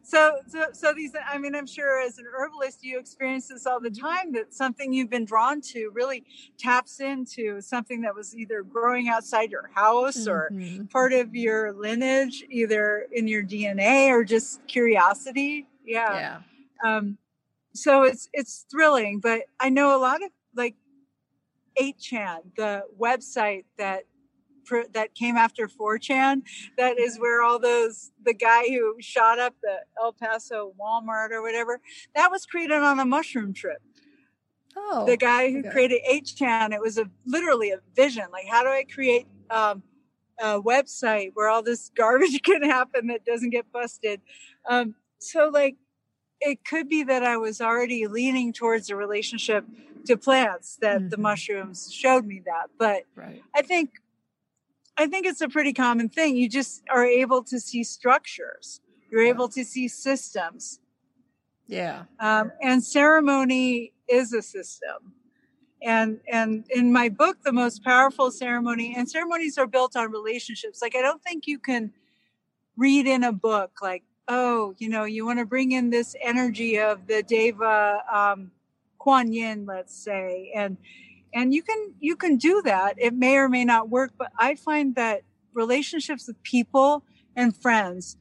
so, 0.03 0.37
so, 0.47 0.65
so 0.73 0.93
these, 0.93 1.13
I 1.27 1.37
mean, 1.37 1.55
I'm 1.55 1.67
sure 1.67 2.01
as 2.01 2.17
an 2.17 2.25
herbalist, 2.33 2.83
you 2.83 2.99
experience 2.99 3.47
this 3.47 3.65
all 3.65 3.79
the 3.79 3.89
time 3.91 4.31
that 4.33 4.53
something 4.53 4.93
you've 4.93 5.09
been 5.09 5.25
drawn 5.25 5.61
to 5.73 5.91
really 5.93 6.23
taps 6.57 6.99
into 6.99 7.61
something 7.61 8.01
that 8.01 8.15
was 8.15 8.35
either 8.35 8.63
growing 8.63 9.09
outside 9.09 9.51
your 9.51 9.69
house 9.73 10.27
or 10.27 10.49
Mhm. 10.51 10.89
part 10.89 11.13
of 11.13 11.35
your 11.35 11.71
lineage, 11.73 12.43
either 12.51 13.07
in 13.11 13.27
your 13.27 13.43
DNA 13.43 14.09
or 14.09 14.23
just 14.23 14.65
curiosity. 14.67 15.67
Yeah. 15.85 16.41
yeah. 16.83 16.97
Um, 16.97 17.17
so 17.73 18.03
it's 18.03 18.29
it's 18.33 18.65
thrilling, 18.69 19.19
but 19.19 19.43
I 19.59 19.69
know 19.69 19.95
a 19.95 19.99
lot 19.99 20.23
of 20.23 20.29
like 20.55 20.75
8chan, 21.81 22.55
the 22.57 22.83
website 22.99 23.63
that 23.77 24.03
pr- 24.65 24.89
that 24.93 25.15
came 25.15 25.37
after 25.37 25.67
4chan, 25.67 26.41
that 26.77 26.99
is 26.99 27.17
where 27.17 27.41
all 27.41 27.59
those 27.59 28.11
the 28.23 28.33
guy 28.33 28.67
who 28.67 28.97
shot 28.99 29.39
up 29.39 29.55
the 29.63 29.77
El 29.99 30.13
Paso 30.13 30.73
Walmart 30.79 31.31
or 31.31 31.41
whatever, 31.41 31.79
that 32.15 32.29
was 32.29 32.45
created 32.45 32.81
on 32.81 32.99
a 32.99 33.05
mushroom 33.05 33.53
trip 33.53 33.81
Oh. 34.75 35.05
the 35.05 35.17
guy 35.17 35.51
who 35.51 35.59
okay. 35.59 35.69
created 35.69 36.01
8chan, 36.09 36.73
it 36.73 36.81
was 36.81 36.97
a 36.97 37.09
literally 37.25 37.71
a 37.71 37.79
vision. 37.95 38.25
Like, 38.31 38.47
how 38.47 38.63
do 38.63 38.69
I 38.69 38.83
create 38.83 39.27
um, 39.49 39.83
a 40.41 40.61
website 40.61 41.31
where 41.33 41.49
all 41.49 41.61
this 41.63 41.91
garbage 41.95 42.41
can 42.43 42.63
happen 42.63 43.07
that 43.07 43.25
doesn't 43.25 43.51
get 43.51 43.71
busted? 43.71 44.21
Um, 44.69 44.95
so, 45.19 45.49
like, 45.49 45.75
it 46.39 46.65
could 46.65 46.89
be 46.89 47.03
that 47.03 47.23
I 47.23 47.37
was 47.37 47.61
already 47.61 48.07
leaning 48.07 48.51
towards 48.51 48.89
a 48.89 48.95
relationship 48.95 49.65
to 50.05 50.17
plants 50.17 50.77
that 50.81 51.11
the 51.11 51.17
Mhm. 51.17 51.21
mushrooms 51.21 51.93
showed 51.93 52.25
me 52.25 52.41
that. 52.45 52.67
But 52.79 53.03
right. 53.15 53.43
I 53.55 53.61
think, 53.61 53.91
I 54.97 55.05
think 55.07 55.27
it's 55.27 55.41
a 55.41 55.47
pretty 55.47 55.73
common 55.73 56.09
thing. 56.09 56.35
You 56.35 56.49
just 56.49 56.81
are 56.89 57.05
able 57.05 57.43
to 57.43 57.59
see 57.59 57.83
structures. 57.83 58.81
You're 59.11 59.23
Yeah. 59.23 59.29
able 59.29 59.49
to 59.49 59.63
see 59.63 59.87
systems. 59.87 60.79
Yeah. 61.67 62.03
um, 62.19 62.51
and 62.61 62.83
ceremony 62.83 63.93
is 64.09 64.33
a 64.33 64.41
system 64.41 65.13
and 65.81 66.19
and 66.31 66.65
in 66.69 66.91
my 66.91 67.09
book 67.09 67.37
the 67.43 67.51
most 67.51 67.83
powerful 67.83 68.31
ceremony 68.31 68.93
and 68.95 69.09
ceremonies 69.09 69.57
are 69.57 69.67
built 69.67 69.95
on 69.95 70.11
relationships 70.11 70.81
like 70.81 70.95
i 70.95 71.01
don't 71.01 71.23
think 71.23 71.47
you 71.47 71.57
can 71.57 71.91
read 72.77 73.07
in 73.07 73.23
a 73.23 73.31
book 73.31 73.71
like 73.81 74.03
oh 74.27 74.73
you 74.77 74.89
know 74.89 75.03
you 75.03 75.25
want 75.25 75.39
to 75.39 75.45
bring 75.45 75.71
in 75.71 75.89
this 75.89 76.15
energy 76.21 76.79
of 76.79 77.07
the 77.07 77.23
deva 77.23 78.01
um, 78.13 78.51
kuan 78.99 79.33
yin 79.33 79.65
let's 79.65 79.95
say 79.95 80.51
and 80.55 80.77
and 81.33 81.53
you 81.53 81.63
can 81.63 81.93
you 81.99 82.15
can 82.15 82.37
do 82.37 82.61
that. 82.63 82.95
It 82.97 83.13
may 83.13 83.37
or 83.37 83.49
may 83.49 83.65
not 83.65 83.89
work 83.89 84.11
but 84.17 84.31
i 84.37 84.55
find 84.55 84.95
that 84.95 85.21
relationships 85.53 86.27
with 86.27 86.41
people 86.43 87.03
and 87.35 87.55
friends 87.55 88.17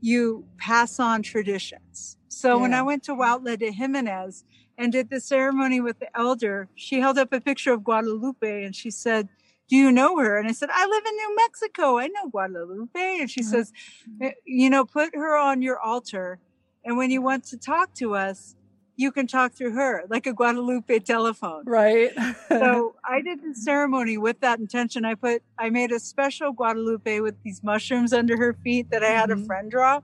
you 0.00 0.44
pass 0.58 1.00
on 1.00 1.22
traditions. 1.22 2.16
So 2.28 2.58
when 2.58 2.74
i 2.74 2.82
went 2.82 3.02
to 3.04 3.12
Huautla 3.14 3.58
de 3.58 3.70
Jimenez 3.70 4.44
and 4.78 4.92
did 4.92 5.10
the 5.10 5.20
ceremony 5.20 5.80
with 5.80 5.98
the 6.00 6.08
elder 6.16 6.68
she 6.74 7.00
held 7.00 7.18
up 7.18 7.32
a 7.32 7.40
picture 7.40 7.72
of 7.72 7.84
guadalupe 7.84 8.64
and 8.64 8.74
she 8.74 8.90
said 8.90 9.28
do 9.68 9.76
you 9.76 9.90
know 9.92 10.18
her 10.18 10.38
and 10.38 10.48
i 10.48 10.52
said 10.52 10.68
i 10.72 10.86
live 10.86 11.02
in 11.06 11.16
new 11.16 11.36
mexico 11.36 11.98
i 11.98 12.06
know 12.08 12.28
guadalupe 12.30 13.20
and 13.20 13.30
she 13.30 13.40
Mhm. 13.40 13.44
says 13.44 13.72
"Eh, 14.20 14.32
you 14.44 14.68
know 14.70 14.84
put 14.84 15.14
her 15.14 15.36
on 15.36 15.62
your 15.62 15.78
altar 15.78 16.38
and 16.84 16.96
when 16.96 17.10
you 17.10 17.22
want 17.22 17.44
to 17.44 17.56
talk 17.56 17.94
to 17.94 18.14
us 18.14 18.56
you 18.96 19.10
can 19.10 19.26
talk 19.26 19.52
through 19.54 19.72
her 19.72 20.04
like 20.08 20.26
a 20.26 20.32
guadalupe 20.32 20.98
telephone 21.00 21.62
Right. 21.66 22.12
so 22.48 22.94
I 23.04 23.20
did 23.22 23.40
the 23.42 23.54
ceremony 23.54 24.16
with 24.18 24.40
that 24.40 24.58
intention. 24.60 25.04
I 25.04 25.14
put, 25.14 25.42
I 25.58 25.70
made 25.70 25.92
a 25.92 25.98
special 26.00 26.52
Guadalupe 26.52 27.20
with 27.20 27.36
these 27.44 27.62
mushrooms 27.62 28.12
under 28.12 28.36
her 28.36 28.52
feet 28.64 28.90
that 28.90 29.02
I 29.02 29.08
had 29.10 29.30
Mhm. 29.30 29.42
a 29.42 29.46
friend 29.46 29.70
draw. 29.70 30.00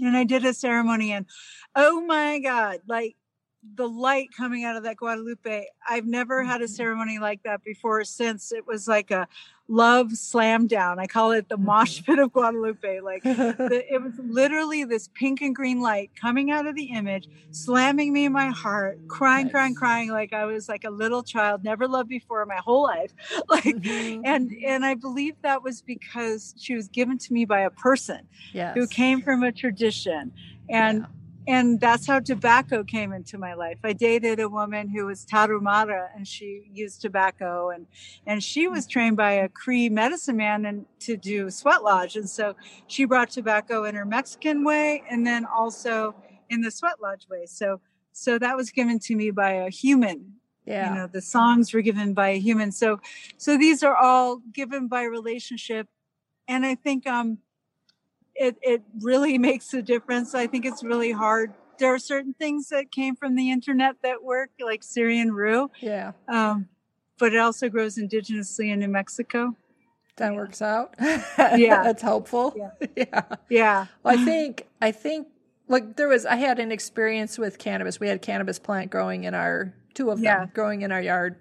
And 0.00 0.16
I 0.16 0.24
did 0.24 0.44
a 0.44 0.54
ceremony 0.54 1.12
and 1.12 1.26
oh 1.76 2.00
my 2.02 2.38
God, 2.38 2.80
like 2.86 3.16
the 3.76 3.88
light 3.88 4.28
coming 4.36 4.64
out 4.64 4.76
of 4.76 4.82
that 4.82 4.96
Guadalupe. 4.96 5.64
I've 5.88 6.06
never 6.06 6.44
had 6.44 6.60
a 6.60 6.64
Mhm. 6.66 6.68
ceremony 6.76 7.18
like 7.18 7.42
that 7.44 7.64
before 7.64 8.04
since. 8.04 8.52
It 8.52 8.66
was 8.66 8.86
like 8.86 9.10
a 9.10 9.26
love 9.68 10.12
slam 10.12 10.66
down. 10.66 10.98
I 10.98 11.06
call 11.06 11.32
it 11.32 11.48
the 11.48 11.56
mosh 11.56 12.00
Mhm. 12.00 12.04
pit 12.04 12.18
of 12.18 12.32
Guadalupe. 12.32 13.00
Like 13.00 13.22
the, 13.58 13.82
it 13.90 14.02
was 14.02 14.12
literally 14.18 14.84
this 14.84 15.08
pink 15.14 15.40
and 15.40 15.54
green 15.56 15.80
light 15.80 16.10
coming 16.20 16.50
out 16.50 16.66
of 16.66 16.74
the 16.74 16.84
image, 16.90 17.28
slamming 17.50 18.12
me 18.12 18.26
in 18.26 18.32
my 18.32 18.48
heart, 18.50 19.00
crying, 19.08 19.48
crying, 19.48 19.72
Nice. 19.72 19.78
crying, 19.78 20.10
like 20.10 20.34
I 20.34 20.44
was 20.44 20.68
like 20.68 20.84
a 20.84 20.90
little 20.90 21.22
child, 21.22 21.64
never 21.64 21.88
loved 21.88 22.10
before 22.10 22.42
in 22.42 22.48
my 22.48 22.60
whole 22.62 22.82
life. 22.82 23.12
Like, 23.48 23.64
Mhm. 23.64 24.20
and 24.24 24.50
and 24.66 24.84
I 24.84 24.94
believe 24.94 25.34
that 25.42 25.62
was 25.62 25.80
because 25.80 26.54
she 26.58 26.74
was 26.74 26.88
given 26.88 27.16
to 27.18 27.32
me 27.32 27.44
by 27.46 27.60
a 27.60 27.70
person 27.70 28.28
yes. 28.52 28.74
who 28.76 28.86
came 28.86 29.22
from 29.22 29.42
a 29.42 29.52
tradition, 29.52 30.32
and 30.68 31.06
and 31.46 31.80
that's 31.80 32.06
how 32.06 32.20
tobacco 32.20 32.84
came 32.84 33.12
into 33.12 33.36
my 33.38 33.54
life. 33.54 33.78
I 33.84 33.92
dated 33.92 34.40
a 34.40 34.48
woman 34.48 34.88
who 34.88 35.06
was 35.06 35.26
Tarahumara 35.26 36.08
and 36.14 36.26
she 36.26 36.70
used 36.72 37.02
tobacco 37.02 37.70
and 37.70 37.86
and 38.26 38.42
she 38.42 38.66
was 38.68 38.86
trained 38.86 39.16
by 39.16 39.32
a 39.32 39.48
Cree 39.48 39.88
medicine 39.88 40.36
man 40.36 40.64
and 40.64 40.86
to 41.00 41.16
do 41.16 41.50
sweat 41.50 41.82
lodge. 41.82 42.16
And 42.16 42.28
so 42.28 42.54
she 42.86 43.04
brought 43.04 43.30
tobacco 43.30 43.84
in 43.84 43.94
her 43.94 44.06
Mexican 44.06 44.64
way 44.64 45.02
and 45.10 45.26
then 45.26 45.44
also 45.44 46.14
in 46.48 46.62
the 46.62 46.70
sweat 46.70 47.00
lodge 47.02 47.28
way. 47.28 47.46
So 47.46 47.80
so 48.12 48.38
that 48.38 48.56
was 48.56 48.70
given 48.70 48.98
to 49.00 49.16
me 49.16 49.30
by 49.30 49.52
a 49.52 49.70
human. 49.70 50.34
yeah. 50.64 50.88
You 50.88 50.94
know, 50.94 51.06
the 51.08 51.20
songs 51.22 51.74
were 51.74 51.82
given 51.82 52.14
by 52.14 52.30
a 52.30 52.38
human. 52.38 52.72
So 52.72 53.00
so 53.36 53.58
these 53.58 53.82
are 53.82 53.96
all 53.96 54.40
given 54.52 54.88
by 54.88 55.02
relationship. 55.02 55.88
And 56.48 56.64
I 56.64 56.74
think 56.74 57.06
um 57.06 57.38
it 58.34 58.56
it 58.62 58.82
really 59.00 59.38
makes 59.48 59.72
a 59.74 59.82
difference. 59.82 60.34
I 60.34 60.46
think 60.46 60.64
it's 60.64 60.82
really 60.84 61.12
hard. 61.12 61.52
There 61.78 61.92
are 61.92 61.98
certain 61.98 62.34
things 62.34 62.68
that 62.68 62.92
came 62.92 63.16
from 63.16 63.34
the 63.34 63.50
internet 63.50 63.96
that 64.02 64.22
work, 64.22 64.50
like 64.60 64.82
Syrian 64.84 65.32
rue, 65.32 65.70
yeah. 65.80 66.12
um, 66.28 66.68
but 67.18 67.32
it 67.34 67.38
also 67.38 67.68
grows 67.68 67.96
indigenously 67.96 68.70
in 68.72 68.78
New 68.78 68.88
Mexico. 68.88 69.56
That 70.16 70.32
Yeah. 70.32 70.36
works 70.38 70.62
out. 70.62 70.94
Yeah. 71.56 71.82
That's 71.82 72.02
helpful. 72.02 72.54
Yeah. 72.56 72.70
yeah. 72.96 73.22
Yeah, 73.48 73.86
Well, 74.04 74.16
I 74.18 74.24
think 74.24 74.66
I 74.80 74.92
think 74.92 75.26
like 75.66 75.96
there 75.96 76.06
was 76.06 76.24
I 76.26 76.36
had 76.36 76.60
an 76.60 76.70
experience 76.70 77.38
with 77.38 77.58
cannabis. 77.58 77.98
We 77.98 78.06
had 78.08 78.22
cannabis 78.22 78.60
plant 78.60 78.90
growing 78.92 79.24
in 79.24 79.34
our 79.34 79.74
two 79.94 80.10
of 80.10 80.18
them 80.18 80.24
Yeah. 80.24 80.46
growing 80.54 80.82
in 80.82 80.92
our 80.92 81.02
yard. 81.02 81.36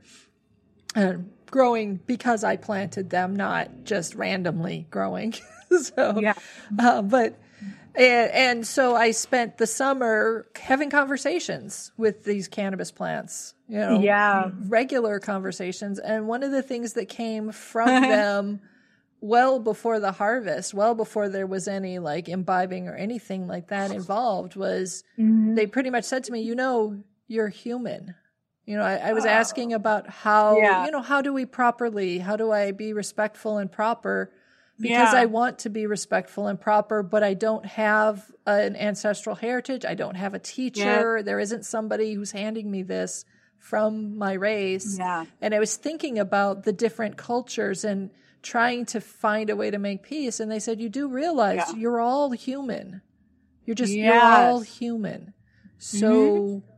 And 0.96 1.30
growing 1.54 2.00
because 2.08 2.44
I 2.44 2.56
planted 2.58 3.12
them, 3.12 3.36
not 3.36 3.70
just 3.84 4.16
randomly 4.16 4.88
growing. 4.90 5.36
so 5.84 6.20
yeah, 6.20 6.34
uh, 6.80 7.04
but 7.04 7.38
and, 7.94 8.32
and 8.32 8.68
so 8.68 8.96
I 8.96 9.12
spent 9.12 9.60
the 9.60 9.68
summer 9.68 10.48
having 10.60 10.90
conversations 10.90 11.92
with 11.96 12.24
these 12.24 12.48
cannabis 12.48 12.90
plants. 12.92 13.54
You 13.70 13.78
know, 13.78 14.02
yeah, 14.02 14.50
regular 14.68 15.20
conversations. 15.20 16.00
And 16.00 16.28
one 16.28 16.42
of 16.42 16.50
the 16.52 16.64
things 16.64 16.94
that 16.94 17.08
came 17.08 17.52
from 17.52 17.86
them 18.02 18.60
well 19.22 19.60
before 19.60 20.00
the 20.00 20.12
harvest, 20.12 20.74
well 20.74 20.96
before 20.96 21.30
there 21.30 21.46
was 21.46 21.68
any 21.68 22.00
like 22.00 22.28
imbibing 22.28 22.88
or 22.88 22.96
anything 22.96 23.48
like 23.48 23.68
that 23.68 23.92
involved, 23.92 24.56
was 24.56 25.04
Mhm. 25.20 25.56
they 25.56 25.68
pretty 25.68 25.92
much 25.92 26.06
said 26.06 26.24
to 26.24 26.32
me, 26.32 26.42
you 26.42 26.56
know, 26.56 27.04
you're 27.28 27.50
human. 27.50 28.16
You 28.66 28.78
know, 28.78 28.84
I, 28.84 28.96
I 28.96 29.14
was 29.14 29.26
uh, 29.26 29.30
asking 29.30 29.74
about 29.74 30.10
how, 30.10 30.58
Yeah. 30.58 30.86
you 30.86 30.92
know, 30.92 31.02
how 31.02 31.22
do 31.22 31.34
we 31.34 31.46
properly, 31.46 32.20
how 32.20 32.36
do 32.38 32.52
I 32.52 32.72
be 32.72 32.94
respectful 32.94 33.58
and 33.58 33.72
proper 33.72 34.32
because 34.80 35.14
Yeah. 35.14 35.20
I 35.22 35.26
want 35.26 35.60
to 35.60 35.70
be 35.70 35.86
respectful 35.86 36.48
and 36.48 36.60
proper, 36.60 37.04
but 37.04 37.24
I 37.24 37.34
don't 37.36 37.66
have 37.66 38.32
an 38.48 38.76
ancestral 38.76 39.36
heritage. 39.36 39.86
I 39.86 39.94
don't 39.96 40.16
have 40.16 40.34
a 40.34 40.40
teacher. 40.40 41.22
There 41.24 41.40
isn't 41.40 41.66
somebody 41.66 42.14
who's 42.14 42.32
handing 42.32 42.72
me 42.72 42.84
this 42.84 43.26
from 43.60 44.18
my 44.18 44.34
race. 44.34 44.98
Yeah. 44.98 45.26
And 45.42 45.54
I 45.54 45.60
was 45.60 45.76
thinking 45.78 46.18
about 46.20 46.64
the 46.64 46.74
different 46.74 47.18
cultures 47.18 47.84
and 47.86 48.10
trying 48.42 48.86
to 48.88 49.00
find 49.00 49.50
a 49.50 49.56
way 49.56 49.72
to 49.72 49.78
make 49.80 50.04
peace. 50.04 50.40
And 50.40 50.52
they 50.52 50.60
said, 50.60 50.82
You 50.82 50.90
do 50.90 51.08
realize 51.08 51.64
Yeah. 51.70 51.76
you're 51.76 52.02
all 52.02 52.32
human. 52.32 53.02
You're 53.66 53.76
just, 53.76 53.94
you're 53.94 54.20
all 54.20 54.60
human. 54.60 55.34
So 55.78 56.12
mm-hmm. 56.12 56.73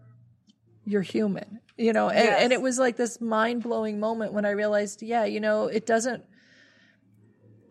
You're 0.85 1.01
human, 1.01 1.59
you 1.77 1.93
know? 1.93 2.09
And, 2.09 2.29
and 2.29 2.53
it 2.53 2.61
was 2.61 2.79
like 2.79 2.95
this 2.95 3.19
mind 3.19 3.63
blowing 3.63 3.99
moment 3.99 4.33
when 4.33 4.45
I 4.45 4.51
realized, 4.51 5.01
yeah, 5.01 5.25
you 5.25 5.39
know, 5.39 5.65
it 5.65 5.85
doesn't, 5.85 6.23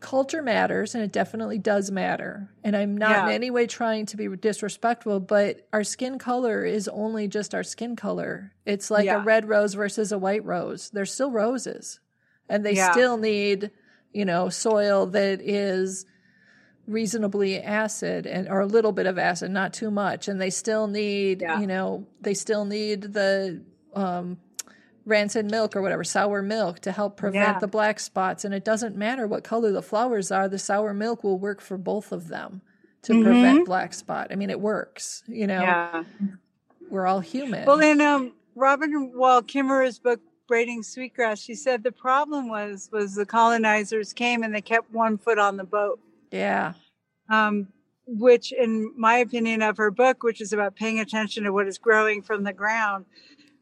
culture 0.01 0.43
matters 0.43 0.95
and 0.95 1.03
it 1.03 1.13
definitely 1.13 1.59
does 1.59 1.91
matter. 1.91 2.51
And 2.63 2.77
I'm 2.77 2.95
not 2.95 3.25
in 3.29 3.35
any 3.35 3.51
way 3.51 3.67
trying 3.67 4.05
to 4.07 4.19
be 4.19 4.29
disrespectful, 4.37 5.21
but 5.21 5.67
our 5.73 5.83
skin 5.83 6.19
color 6.19 6.65
is 6.65 6.89
only 6.89 7.27
just 7.27 7.55
our 7.55 7.63
skin 7.63 7.97
color. 7.97 8.53
It's 8.67 8.91
like 8.91 9.07
a 9.09 9.19
red 9.19 9.49
rose 9.49 9.73
versus 9.73 10.13
a 10.13 10.19
white 10.19 10.45
rose. 10.45 10.91
They're 10.91 11.07
still 11.07 11.31
roses. 11.31 12.01
And 12.51 12.67
they 12.67 12.75
Yeah. 12.75 12.91
still 12.93 13.17
need, 13.17 13.71
you 14.13 14.27
know, 14.27 14.51
soil 14.51 15.07
that 15.07 15.41
is 15.41 16.05
reasonably 16.87 17.61
acid 17.63 18.27
and 18.27 18.49
or 18.49 18.61
a 18.61 18.67
little 18.67 18.93
bit 18.93 19.07
of 19.07 19.19
acid, 19.19 19.51
not 19.51 19.73
too 19.73 19.91
much. 19.91 20.29
And 20.29 20.41
they 20.41 20.51
still 20.51 20.87
need, 20.87 21.41
Yeah. 21.43 21.61
you 21.61 21.67
know, 21.67 22.07
they 22.21 22.35
still 22.35 22.65
need 22.65 23.03
the 23.15 23.63
um 23.95 24.39
rancid 25.07 25.51
milk 25.51 25.77
or 25.77 25.83
whatever, 25.83 26.03
sour 26.05 26.41
milk 26.43 26.81
to 26.81 26.91
help 26.93 27.17
prevent 27.17 27.55
Yeah. 27.55 27.59
the 27.59 27.67
black 27.69 28.01
spots. 28.01 28.45
And 28.45 28.55
it 28.55 28.65
doesn't 28.65 28.97
matter 28.97 29.27
what 29.27 29.45
color 29.45 29.71
the 29.71 29.83
flowers 29.83 30.31
are, 30.33 30.49
the 30.49 30.59
sour 30.59 30.95
milk 30.95 31.23
will 31.23 31.39
work 31.39 31.61
for 31.61 31.77
both 31.77 32.11
of 32.13 32.29
them 32.29 32.63
to 33.03 33.13
Mhm. 33.13 33.23
prevent 33.25 33.67
black 33.67 33.93
spot. 33.93 34.29
I 34.31 34.35
mean, 34.37 34.49
it 34.51 34.61
works, 34.61 35.23
you 35.27 35.47
know, 35.47 35.61
Yeah. 35.61 36.05
we're 36.91 37.07
all 37.07 37.21
human. 37.21 37.67
Well, 37.67 37.81
in 37.81 38.01
um, 38.01 38.33
Robin 38.55 39.13
Wall 39.15 39.43
Kimmerer's 39.43 39.99
book, 39.99 40.21
Braiding 40.49 40.83
Sweetgrass, 40.83 41.39
she 41.41 41.55
said 41.55 41.83
the 41.83 41.93
problem 41.93 42.49
was 42.49 42.89
was 42.93 43.15
the 43.15 43.25
colonizers 43.27 44.13
came 44.13 44.43
and 44.43 44.55
they 44.55 44.61
kept 44.61 44.93
one 44.93 45.17
foot 45.19 45.39
on 45.39 45.57
the 45.57 45.65
boat. 45.65 45.99
Yeah. 46.35 46.73
um, 47.31 47.69
which, 48.07 48.53
in 48.53 48.93
my 48.99 49.17
opinion, 49.17 49.63
of 49.63 49.77
her 49.79 49.91
book, 49.91 50.23
which 50.23 50.41
is 50.41 50.53
about 50.53 50.77
paying 50.77 51.01
attention 51.01 51.45
to 51.45 51.53
what 51.53 51.67
is 51.67 51.79
growing 51.79 52.21
from 52.23 52.45
the 52.45 52.53
ground, 52.53 53.07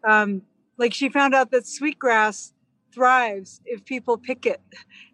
um, 0.05 0.43
like 0.79 0.93
she 0.93 1.09
found 1.09 1.35
out 1.35 1.51
that 1.53 1.67
sweetgrass 1.67 2.53
thrives 2.93 3.61
if 3.65 3.85
people 3.85 4.19
pick 4.19 4.45
it, 4.45 4.61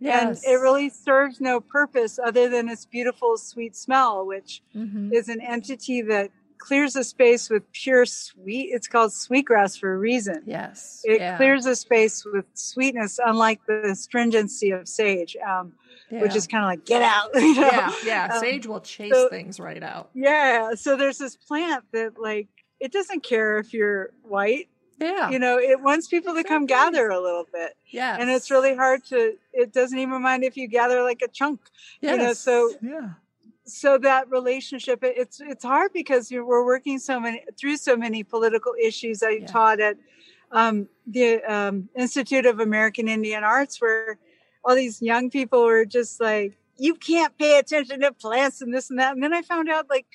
Yes. 0.00 0.42
and 0.44 0.52
it 0.52 0.56
really 0.60 0.88
serves 0.88 1.40
no 1.40 1.60
purpose 1.60 2.18
other 2.18 2.48
than 2.48 2.68
its 2.68 2.86
beautiful 2.86 3.36
sweet 3.36 3.76
smell, 3.76 4.26
which 4.26 4.62
Mhm. 4.74 5.12
is 5.12 5.28
an 5.28 5.40
entity 5.40 6.00
that 6.02 6.30
clears 6.58 6.96
a 6.96 7.04
space 7.04 7.48
with 7.50 7.70
pure 7.72 8.04
sweet. 8.06 8.70
It's 8.72 8.88
called 8.88 9.12
sweetgrass 9.12 9.76
for 9.76 9.92
a 9.94 9.96
reason. 9.98 10.42
Yes. 10.44 11.02
It 11.04 11.20
yeah. 11.20 11.36
clears 11.36 11.66
a 11.66 11.76
space 11.76 12.24
with 12.24 12.46
sweetness, 12.54 13.20
unlike 13.24 13.60
the 13.66 13.94
stringency 13.94 14.70
of 14.72 14.88
sage, 14.88 15.36
um, 15.46 15.74
which 16.10 16.34
is 16.34 16.46
kind 16.46 16.64
of 16.64 16.68
like 16.68 16.84
get 16.86 17.02
out. 17.02 17.30
You 17.34 17.54
know? 17.54 17.60
yeah, 17.70 17.92
yeah. 18.04 18.28
Um, 18.34 18.40
Sage 18.40 18.66
will 18.66 18.80
chase 18.80 19.12
so- 19.12 19.28
things 19.28 19.58
right 19.60 19.82
out. 19.82 20.10
Yeah. 20.14 20.74
So 20.74 20.96
there's 20.96 21.18
this 21.18 21.36
plant 21.36 21.84
that 21.92 22.18
like 22.20 22.48
it 22.80 22.92
doesn't 22.92 23.22
care 23.22 23.58
if 23.58 23.72
you're 23.74 24.10
white. 24.22 24.68
Yeah. 25.00 25.30
You 25.30 25.38
know, 25.38 25.58
it 25.58 25.80
wants 25.80 26.08
people 26.08 26.34
to 26.34 26.42
come 26.42 26.66
gather 26.66 27.08
a 27.08 27.20
little 27.20 27.46
bit. 27.52 27.76
yeah. 27.86 28.16
And 28.18 28.28
it's 28.30 28.50
really 28.50 28.74
hard 28.74 29.04
to 29.06 29.36
it 29.52 29.72
doesn't 29.72 29.98
even 29.98 30.22
mind 30.22 30.42
if 30.44 30.56
you 30.56 30.66
gather 30.66 31.02
like 31.02 31.22
a 31.22 31.28
chunk. 31.28 31.60
yes. 32.00 32.12
you 32.12 32.16
know, 32.24 32.32
so- 32.32 32.72
yeah. 32.82 33.08
So 33.64 33.98
that 33.98 34.30
relationship 34.30 35.04
it, 35.04 35.14
it's 35.18 35.40
it's 35.42 35.62
hard 35.62 35.92
because 35.92 36.30
you're, 36.30 36.42
we're 36.44 36.64
working 36.64 36.98
so 36.98 37.20
many 37.20 37.44
through 37.58 37.76
so 37.76 37.98
many 37.98 38.24
political 38.24 38.72
issues. 38.82 39.22
I 39.22 39.30
Yeah. 39.40 39.46
taught 39.46 39.78
at 39.78 39.96
um, 40.50 40.88
the 41.06 41.42
um, 41.44 41.90
Institute 41.94 42.46
of 42.46 42.60
American 42.60 43.08
Indian 43.08 43.44
Arts 43.44 43.78
where 43.78 44.16
all 44.64 44.74
these 44.74 45.00
young 45.02 45.30
people 45.30 45.64
were 45.64 45.84
just 45.84 46.20
like, 46.20 46.56
you 46.76 46.94
can't 46.94 47.36
pay 47.38 47.58
attention 47.58 48.00
to 48.00 48.12
plants 48.12 48.60
and 48.62 48.72
this 48.72 48.90
and 48.90 48.98
that. 48.98 49.14
And 49.14 49.22
then 49.22 49.34
I 49.34 49.42
found 49.42 49.68
out 49.68 49.90
like 49.90 50.06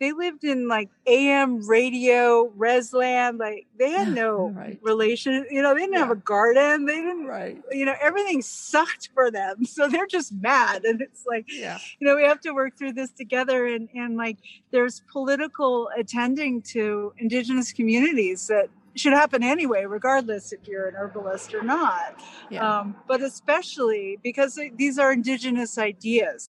they 0.00 0.12
lived 0.12 0.42
in 0.42 0.66
like 0.68 0.88
AM 1.06 1.64
radio, 1.68 2.50
Resland, 2.56 3.38
like 3.38 3.66
they 3.78 3.90
had 3.90 4.08
Yeah, 4.08 4.14
no 4.14 4.48
right. 4.50 4.78
relation, 4.82 5.46
you 5.50 5.62
know, 5.62 5.74
they 5.74 5.80
didn't 5.82 5.98
have 5.98 6.10
a 6.10 6.16
garden. 6.16 6.86
They 6.86 6.96
didn't, 6.96 7.26
Right. 7.26 7.62
you 7.70 7.84
know, 7.84 7.94
everything 8.00 8.42
sucked 8.42 9.10
for 9.14 9.30
them. 9.30 9.64
So 9.72 9.88
they're 9.88 10.06
just 10.06 10.32
mad. 10.32 10.84
And 10.84 11.00
it's 11.00 11.24
like, 11.26 11.46
Yeah. 11.48 11.78
you 12.00 12.06
know, 12.06 12.16
we 12.16 12.24
have 12.24 12.40
to 12.40 12.52
work 12.52 12.76
through 12.76 12.92
this 12.94 13.10
together. 13.12 13.66
And, 13.66 13.88
and 13.94 14.16
like 14.16 14.38
there's 14.72 15.02
political 15.12 15.88
attending 15.96 16.62
to 16.62 17.12
indigenous 17.18 17.72
communities 17.72 18.48
that 18.48 18.68
should 18.94 19.12
happen 19.12 19.42
anyway, 19.42 19.84
regardless 19.84 20.52
if 20.52 20.66
you're 20.66 20.88
an 20.88 20.94
herbalist 20.94 21.54
or 21.54 21.62
not. 21.62 22.22
Yeah. 22.50 22.80
Um, 22.80 22.96
but 23.06 23.22
especially 23.22 24.18
because 24.22 24.58
these 24.76 24.98
are 24.98 25.12
indigenous 25.12 25.78
ideas. 25.78 26.48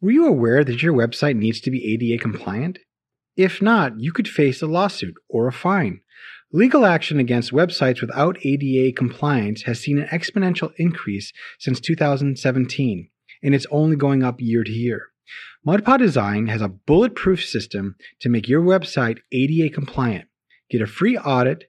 Were 0.00 0.10
you 0.10 0.26
aware 0.26 0.64
that 0.64 0.82
your 0.82 0.94
website 0.94 1.36
needs 1.36 1.60
to 1.60 1.70
be 1.70 1.92
ADA 1.92 2.22
compliant? 2.22 2.78
If 3.36 3.60
not, 3.60 4.00
you 4.00 4.12
could 4.12 4.28
face 4.28 4.62
a 4.62 4.66
lawsuit 4.66 5.14
or 5.28 5.46
a 5.46 5.52
fine. 5.52 6.00
Legal 6.52 6.84
action 6.84 7.20
against 7.20 7.52
websites 7.52 8.00
without 8.00 8.36
ADA 8.44 8.92
compliance 8.92 9.62
has 9.62 9.78
seen 9.78 9.98
an 9.98 10.08
exponential 10.08 10.72
increase 10.76 11.32
since 11.58 11.78
2017, 11.80 13.08
and 13.42 13.54
it's 13.54 13.66
only 13.70 13.94
going 13.94 14.24
up 14.24 14.40
year 14.40 14.64
to 14.64 14.72
year. 14.72 15.10
MudPod 15.66 15.98
Design 15.98 16.46
has 16.46 16.62
a 16.62 16.68
bulletproof 16.68 17.44
system 17.44 17.94
to 18.20 18.28
make 18.28 18.48
your 18.48 18.62
website 18.62 19.18
ADA 19.30 19.68
compliant. 19.72 20.29
Get 20.70 20.82
a 20.82 20.86
free 20.86 21.18
audit 21.18 21.64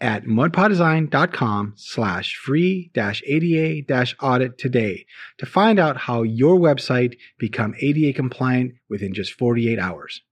at 0.00 0.24
mudpoddesign.com 0.24 1.74
slash 1.76 2.36
free 2.36 2.90
dash 2.94 3.22
ADA 3.26 3.82
dash 3.82 4.14
audit 4.20 4.56
today 4.58 5.06
to 5.38 5.46
find 5.46 5.78
out 5.78 5.96
how 5.96 6.22
your 6.22 6.56
website 6.56 7.16
become 7.38 7.74
ADA 7.80 8.12
compliant 8.12 8.74
within 8.88 9.12
just 9.12 9.32
48 9.34 9.78
hours. 9.78 10.22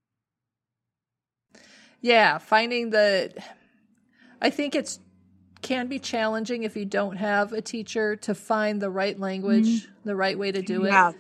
Yeah, 2.00 2.38
finding 2.38 2.90
the 2.90 3.32
I 4.40 4.50
think 4.50 4.74
it's 4.74 5.00
can 5.62 5.88
be 5.88 5.98
challenging 5.98 6.62
if 6.62 6.76
you 6.76 6.84
don't 6.84 7.16
have 7.16 7.52
a 7.52 7.60
teacher 7.60 8.14
to 8.14 8.34
find 8.34 8.80
the 8.80 8.90
right 8.90 9.18
language, 9.18 9.88
the 10.04 10.14
right 10.14 10.38
way 10.38 10.52
to 10.52 10.62
do 10.62 10.84
it. 10.84 10.92
Mm-hmm. 10.92 11.12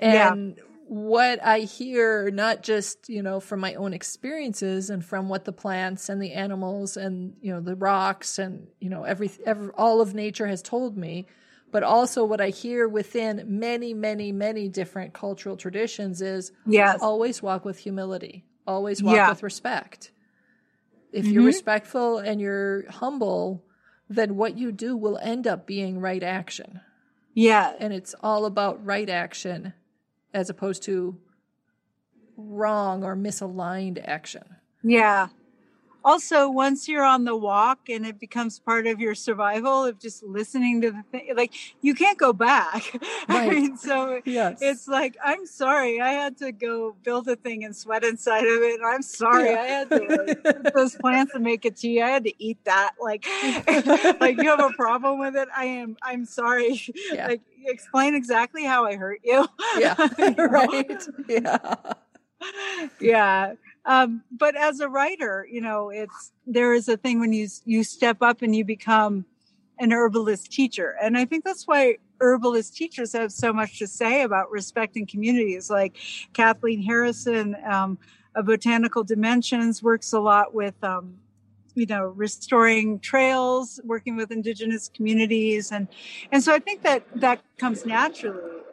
Yeah. 0.00 0.32
And 0.32 0.58
what 0.86 1.42
I 1.44 1.60
hear, 1.60 2.30
not 2.30 2.62
just, 2.62 3.08
you 3.08 3.22
know, 3.22 3.40
from 3.40 3.60
my 3.60 3.74
own 3.74 3.94
experiences 3.94 4.90
and 4.90 5.04
from 5.04 5.28
what 5.28 5.44
the 5.44 5.52
plants 5.52 6.08
and 6.08 6.20
the 6.22 6.32
animals 6.32 6.96
and, 6.96 7.36
you 7.40 7.52
know, 7.52 7.60
the 7.60 7.76
rocks 7.76 8.38
and, 8.38 8.68
you 8.80 8.90
know, 8.90 9.04
every, 9.04 9.30
every 9.46 9.70
all 9.76 10.00
of 10.00 10.14
nature 10.14 10.46
has 10.46 10.62
told 10.62 10.96
me, 10.96 11.26
but 11.72 11.82
also 11.82 12.24
what 12.24 12.40
I 12.40 12.50
hear 12.50 12.86
within 12.86 13.44
many, 13.46 13.94
many, 13.94 14.30
many 14.30 14.68
different 14.68 15.14
cultural 15.14 15.56
traditions 15.56 16.20
is 16.20 16.52
Yes. 16.66 17.00
always 17.00 17.42
walk 17.42 17.64
with 17.64 17.78
humility, 17.78 18.44
always 18.66 19.02
walk 19.02 19.16
Yeah. 19.16 19.30
with 19.30 19.42
respect. 19.42 20.12
If 21.12 21.26
you're 21.26 21.42
Mhm. 21.42 21.46
respectful 21.46 22.18
and 22.18 22.40
you're 22.40 22.90
humble, 22.90 23.64
then 24.08 24.36
what 24.36 24.58
you 24.58 24.70
do 24.70 24.96
will 24.96 25.18
end 25.18 25.46
up 25.46 25.66
being 25.66 25.98
right 25.98 26.22
action. 26.22 26.80
Yeah. 27.32 27.72
And 27.78 27.92
it's 27.92 28.14
all 28.20 28.44
about 28.44 28.84
right 28.84 29.08
action 29.08 29.72
as 30.34 30.50
opposed 30.50 30.82
to 30.82 31.16
wrong 32.36 33.04
or 33.04 33.16
misaligned 33.16 34.02
action. 34.04 34.42
Yeah. 34.82 35.28
Also, 36.04 36.50
once 36.50 36.86
you're 36.86 37.02
on 37.02 37.24
the 37.24 37.34
walk 37.34 37.88
and 37.88 38.04
it 38.04 38.20
becomes 38.20 38.58
part 38.58 38.86
of 38.86 39.00
your 39.00 39.14
survival 39.14 39.86
of 39.86 39.98
just 39.98 40.22
listening 40.22 40.82
to 40.82 40.90
the 40.90 41.02
thing, 41.10 41.32
like 41.34 41.54
you 41.80 41.94
can't 41.94 42.18
go 42.18 42.32
back. 42.32 42.82
I 43.28 43.48
mean, 43.48 43.76
so 43.78 44.20
Yes. 44.26 44.58
it's 44.60 44.86
like, 44.86 45.16
I'm 45.24 45.46
sorry, 45.46 46.00
I 46.02 46.10
had 46.10 46.36
to 46.38 46.52
go 46.52 46.94
build 47.02 47.26
a 47.28 47.36
thing 47.36 47.64
and 47.64 47.74
sweat 47.74 48.04
inside 48.04 48.44
of 48.44 48.60
it. 48.62 48.80
And 48.80 48.86
I'm 48.86 49.00
sorry, 49.02 49.50
Yeah. 49.50 49.60
I 49.60 49.66
had 49.66 49.90
to 49.90 49.96
like, 50.26 50.44
put 50.44 50.74
those 50.74 50.94
plants 50.96 51.32
and 51.34 51.42
make 51.42 51.64
a 51.64 51.70
tea. 51.70 52.02
I 52.02 52.10
had 52.10 52.24
to 52.24 52.32
eat 52.38 52.58
that. 52.64 52.92
Like, 53.00 53.24
like 54.20 54.36
you 54.42 54.50
have 54.50 54.60
a 54.60 54.70
problem 54.76 55.18
with 55.20 55.36
it. 55.36 55.48
I 55.56 55.64
am, 55.64 55.96
I'm 56.02 56.26
sorry. 56.26 56.82
Yeah. 57.12 57.28
Like, 57.28 57.40
explain 57.64 58.14
exactly 58.14 58.64
how 58.64 58.84
I 58.84 58.96
hurt 58.96 59.20
you. 59.24 59.46
yeah. 59.78 59.96
You 60.18 60.30
know? 60.34 60.44
right. 60.46 61.02
Yeah. 61.28 61.74
yeah 63.00 63.54
um 63.86 64.22
but 64.30 64.56
as 64.56 64.80
a 64.80 64.88
writer 64.88 65.46
you 65.50 65.60
know 65.60 65.90
it's 65.90 66.32
there 66.46 66.72
is 66.74 66.88
a 66.88 66.96
thing 66.96 67.20
when 67.20 67.32
you 67.32 67.48
you 67.64 67.84
step 67.84 68.18
up 68.22 68.42
and 68.42 68.54
you 68.54 68.64
become 68.64 69.24
an 69.80 69.92
herbalist 69.92 70.52
teacher. 70.52 70.94
And 71.02 71.18
i 71.18 71.24
think 71.24 71.44
that's 71.44 71.66
why 71.66 71.98
herbalist 72.20 72.76
teachers 72.76 73.12
have 73.12 73.32
so 73.32 73.52
much 73.52 73.78
to 73.80 73.86
say 73.86 74.22
about 74.22 74.50
respecting 74.50 75.06
communities 75.06 75.68
like 75.68 75.96
kathleen 76.32 76.80
harrison 76.80 77.56
um, 77.64 77.98
of 78.34 78.46
botanical 78.46 79.02
dimensions 79.04 79.82
works 79.82 80.12
a 80.12 80.20
lot 80.20 80.54
with 80.54 80.74
um, 80.82 81.18
you 81.74 81.86
know 81.86 82.04
restoring 82.04 82.98
trails 83.00 83.80
working 83.84 84.16
with 84.16 84.30
indigenous 84.30 84.88
communities. 84.94 85.72
And 85.72 85.88
and 86.32 86.42
so 86.42 86.52
i 86.52 86.58
think 86.58 86.82
that 86.82 87.04
that 87.16 87.42
comes 87.58 87.84
naturally 87.84 88.63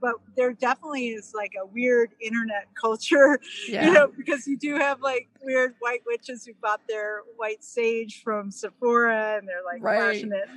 but 0.00 0.14
there 0.36 0.52
definitely 0.52 1.08
is 1.08 1.32
like 1.34 1.52
a 1.60 1.66
weird 1.66 2.10
internet 2.20 2.66
culture, 2.80 3.38
Yeah. 3.68 3.86
you 3.86 3.92
know, 3.92 4.08
because 4.16 4.46
you 4.46 4.56
do 4.56 4.76
have 4.76 5.00
like 5.02 5.28
weird 5.42 5.74
white 5.80 6.02
witches 6.06 6.44
who 6.46 6.52
bought 6.62 6.80
their 6.88 7.22
white 7.36 7.62
sage 7.62 8.22
from 8.22 8.50
Sephora 8.50 9.36
and 9.38 9.48
they're 9.48 9.64
like 9.64 9.82
Right. 9.82 9.98
flashing 9.98 10.32
it. 10.32 10.48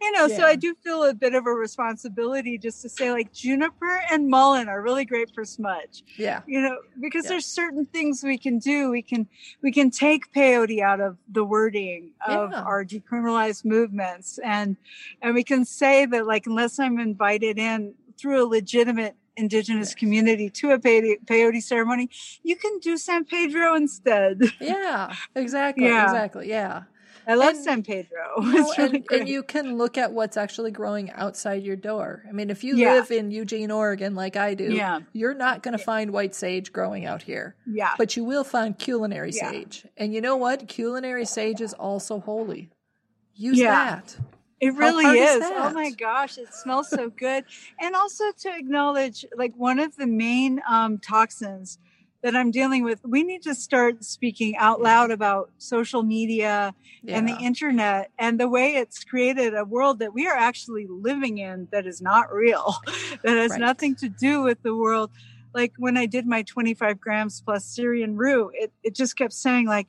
You 0.00 0.12
know, 0.12 0.28
so 0.28 0.44
I 0.44 0.56
do 0.56 0.74
feel 0.84 1.04
a 1.04 1.14
bit 1.14 1.34
of 1.34 1.46
a 1.46 1.52
responsibility 1.52 2.58
just 2.58 2.82
to 2.82 2.88
say 2.88 3.10
like 3.10 3.32
juniper 3.32 4.02
and 4.10 4.28
mullein 4.28 4.68
are 4.68 4.80
really 4.82 5.04
great 5.04 5.30
for 5.34 5.44
smudge 5.44 6.02
yeah. 6.16 6.42
you 6.46 6.60
know 6.60 6.76
because 7.00 7.24
Yeah. 7.24 7.30
there's 7.30 7.46
certain 7.46 7.86
things 7.86 8.22
we 8.22 8.38
can 8.38 8.58
do 8.58 8.90
we 8.90 9.02
can 9.02 9.26
we 9.62 9.72
can 9.72 9.90
take 9.90 10.32
peyote 10.32 10.80
out 10.80 11.00
of 11.00 11.16
the 11.28 11.44
wording 11.44 12.10
of 12.26 12.50
Yeah. 12.52 12.62
our 12.62 12.84
decriminalized 12.84 13.64
movements 13.64 14.38
and 14.44 14.76
and 15.22 15.34
we 15.34 15.42
can 15.44 15.64
say 15.64 16.06
that 16.06 16.26
like 16.26 16.46
unless 16.46 16.78
i'm 16.78 16.98
invited 16.98 17.58
in 17.58 17.94
through 18.20 18.44
a 18.44 18.46
legitimate 18.46 19.16
indigenous 19.36 19.94
community 19.94 20.50
to 20.50 20.70
a 20.72 20.78
peyote, 20.78 21.62
ceremony 21.62 22.10
you 22.42 22.56
can 22.56 22.78
do 22.80 22.96
san 22.98 23.24
pedro 23.24 23.74
instead 23.74 24.40
Yeah. 24.60 25.14
Exactly. 25.34 25.84
Yeah. 25.86 26.04
Exactly. 26.04 26.48
Yeah. 26.48 26.82
i 27.26 27.34
love 27.34 27.54
And, 27.54 27.64
san 27.64 27.82
pedro 27.82 28.18
You 28.40 28.52
know, 28.52 28.72
really 28.78 28.96
and, 28.96 29.06
and 29.12 29.28
you 29.28 29.42
can 29.42 29.76
look 29.78 29.96
at 29.98 30.12
what's 30.12 30.36
actually 30.36 30.70
growing 30.70 31.10
outside 31.12 31.62
your 31.62 31.76
door. 31.76 32.22
I 32.28 32.32
mean, 32.32 32.48
if 32.50 32.62
you 32.64 32.76
Yeah. 32.76 32.94
live 32.94 33.10
in 33.10 33.30
Eugene, 33.30 33.70
Oregon, 33.70 34.14
like 34.14 34.36
I 34.36 34.54
do, 34.54 34.64
yeah 34.64 35.00
you're 35.12 35.34
not 35.34 35.62
going 35.62 35.76
to 35.76 35.84
find 35.92 36.12
white 36.12 36.34
sage 36.34 36.72
growing 36.72 37.06
out 37.06 37.22
here, 37.22 37.56
yeah 37.66 37.94
but 37.98 38.16
you 38.16 38.24
will 38.24 38.44
find 38.44 38.78
culinary 38.78 39.32
Yeah. 39.32 39.50
sage. 39.50 39.86
And 39.96 40.12
you 40.14 40.20
know 40.20 40.36
what? 40.36 40.68
Culinary 40.68 41.24
sage 41.24 41.60
is 41.60 41.72
also 41.74 42.20
holy. 42.20 42.70
Use 43.34 43.58
that. 43.60 44.16
It 44.60 44.74
really 44.74 45.18
is 45.18 45.36
is. 45.36 45.50
Oh 45.54 45.70
my 45.70 45.90
gosh, 45.90 46.36
it 46.36 46.52
smells 46.52 46.90
so 46.90 47.10
good. 47.10 47.44
And 47.80 47.94
also 47.94 48.24
to 48.40 48.54
acknowledge 48.54 49.24
like 49.36 49.52
one 49.56 49.78
of 49.78 49.96
the 49.96 50.06
main 50.06 50.60
um, 50.68 50.98
toxins 50.98 51.78
that 52.22 52.36
I'm 52.36 52.50
dealing 52.50 52.84
with, 52.84 53.00
we 53.02 53.22
need 53.22 53.42
to 53.44 53.54
start 53.54 54.04
speaking 54.04 54.56
out 54.58 54.82
loud 54.82 55.10
about 55.10 55.50
social 55.56 56.02
media 56.02 56.74
Yeah. 57.02 57.16
and 57.18 57.26
the 57.26 57.32
internet 57.42 58.10
and 58.18 58.38
the 58.38 58.48
way 58.48 58.74
it's 58.74 59.02
created 59.04 59.54
a 59.54 59.64
world 59.64 60.00
that 60.00 60.12
we 60.12 60.26
are 60.26 60.36
actually 60.36 60.86
living 60.88 61.38
in 61.38 61.68
that 61.72 61.86
is 61.86 62.02
not 62.02 62.32
real, 62.32 62.76
that 63.24 63.36
has 63.38 63.52
Right. 63.52 63.60
nothing 63.60 63.96
to 63.96 64.10
do 64.10 64.42
with 64.42 64.62
the 64.62 64.76
world. 64.76 65.10
Like 65.54 65.72
when 65.78 65.96
I 65.96 66.04
did 66.04 66.26
my 66.26 66.42
25 66.42 67.00
grams 67.00 67.40
plus 67.40 67.64
Syrian 67.64 68.16
rue, 68.16 68.50
it, 68.52 68.72
it 68.82 68.94
just 68.94 69.16
kept 69.16 69.32
saying 69.32 69.66
like, 69.66 69.88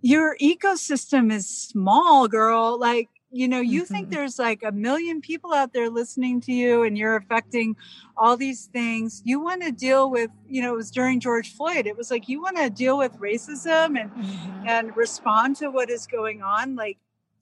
your 0.00 0.36
ecosystem 0.40 1.32
is 1.32 1.48
small, 1.48 2.28
girl. 2.28 2.78
Like, 2.78 3.08
you 3.30 3.46
know, 3.48 3.60
you 3.60 3.84
think 3.84 4.08
Mhm. 4.08 4.12
there's 4.12 4.38
like 4.38 4.62
a 4.62 4.72
million 4.72 5.20
people 5.20 5.52
out 5.52 5.72
there 5.72 5.90
listening 5.90 6.40
to 6.42 6.52
you 6.52 6.82
and 6.82 6.96
you're 6.96 7.16
affecting 7.16 7.76
all 8.16 8.36
these 8.36 8.66
things. 8.66 9.22
You 9.24 9.40
want 9.40 9.62
to 9.62 9.70
deal 9.72 10.10
with, 10.10 10.30
you 10.48 10.62
know, 10.62 10.72
it 10.72 10.76
was 10.76 10.90
during 10.90 11.20
George 11.20 11.52
Floyd. 11.54 11.86
It 11.86 11.96
was 11.96 12.10
like 12.10 12.28
you 12.28 12.40
want 12.42 12.56
to 12.56 12.70
deal 12.70 12.96
with 12.98 13.12
racism 13.18 14.00
and 14.00 14.10
Mhm. 14.12 14.68
and 14.68 14.96
respond 14.96 15.56
to 15.56 15.68
what 15.70 15.90
is 15.90 16.06
going 16.06 16.42
on 16.42 16.74
like 16.76 16.98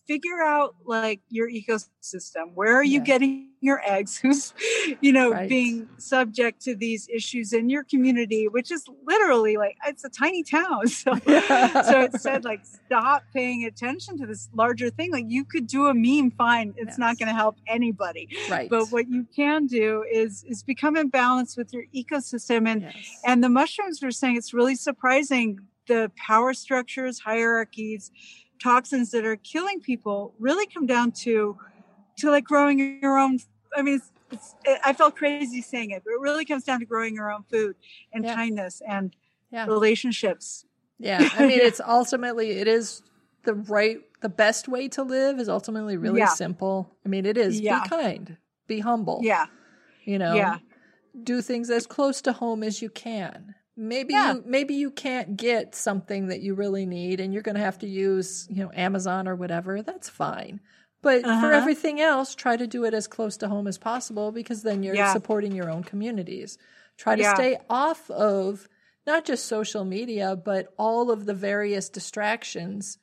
figure 0.07 0.41
out 0.43 0.75
like 0.85 1.21
your 1.29 1.51
ecosystem 1.51 2.53
where 2.55 2.75
are 2.75 2.85
you 2.85 2.99
Yeah. 2.99 3.05
getting 3.05 3.49
your 3.61 3.81
eggs 3.85 4.17
who's 4.23 4.55
you 5.01 5.13
know 5.13 5.31
Right. 5.33 5.49
being 5.49 5.89
subject 5.99 6.61
to 6.63 6.75
these 6.75 7.09
issues 7.09 7.53
in 7.53 7.69
your 7.69 7.85
community 7.85 8.49
which 8.49 8.71
is 8.71 8.85
literally 9.07 9.57
like 9.57 9.77
it's 9.87 10.05
a 10.05 10.09
tiny 10.09 10.43
town 10.43 10.87
so 11.03 11.15
yeah. 11.27 11.83
so 11.83 12.01
it 12.03 12.21
said 12.21 12.45
like 12.45 12.65
stop 12.65 13.25
paying 13.35 13.65
attention 13.65 14.17
to 14.19 14.27
this 14.27 14.49
larger 14.55 14.91
thing 14.91 15.11
like 15.11 15.25
you 15.29 15.45
could 15.45 15.67
do 15.67 15.87
a 15.87 15.95
meme 15.95 16.31
fine 16.33 16.75
it's 16.77 16.99
not 16.99 17.19
going 17.19 17.29
to 17.29 17.35
help 17.35 17.57
anybody 17.67 18.29
right. 18.51 18.71
but 18.71 18.87
what 18.89 19.09
you 19.09 19.27
can 19.35 19.67
do 19.67 20.05
is 20.13 20.45
is 20.45 20.63
become 20.63 20.97
in 20.97 21.09
balance 21.09 21.57
with 21.57 21.73
your 21.73 21.85
ecosystem 21.95 22.69
and 22.69 22.83
yes. 22.83 22.95
and 23.25 23.43
the 23.43 23.49
mushrooms 23.49 24.03
were 24.03 24.11
saying 24.11 24.37
it's 24.37 24.55
really 24.55 24.75
surprising 24.75 25.59
the 25.87 26.11
power 26.17 26.53
structures, 26.53 27.19
hierarchies, 27.21 28.11
toxins 28.63 29.11
that 29.11 29.25
are 29.25 29.37
killing 29.37 29.81
people 29.81 30.35
really 30.39 30.67
come 30.67 30.87
down 30.87 31.13
to 31.13 31.57
to 32.19 32.31
like 32.31 32.45
growing 32.45 33.01
your 33.03 33.19
own. 33.19 33.39
I 33.77 33.83
mean, 33.83 33.97
it's, 33.97 34.11
it's, 34.31 34.55
I 34.85 34.93
felt 34.95 35.17
crazy 35.17 35.61
saying 35.61 35.91
it, 35.91 36.03
but 36.05 36.13
it 36.13 36.21
really 36.21 36.45
comes 36.45 36.65
down 36.65 36.81
to 36.81 36.87
growing 36.87 37.15
your 37.15 37.31
own 37.31 37.45
food 37.51 37.77
and 38.13 38.25
Yeah. 38.25 38.35
kindness 38.35 38.83
and 38.87 39.15
Yeah. 39.51 39.67
relationships. 39.67 40.65
Yeah, 40.99 41.29
I 41.35 41.47
mean, 41.47 41.61
it's 41.63 41.81
ultimately 41.81 42.53
it 42.53 42.67
is 42.67 43.03
the 43.45 43.55
right, 43.55 44.01
the 44.23 44.29
best 44.29 44.67
way 44.67 44.89
to 44.89 45.03
live 45.03 45.39
is 45.39 45.49
ultimately 45.49 45.97
really 45.97 46.21
Yeah. 46.21 46.27
simple. 46.27 46.97
I 47.05 47.09
mean, 47.09 47.27
it 47.27 47.37
is 47.37 47.61
be 47.61 47.69
kind, 47.87 48.37
be 48.67 48.81
humble. 48.81 49.21
Yeah, 49.23 49.47
you 50.05 50.19
know, 50.19 50.35
yeah, 50.35 50.59
do 51.23 51.43
things 51.43 51.69
as 51.71 51.87
close 51.87 52.23
to 52.23 52.33
home 52.33 52.63
as 52.63 52.81
you 52.81 52.89
can. 52.89 53.55
Maybe 53.77 54.15
Yeah. 54.15 54.35
you 54.35 54.43
maybe 54.47 54.75
you 54.75 54.91
can't 54.91 55.37
get 55.37 55.75
something 55.75 56.29
that 56.29 56.41
you 56.41 56.55
really 56.55 56.87
need, 56.87 57.21
and 57.21 57.33
you're 57.33 57.43
going 57.43 57.57
to 57.57 57.61
have 57.61 57.79
to 57.81 57.89
use 57.89 58.47
you 58.51 58.63
know 58.65 58.71
Amazon 58.75 59.29
or 59.29 59.35
whatever. 59.37 59.83
That's 59.83 60.09
fine. 60.09 60.61
But 61.03 61.23
for 61.23 61.29
Uh-huh. 61.29 61.49
everything 61.49 62.01
else, 62.01 62.35
try 62.35 62.57
to 62.57 62.67
do 62.67 62.85
it 62.85 62.95
as 62.95 63.07
close 63.07 63.37
to 63.39 63.49
home 63.49 63.67
as 63.67 63.77
possible 63.79 64.33
because 64.33 64.63
then 64.63 64.83
you're 64.83 64.95
Yeah. 64.95 65.13
supporting 65.13 65.53
your 65.53 65.71
own 65.71 65.85
communities. 65.85 66.57
Try 66.97 67.17
to 67.17 67.23
Yeah. 67.23 67.35
stay 67.35 67.59
off 67.69 68.11
of 68.11 68.67
not 69.07 69.25
just 69.27 69.45
social 69.47 69.85
media, 69.85 70.35
but 70.35 70.73
all 70.79 71.11
of 71.11 71.27
the 71.27 71.35
various 71.35 71.89
distractions 71.91 72.99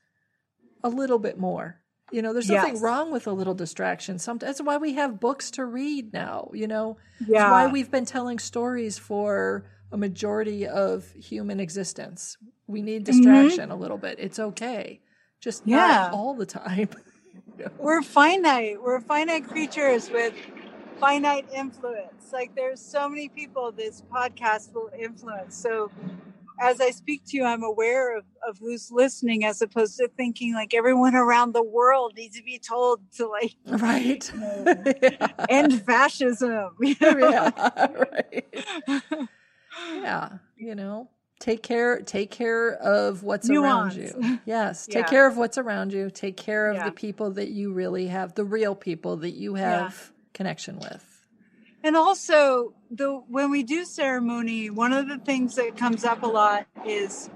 a 0.83 0.89
little 0.89 1.19
bit 1.19 1.37
more. 1.37 1.79
You 2.11 2.21
know, 2.21 2.33
there's 2.33 2.49
nothing 2.49 2.73
Yes. 2.73 2.81
wrong 2.83 3.11
with 3.11 3.25
a 3.27 3.31
little 3.31 3.53
distraction. 3.53 4.19
Sometimes 4.19 4.57
that's 4.57 4.61
why 4.67 4.77
we 4.77 4.93
have 4.93 5.19
books 5.19 5.49
to 5.51 5.63
read 5.65 6.11
now. 6.13 6.49
You 6.53 6.67
know, 6.67 6.97
yeah. 7.25 7.45
it's 7.45 7.51
why 7.51 7.67
we've 7.67 7.89
been 7.91 8.05
telling 8.05 8.39
stories 8.39 8.97
for 8.97 9.65
a 9.93 9.97
majority 9.97 10.67
of 10.67 11.09
human 11.11 11.59
existence. 11.59 12.35
We 12.67 12.81
need 12.81 13.03
distraction 13.03 13.69
a 13.69 13.75
little 13.75 13.97
bit. 13.99 14.17
It's 14.19 14.39
okay. 14.39 14.99
Just 15.39 15.61
Mm-hmm. 15.61 15.69
Yeah. 15.71 15.87
not 15.87 16.13
all 16.13 16.33
the 16.33 16.47
time. 16.47 16.89
we're 17.77 18.01
finite. 18.01 18.81
We're 18.81 18.99
finite 19.01 19.47
creatures 19.47 20.09
with 20.09 20.33
finite 20.99 21.45
influence. 21.53 22.31
Like 22.33 22.55
there's 22.55 22.81
so 22.81 23.07
many 23.07 23.29
people 23.29 23.71
this 23.71 24.01
podcast 24.11 24.73
will 24.73 24.89
influence. 24.97 25.55
So 25.55 25.91
as 26.59 26.81
I 26.81 26.89
speak 26.91 27.23
to 27.27 27.37
you, 27.37 27.43
I'm 27.45 27.61
aware 27.63 28.17
of, 28.17 28.23
of 28.47 28.57
who's 28.57 28.91
listening 28.91 29.45
as 29.45 29.61
opposed 29.61 29.97
to 29.97 30.07
thinking 30.17 30.53
like 30.55 30.73
everyone 30.73 31.13
around 31.15 31.53
the 31.53 31.63
world 31.63 32.13
needs 32.15 32.37
to 32.37 32.43
be 32.43 32.57
told 32.57 32.99
to 33.17 33.27
like 33.27 33.53
right. 33.67 34.31
Yeah. 34.39 35.27
end 35.49 35.85
fascism. 35.85 36.71
you 36.79 36.95
know? 36.99 37.17
yeah. 37.29 37.87
Right. 37.91 39.27
Yeah. 40.01 40.29
You 40.57 40.75
know, 40.75 41.09
take 41.39 41.63
care 41.63 42.01
take 42.01 42.31
care 42.31 42.73
of 42.73 43.23
what's 43.23 43.49
around 43.49 43.95
you. 43.95 44.39
Yes. 44.45 44.87
Take 44.87 45.05
Yeah. 45.05 45.09
care 45.09 45.27
of 45.27 45.37
what's 45.37 45.57
around 45.57 45.93
you. 45.93 46.09
Take 46.09 46.37
care 46.37 46.69
of 46.69 46.75
Yeah. 46.77 46.83
the 46.85 46.91
people 46.91 47.31
that 47.31 47.49
you 47.49 47.73
really 47.73 48.07
have, 48.07 48.35
the 48.35 48.43
real 48.45 48.75
people 48.75 49.17
that 49.17 49.31
you 49.31 49.55
have 49.55 50.11
connection 50.33 50.79
with. 50.79 51.25
And 51.83 51.95
also, 51.97 52.73
the 52.91 53.11
when 53.27 53.51
we 53.51 53.63
do 53.63 53.83
ceremony, 53.85 54.69
one 54.69 54.93
of 54.93 55.07
the 55.07 55.17
things 55.17 55.55
that 55.55 55.75
comes 55.75 56.03
up 56.05 56.23
a 56.23 56.27
lot 56.27 56.65
is, 56.85 57.29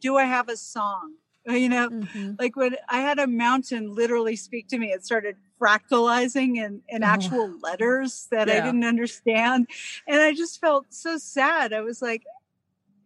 do 0.00 0.16
I 0.16 0.24
have 0.24 0.48
a 0.48 0.56
song? 0.56 1.14
You 1.48 1.68
know, 1.68 1.90
Mhm. 1.90 2.36
like 2.40 2.56
when 2.56 2.74
I 2.88 2.98
had 2.98 3.20
a 3.20 3.26
mountain 3.28 3.94
literally 3.94 4.34
speak 4.34 4.66
to 4.68 4.78
me, 4.78 4.88
it 4.92 5.04
started 5.04 5.36
fractalizing 5.60 6.56
in, 6.56 6.82
in 6.88 7.02
Oh. 7.02 7.06
actual 7.06 7.58
letters 7.60 8.28
that 8.30 8.48
I 8.48 8.60
didn't 8.60 8.84
understand. 8.84 9.68
And 10.06 10.20
I 10.20 10.32
just 10.32 10.60
felt 10.60 10.86
so 10.90 11.18
sad. 11.18 11.72
I 11.72 11.80
was 11.80 12.02
like, 12.02 12.22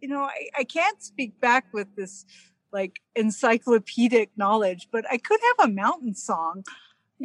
you 0.00 0.08
know, 0.08 0.22
I, 0.22 0.48
I 0.58 0.64
can't 0.64 1.02
speak 1.02 1.38
back 1.40 1.66
with 1.72 1.94
this 1.96 2.24
like 2.72 3.00
encyclopedic 3.16 4.30
knowledge, 4.36 4.88
but 4.90 5.04
I 5.10 5.18
could 5.18 5.40
have 5.58 5.68
a 5.68 5.72
mountain 5.72 6.14
song. 6.14 6.64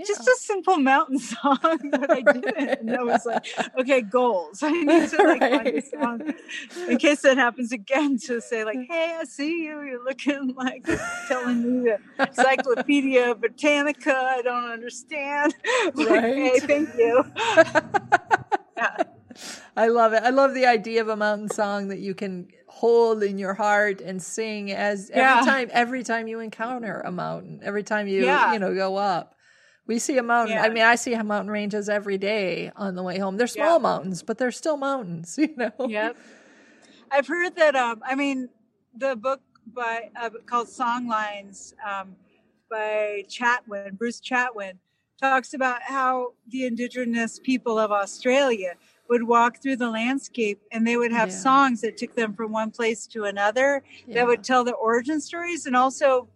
Just 0.06 0.28
a 0.28 0.36
simple 0.40 0.78
mountain 0.78 1.20
song, 1.34 1.58
but 1.92 2.12
I 2.12 2.22
didn't. 2.22 2.58
And 2.58 2.96
I 2.96 3.04
was 3.04 3.26
like, 3.26 3.46
okay, 3.80 4.02
goals. 4.02 4.60
I 4.64 4.72
need 4.72 5.10
to 5.10 5.18
like 5.24 5.40
find 5.40 5.68
a 5.68 5.82
song 5.82 6.34
in 6.90 6.98
case 6.98 7.22
that 7.22 7.38
happens 7.38 7.72
again 7.72 8.18
to 8.26 8.42
say 8.42 8.66
like, 8.66 8.80
hey, 8.90 9.18
I 9.20 9.24
see 9.24 9.64
you. 9.64 9.82
You're 9.82 10.04
looking 10.04 10.54
like 10.56 10.86
telling 11.28 11.62
me 11.84 11.92
the 12.18 12.24
Encyclopedia 12.26 13.36
Britannica. 13.36 14.14
I 14.16 14.42
don't 14.42 14.70
understand. 14.72 15.54
Like, 15.94 16.08
hey, 16.08 16.50
Right. 16.52 16.62
thank 16.64 16.90
you. 16.98 17.24
Yeah. 18.78 19.04
I 19.78 19.88
love 19.88 20.14
it. 20.14 20.24
I 20.24 20.30
love 20.30 20.54
the 20.54 20.66
idea 20.66 21.02
of 21.02 21.10
a 21.10 21.16
mountain 21.16 21.50
song 21.50 21.90
that 21.90 22.00
you 22.00 22.14
can 22.16 22.48
hold 22.68 23.24
in 23.24 23.38
your 23.38 23.54
heart 23.54 24.02
and 24.02 24.22
sing 24.22 24.72
as 24.72 25.10
every 25.10 25.22
Yeah. 25.22 25.42
time 25.46 25.70
every 25.72 26.04
time 26.04 26.28
you 26.28 26.40
encounter 26.42 27.02
a 27.06 27.12
mountain, 27.12 27.62
every 27.64 27.84
time 27.84 28.08
you 28.08 28.24
Yeah. 28.26 28.54
you 28.54 28.60
know 28.60 28.74
go 28.74 28.96
up. 28.98 29.36
We 29.88 30.00
see 30.00 30.18
a 30.18 30.24
mountain. 30.24 30.58
I 30.58 30.70
mean, 30.70 30.84
I 30.84 30.96
see 30.96 31.16
mountain 31.16 31.52
ranges 31.52 31.90
every 31.90 32.18
day 32.18 32.72
on 32.76 32.96
the 32.96 33.04
way 33.04 33.20
home. 33.20 33.38
They're 33.38 33.48
small 33.48 33.78
Yeah. 33.80 33.84
mountains, 33.84 34.24
but 34.24 34.38
they're 34.38 34.52
still 34.52 34.78
mountains, 34.78 35.38
you 35.40 35.56
know. 35.56 35.72
Yep. 35.80 36.18
I've 37.12 37.28
heard 37.28 37.56
that. 37.56 37.76
Um, 37.76 38.02
I 38.06 38.16
mean, 38.16 38.50
the 38.98 39.16
book 39.16 39.42
by 39.68 40.10
uh, 40.20 40.30
called 40.46 40.68
Songlines 40.68 41.74
um, 41.86 42.16
by 42.70 43.24
Chatwin, 43.28 43.98
Bruce 43.98 44.20
Chatwin, 44.20 44.74
talks 45.22 45.54
about 45.54 45.82
how 45.84 46.34
the 46.50 46.66
indigenous 46.66 47.40
people 47.40 47.78
of 47.78 47.92
Australia 47.92 48.74
would 49.08 49.24
walk 49.24 49.62
through 49.62 49.76
the 49.76 49.90
landscape 49.90 50.62
and 50.72 50.86
they 50.86 50.98
would 50.98 51.12
have 51.12 51.30
Yeah. 51.30 51.36
songs 51.38 51.82
that 51.82 51.96
took 51.98 52.16
them 52.16 52.34
from 52.34 52.52
one 52.52 52.72
place 52.72 53.06
to 53.08 53.26
another 53.26 53.84
Yeah. 54.08 54.16
that 54.16 54.28
would 54.28 54.44
tell 54.44 54.64
the 54.64 54.74
origin 54.74 55.22
stories 55.22 55.66
and 55.68 55.76
also 55.76 56.28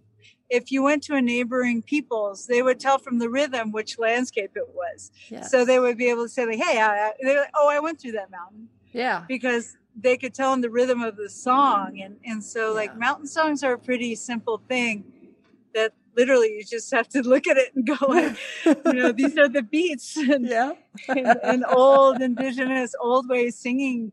if 0.49 0.71
you 0.71 0.81
went 0.83 1.03
to 1.03 1.15
a 1.15 1.21
neighboring 1.21 1.81
people's 1.81 2.47
they 2.47 2.61
would 2.61 2.79
tell 2.79 2.97
from 2.97 3.19
the 3.19 3.29
rhythm 3.29 3.71
which 3.71 3.99
landscape 3.99 4.51
it 4.55 4.69
was. 4.73 5.11
So 5.47 5.65
they 5.65 5.79
would 5.79 5.97
be 5.97 6.09
able 6.09 6.23
to 6.23 6.29
say 6.29 6.45
like 6.45 6.59
hey 6.59 6.79
I, 6.79 7.13
like, 7.23 7.49
oh 7.55 7.69
i 7.69 7.79
went 7.79 7.99
through 7.99 8.13
that 8.13 8.31
mountain. 8.31 8.69
Yeah. 8.91 9.23
because 9.27 9.77
they 9.95 10.17
could 10.17 10.33
tell 10.33 10.53
in 10.53 10.61
the 10.61 10.69
rhythm 10.69 11.03
of 11.03 11.15
the 11.15 11.29
song 11.29 12.01
and 12.01 12.17
and 12.25 12.43
so 12.43 12.73
like 12.73 12.97
mountain 12.97 13.27
songs 13.27 13.63
are 13.63 13.73
a 13.73 13.79
pretty 13.79 14.15
simple 14.15 14.61
thing 14.67 15.03
that 15.73 15.93
literally 16.15 16.55
you 16.57 16.63
just 16.63 16.91
have 16.91 17.07
to 17.07 17.21
look 17.21 17.47
at 17.47 17.57
it 17.57 17.73
and 17.75 17.85
go 17.85 18.05
like 18.07 18.37
you 18.65 18.93
know 18.93 19.11
these 19.11 19.37
are 19.37 19.47
the 19.47 19.61
beats. 19.61 20.17
And, 20.29 20.47
yeah. 20.47 20.73
and, 21.07 21.39
and 21.43 21.65
old 21.65 22.21
indigenous 22.21 22.93
old 22.99 23.29
way 23.29 23.49
singing 23.49 24.11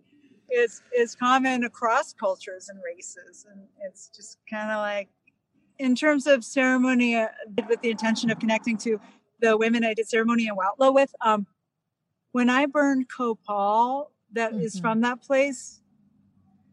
is 0.51 0.83
is 0.97 1.15
common 1.15 1.65
across 1.65 2.13
cultures 2.13 2.69
and 2.69 2.79
races 2.85 3.47
and 3.51 3.61
it's 3.85 4.09
just 4.09 4.39
kind 4.49 4.71
of 4.71 4.79
like 4.79 5.09
in 5.79 5.95
terms 5.95 6.27
of 6.27 6.45
ceremony 6.45 7.17
uh, 7.17 7.29
with 7.69 7.81
the 7.83 7.91
intention 7.91 8.31
of 8.31 8.39
connecting 8.39 8.77
to 8.79 8.99
the 9.41 9.57
women 9.57 9.85
i 9.85 9.93
did 9.95 10.09
ceremony 10.09 10.47
in 10.47 10.55
Huautla 10.55 10.95
with 10.95 11.15
um 11.21 11.47
when 12.33 12.49
i 12.51 12.67
burned 12.67 13.09
copal 13.09 14.11
that 14.33 14.53
is 14.55 14.77
Mhm. 14.77 14.81
from 14.81 15.01
that 15.03 15.21
place 15.23 15.83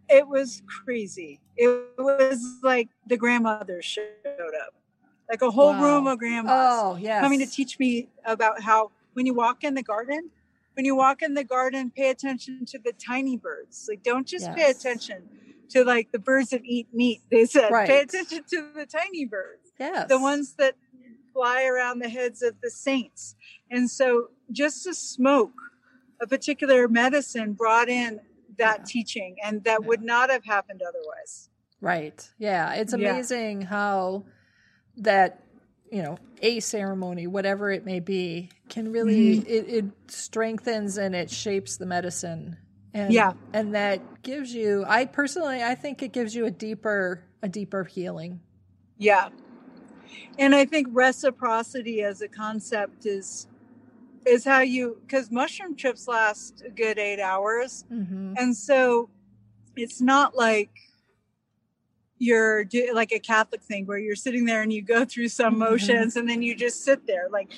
it 0.10 0.28
was 0.28 0.62
crazy 0.68 1.40
it 1.56 1.90
was 1.98 2.60
like 2.62 2.90
the 3.08 3.18
grandmothers 3.18 3.86
showed 3.86 4.56
up 4.66 4.74
like 5.30 5.42
a 5.42 5.50
whole 5.52 5.74
room 5.76 6.08
of 6.08 6.20
grandmas 6.20 6.54
Oh, 6.58 6.96
yes. 6.98 7.22
coming 7.22 7.40
to 7.40 7.46
teach 7.46 7.80
me 7.80 8.10
about 8.26 8.62
how 8.62 8.92
when 9.14 9.26
you 9.26 9.34
walk 9.34 9.64
in 9.64 9.74
the 9.74 9.84
garden, 9.84 10.30
when 10.76 10.86
you 10.86 10.96
walk 10.96 11.22
in 11.22 11.34
the 11.34 11.44
garden, 11.44 11.92
pay 11.96 12.10
attention 12.10 12.66
to 12.66 12.80
the 12.80 12.92
tiny 12.94 13.38
birds. 13.38 13.86
Like, 13.88 14.04
don't 14.04 14.28
just 14.28 14.54
pay 14.56 14.70
attention 14.70 15.30
to 15.70 15.84
like 15.84 16.12
the 16.12 16.20
birds 16.20 16.50
that 16.50 16.62
eat 16.66 16.88
meat. 16.94 17.22
They 17.32 17.46
said, 17.46 17.70
pay 17.72 18.02
attention 18.02 18.44
to 18.52 18.72
the 18.76 18.86
tiny 18.86 19.26
birds, 19.26 19.72
Yes. 19.80 20.08
the 20.10 20.20
ones 20.20 20.56
that 20.58 20.76
fly 21.34 21.66
around 21.66 22.00
the 22.00 22.10
heads 22.10 22.42
of 22.42 22.56
the 22.62 22.70
saints. 22.70 23.36
And 23.72 23.90
so, 23.90 24.28
just 24.52 24.84
to 24.84 24.94
smoke 24.94 25.54
a 26.22 26.28
particular 26.28 26.88
medicine 26.88 27.54
brought 27.54 27.90
in 27.90 28.20
that 28.58 28.80
Yeah. 28.80 28.86
teaching, 28.86 29.38
and 29.44 29.64
that 29.64 29.82
Yeah. 29.82 29.88
would 29.88 30.04
not 30.04 30.30
have 30.30 30.46
happened 30.46 30.82
otherwise. 30.88 31.50
Right. 31.82 32.30
Yeah. 32.38 32.74
It's 32.76 32.94
Yeah. 32.94 33.10
amazing 33.10 33.62
how 33.62 34.26
that, 34.98 35.42
you 35.92 36.04
know, 36.04 36.18
a 36.42 36.60
ceremony, 36.60 37.26
whatever 37.26 37.72
it 37.72 37.84
may 37.84 38.00
be, 38.00 38.50
can 38.70 38.92
really 38.92 39.38
Mm-hmm. 39.40 39.48
it, 39.48 39.70
it 39.70 39.86
strengthens 40.08 40.98
and 40.98 41.16
it 41.16 41.32
shapes 41.32 41.78
the 41.78 41.86
medicine. 41.88 42.58
And 42.94 43.14
Yeah. 43.14 43.34
and 43.54 43.74
that 43.76 44.22
gives 44.22 44.54
you 44.54 44.86
I 44.88 45.06
personally 45.06 45.64
I 45.64 45.76
think 45.76 46.04
it 46.04 46.14
gives 46.14 46.36
you 46.36 46.46
a 46.46 46.52
deeper 46.52 47.24
a 47.42 47.50
deeper 47.50 47.84
healing. 47.84 48.40
Yeah. 48.98 49.30
And 50.38 50.54
I 50.54 50.66
think 50.66 50.88
reciprocity 50.92 52.04
as 52.04 52.22
a 52.22 52.28
concept 52.28 53.06
is 53.06 53.48
is 54.26 54.46
how 54.46 54.60
you 54.62 55.00
because 55.02 55.32
mushroom 55.32 55.76
trips 55.76 56.08
last 56.08 56.64
a 56.66 56.70
good 56.70 56.98
eight 57.00 57.20
hours. 57.20 57.86
Mm-hmm. 57.92 58.36
And 58.38 58.56
so 58.56 59.10
it's 59.76 60.00
not 60.00 60.36
like 60.36 60.70
you're 62.20 62.64
do, 62.64 62.92
like 62.94 63.12
a 63.12 63.20
Catholic 63.20 63.62
thing 63.62 63.86
where 63.86 63.98
you're 63.98 64.16
sitting 64.16 64.46
there 64.46 64.62
and 64.62 64.72
you 64.72 64.82
go 64.82 65.04
through 65.04 65.28
some 65.28 65.56
Mhm. 65.56 65.60
motions 65.60 66.16
and 66.16 66.30
then 66.30 66.42
you 66.42 66.56
just 66.56 66.84
sit 66.84 67.06
there. 67.08 67.28
Like 67.30 67.52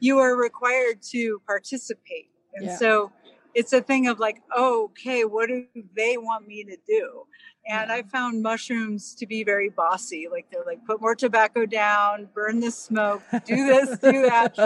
you 0.00 0.18
are 0.18 0.36
required 0.36 1.02
to 1.10 1.40
participate. 1.46 2.30
And 2.54 2.66
Yeah. 2.66 2.76
so 2.76 3.12
it's 3.54 3.72
a 3.72 3.80
thing 3.80 4.06
of 4.08 4.18
like, 4.18 4.42
oh, 4.54 4.84
okay, 4.90 5.24
what 5.24 5.48
do 5.48 5.66
they 5.94 6.16
want 6.16 6.46
me 6.46 6.64
to 6.64 6.76
do? 6.86 7.26
And 7.66 7.88
Yeah. 7.90 7.96
I 7.96 8.02
found 8.02 8.42
mushrooms 8.42 9.14
to 9.16 9.26
be 9.26 9.44
very 9.44 9.68
bossy. 9.68 10.26
Like 10.30 10.46
they're 10.50 10.64
like, 10.64 10.84
put 10.86 11.00
more 11.00 11.14
tobacco 11.14 11.66
down, 11.66 12.28
burn 12.34 12.60
the 12.60 12.70
smoke, 12.70 13.22
do 13.44 13.66
this, 13.66 13.98
do 13.98 14.22
that 14.22 14.56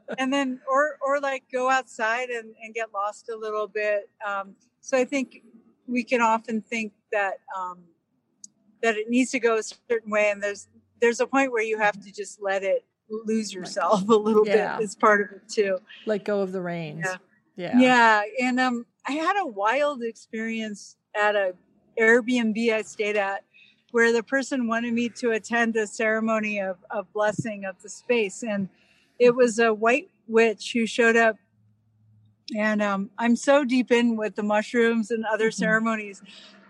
and 0.18 0.32
then 0.32 0.60
or 0.70 0.98
or 1.00 1.20
like 1.20 1.44
go 1.52 1.68
outside 1.70 2.30
and, 2.30 2.54
and 2.62 2.74
get 2.74 2.92
lost 2.94 3.28
a 3.28 3.36
little 3.36 3.68
bit 3.68 4.08
um, 4.26 4.54
so 4.80 4.96
i 4.98 5.04
think 5.04 5.42
we 5.86 6.02
can 6.02 6.20
often 6.20 6.60
think 6.62 6.92
that 7.12 7.34
um, 7.56 7.78
that 8.82 8.96
it 8.96 9.08
needs 9.08 9.30
to 9.30 9.38
go 9.38 9.58
a 9.58 9.62
certain 9.62 10.10
way 10.10 10.30
and 10.30 10.42
there's 10.42 10.68
there's 11.00 11.20
a 11.20 11.26
point 11.26 11.52
where 11.52 11.62
you 11.62 11.78
have 11.78 11.98
to 12.00 12.10
just 12.10 12.40
let 12.42 12.62
it 12.62 12.84
lose 13.10 13.52
yourself 13.52 14.08
a 14.08 14.14
little 14.14 14.46
Yeah. 14.46 14.76
bit 14.78 14.84
as 14.84 14.94
part 14.96 15.20
of 15.20 15.36
it 15.36 15.48
too 15.48 15.78
Let 16.06 16.24
go 16.24 16.40
of 16.40 16.52
the 16.52 16.60
reins. 16.62 17.04
Yeah. 17.04 17.16
Yeah. 17.58 17.78
yeah 17.80 18.22
and 18.40 18.60
um 18.60 18.86
i 19.06 19.12
had 19.12 19.36
a 19.36 19.44
wild 19.46 20.02
experience 20.02 20.96
at 21.14 21.34
a 21.34 21.54
airbnb 22.00 22.72
i 22.72 22.82
stayed 22.82 23.16
at 23.16 23.42
where 23.90 24.12
the 24.12 24.22
person 24.22 24.68
wanted 24.68 24.94
me 24.94 25.08
to 25.08 25.30
attend 25.32 25.74
a 25.76 25.86
ceremony 25.86 26.60
of, 26.60 26.76
of 26.90 27.12
blessing 27.12 27.64
of 27.64 27.74
the 27.82 27.88
space 27.88 28.44
and 28.44 28.68
it 29.18 29.34
was 29.34 29.58
a 29.58 29.74
white 29.74 30.08
witch 30.28 30.72
who 30.72 30.86
showed 30.86 31.16
up 31.16 31.36
and 32.56 32.80
um, 32.80 33.10
i'm 33.18 33.34
so 33.36 33.64
deep 33.64 33.90
in 33.90 34.16
with 34.16 34.36
the 34.36 34.42
mushrooms 34.42 35.10
and 35.10 35.24
other 35.26 35.48
Mhm. 35.50 35.54
ceremonies 35.54 36.22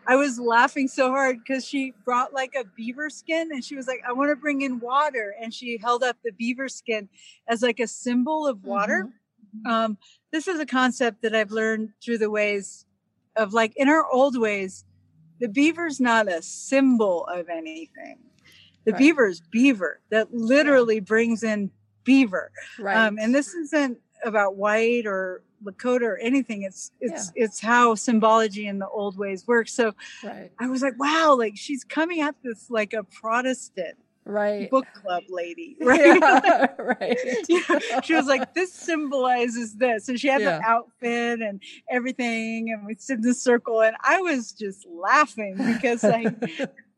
i 0.07 0.17
was 0.17 0.41
laughing 0.41 0.89
so 0.89 1.11
hard 1.11 1.39
because 1.39 1.67
she 1.67 1.93
brought 2.05 2.33
like 2.33 2.55
a 2.59 2.65
beaver 2.65 3.11
skin 3.11 3.51
and 3.53 3.63
she 3.63 3.77
was 3.77 3.87
like 3.87 4.01
i 4.09 4.13
want 4.13 4.31
to 4.31 4.37
bring 4.37 4.63
in 4.63 4.81
water 4.81 5.35
and 5.41 5.53
she 5.53 5.77
held 5.77 6.03
up 6.03 6.17
the 6.25 6.33
beaver 6.33 6.69
skin 6.69 7.11
as 7.47 7.61
like 7.63 7.79
a 7.79 7.87
symbol 7.87 8.47
of 8.47 8.65
water 8.65 9.05
Mhm. 9.05 9.71
um, 9.71 9.99
this 10.33 10.49
is 10.49 10.61
a 10.61 10.67
concept 10.67 11.23
that 11.23 11.35
I've 11.35 11.51
learned 11.51 11.91
through 12.03 12.19
the 12.19 12.31
ways 12.31 12.85
of 13.37 13.53
like 13.53 13.73
in 13.77 13.89
our 13.89 14.05
old 14.11 14.39
ways, 14.39 14.85
the 15.41 15.49
beaver's 15.49 16.01
not 16.01 16.29
a 16.31 16.43
symbol 16.43 17.25
of 17.27 17.49
anything. 17.49 18.19
The 18.85 18.93
Right. 18.93 18.99
beaver's 18.99 19.41
beaver 19.51 20.01
that 20.11 20.33
literally 20.33 21.01
brings 21.01 21.43
in 21.43 21.71
beaver. 22.05 22.51
Right. 22.79 22.97
Um, 22.97 23.19
and 23.19 23.35
this 23.35 23.55
isn't 23.55 23.99
about 24.25 24.57
white 24.57 25.07
or 25.07 25.43
Lakota 25.63 26.03
or 26.03 26.19
anything. 26.19 26.63
It's 26.63 26.93
it's 27.01 27.33
it's 27.35 27.61
how 27.61 27.95
symbology 27.95 28.67
in 28.67 28.79
the 28.79 28.89
old 28.89 29.19
ways 29.19 29.47
works. 29.47 29.75
So 29.75 29.95
right. 30.25 30.51
I 30.59 30.69
was 30.69 30.83
like, 30.83 30.99
wow, 30.99 31.37
like 31.39 31.57
she's 31.57 31.85
coming 31.85 32.21
at 32.21 32.37
this 32.43 32.71
like 32.71 32.93
a 32.93 33.03
Protestant 33.05 33.97
Right. 34.29 34.71
book 34.71 34.87
club 34.95 35.25
lady, 35.31 35.77
right? 35.81 35.99
Yeah, 36.23 36.67
right. 36.79 37.19
Yeah. 37.49 38.01
she 38.03 38.15
was 38.15 38.27
like, 38.27 38.55
"This 38.55 38.73
symbolizes 38.73 39.75
this," 39.77 40.09
and 40.09 40.21
she 40.21 40.29
had 40.29 40.41
Yeah. 40.43 40.59
the 40.59 40.65
outfit 40.65 41.41
and 41.41 41.63
everything, 41.91 42.71
and 42.71 42.87
we 42.87 42.95
sit 42.97 43.17
in 43.17 43.23
the 43.23 43.35
circle, 43.35 43.81
and 43.83 43.97
I 44.03 44.21
was 44.21 44.53
just 44.53 44.87
laughing 44.87 45.57
because 45.57 46.05
I 46.05 46.27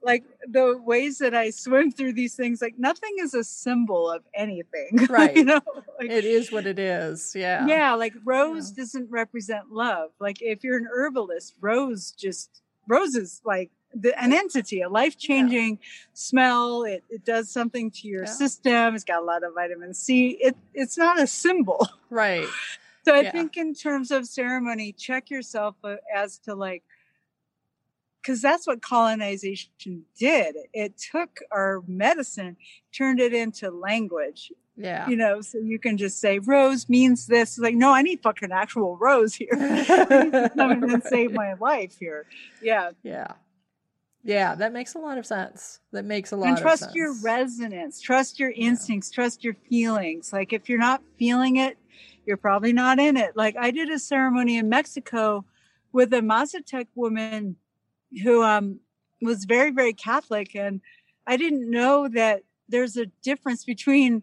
like 0.03 0.25
the 0.49 0.79
ways 0.83 1.19
that 1.19 1.35
I 1.35 1.51
swim 1.51 1.91
through 1.93 2.15
these 2.15 2.35
things. 2.35 2.61
Like 2.61 2.79
nothing 2.79 3.15
is 3.21 3.33
a 3.35 3.45
symbol 3.45 4.11
of 4.11 4.23
anything, 4.35 5.07
Right. 5.09 5.37
you 5.37 5.45
know, 5.45 5.61
like, 6.01 6.11
it 6.11 6.25
is 6.25 6.51
what 6.51 6.67
it 6.67 6.79
is. 6.79 7.33
Yeah. 7.37 7.67
yeah, 7.67 7.95
like 7.95 8.15
rose 8.25 8.71
doesn't 8.73 9.11
represent 9.11 9.71
love. 9.71 10.11
Like 10.19 10.39
if 10.43 10.65
you're 10.65 10.79
an 10.79 10.89
herbalist, 10.93 11.55
rose 11.61 12.11
just 12.13 12.63
roses 12.89 13.41
like 13.45 13.71
the, 13.95 14.19
an 14.23 14.33
entity, 14.33 14.83
a 14.83 14.89
life 14.89 15.19
changing 15.19 15.79
smell. 16.15 16.83
It, 16.85 17.03
it 17.11 17.25
does 17.25 17.51
something 17.51 17.91
to 17.93 18.09
your 18.09 18.25
Yeah. 18.25 18.33
system. 18.33 18.95
It's 18.95 19.05
got 19.05 19.23
a 19.23 19.25
lot 19.25 19.43
of 19.43 19.55
vitamin 19.55 19.95
C. 19.95 20.31
It 20.41 20.57
it's 20.75 20.97
not 20.99 21.21
a 21.21 21.27
symbol. 21.27 21.87
Right. 22.11 22.47
So 23.05 23.15
I 23.15 23.21
Yeah. 23.21 23.31
think 23.33 23.57
in 23.57 23.73
terms 23.75 24.11
of 24.11 24.27
ceremony, 24.27 24.93
check 24.93 25.31
yourself 25.31 25.77
uh, 25.85 25.97
as 26.15 26.39
to 26.41 26.55
like, 26.57 26.83
because 28.21 28.43
that's 28.43 28.67
what 28.67 28.83
colonization 28.83 30.05
did. 30.19 30.57
It 30.75 30.99
took 30.99 31.41
our 31.51 31.83
medicine, 31.87 32.57
turned 32.93 33.21
it 33.21 33.33
into 33.33 33.71
language 33.71 34.53
Yeah. 34.77 35.09
you 35.09 35.17
know, 35.17 35.41
so 35.41 35.59
you 35.59 35.79
can 35.79 35.97
just 35.99 36.21
say 36.21 36.39
rose 36.41 36.89
means 36.89 37.27
this. 37.27 37.59
Like, 37.59 37.75
no, 37.75 37.93
I 37.93 38.03
need 38.03 38.23
fucking 38.23 38.51
actual 38.53 38.97
rose 38.97 39.35
here. 39.35 39.51
Come 40.57 40.71
in 40.73 40.91
and 40.91 41.03
save 41.15 41.33
my 41.33 41.55
life 41.55 41.97
here. 41.99 42.27
Yeah. 42.61 42.91
yeah. 43.03 43.33
Yeah. 44.23 44.55
That 44.55 44.73
makes 44.73 44.95
a 44.95 44.99
lot 44.99 45.19
of 45.19 45.27
sense. 45.27 45.81
That 45.93 46.05
makes 46.05 46.33
a 46.33 46.37
lot 46.37 46.49
And 46.49 46.57
of 46.57 46.63
trust 46.63 46.83
sense. 46.83 46.95
your 46.95 47.15
resonance, 47.23 48.01
trust 48.01 48.39
your 48.39 48.53
instincts, 48.55 49.11
trust 49.11 49.45
your 49.45 49.55
feelings. 49.55 50.33
Like 50.33 50.53
if 50.53 50.69
you're 50.69 50.79
not 50.79 51.03
feeling 51.19 51.57
it, 51.57 51.79
you're 52.27 52.37
probably 52.37 52.73
not 52.73 52.99
in 52.99 53.17
it. 53.17 53.37
Like 53.37 53.57
I 53.57 53.71
did 53.71 53.89
a 53.91 53.99
ceremony 53.99 54.57
in 54.59 54.69
Mexico 54.69 55.45
with 55.93 56.13
a 56.13 56.21
Mazatec 56.21 56.87
woman 56.95 57.57
who 58.23 58.43
um 58.43 58.81
was 59.23 59.45
very, 59.45 59.71
very 59.71 59.93
Catholic. 59.93 60.55
And 60.55 60.81
I 61.27 61.37
didn't 61.37 61.71
know 61.71 62.09
that 62.09 62.43
there's 62.69 62.97
a 62.97 63.07
difference 63.23 63.65
between 63.65 64.23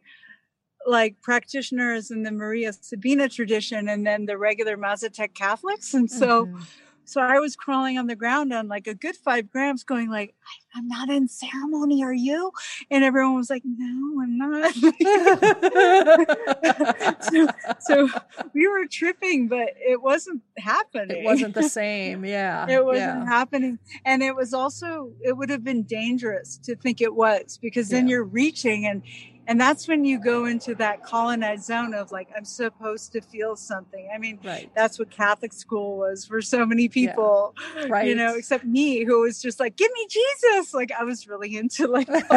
like 0.86 1.22
practitioners 1.22 2.12
in 2.12 2.24
the 2.24 2.32
Maria 2.32 2.72
Sabina 2.74 3.28
tradition 3.30 3.90
and 3.90 4.08
then 4.08 4.26
the 4.26 4.38
regular 4.38 4.78
Mazatec 4.78 5.34
Catholics. 5.34 5.94
And 5.94 6.10
so 6.10 6.48
Mhm. 6.48 6.68
So 7.08 7.22
I 7.22 7.40
was 7.40 7.56
crawling 7.56 7.98
on 7.98 8.08
the 8.08 8.16
ground 8.18 8.52
on 8.54 8.68
like 8.68 8.86
a 8.86 8.94
good 8.94 9.16
five 9.16 9.50
grams, 9.50 9.84
going 9.84 10.10
like, 10.10 10.36
"I'm 10.76 10.88
not 10.90 11.10
in 11.10 11.28
ceremony, 11.30 12.04
are 12.04 12.14
you?" 12.14 12.52
And 12.92 13.04
everyone 13.04 13.36
was 13.36 13.50
like, 13.50 13.64
"No, 13.66 14.22
I'm 14.22 14.38
not." 14.38 14.74
so, 17.24 17.48
so 17.80 18.10
we 18.54 18.68
were 18.68 18.86
tripping, 18.92 19.48
but 19.48 19.70
it 19.78 20.02
wasn't 20.02 20.42
happening. 20.58 21.18
It 21.18 21.24
wasn't 21.24 21.56
the 21.56 21.70
same. 21.70 22.26
Yeah. 22.26 22.68
It 22.70 22.84
wasn't 22.84 23.24
yeah. 23.24 23.26
happening. 23.26 23.80
And 24.06 24.22
it 24.22 24.36
was 24.36 24.54
also, 24.54 25.12
it 25.22 25.38
would 25.38 25.50
have 25.50 25.64
been 25.64 25.84
dangerous 25.84 26.58
to 26.66 26.76
think 26.76 27.00
it 27.02 27.16
was 27.16 27.58
because 27.62 27.88
then 27.90 28.08
Yeah. 28.08 28.16
you're 28.16 28.24
reaching 28.26 28.86
and, 28.86 29.02
and 29.48 29.60
that's 29.60 29.88
when 29.88 30.04
you 30.06 30.20
go 30.20 30.46
into 30.46 30.76
that 30.76 31.04
colonized 31.04 31.66
zone 31.66 31.94
of 31.94 32.12
like, 32.12 32.30
I'm 32.36 32.46
supposed 32.46 33.12
to 33.14 33.22
feel 33.22 33.56
something. 33.56 34.10
I 34.14 34.18
mean, 34.18 34.40
Right. 34.44 34.70
that's 34.76 35.00
what 35.00 35.10
Catholic 35.10 35.54
school 35.54 35.98
was 35.98 36.26
for 36.26 36.42
so 36.42 36.66
many 36.66 36.90
people, 36.90 37.56
Right. 37.90 38.08
you 38.08 38.16
know, 38.16 38.36
except 38.36 38.66
me 38.66 39.04
who 39.06 39.22
was 39.22 39.42
just 39.42 39.60
like, 39.60 39.76
give 39.78 39.92
me 39.94 40.08
Jesus. 40.10 40.74
Like 40.74 40.92
I 40.92 41.04
was 41.04 41.28
really 41.28 41.56
into 41.56 41.88
like, 41.88 42.08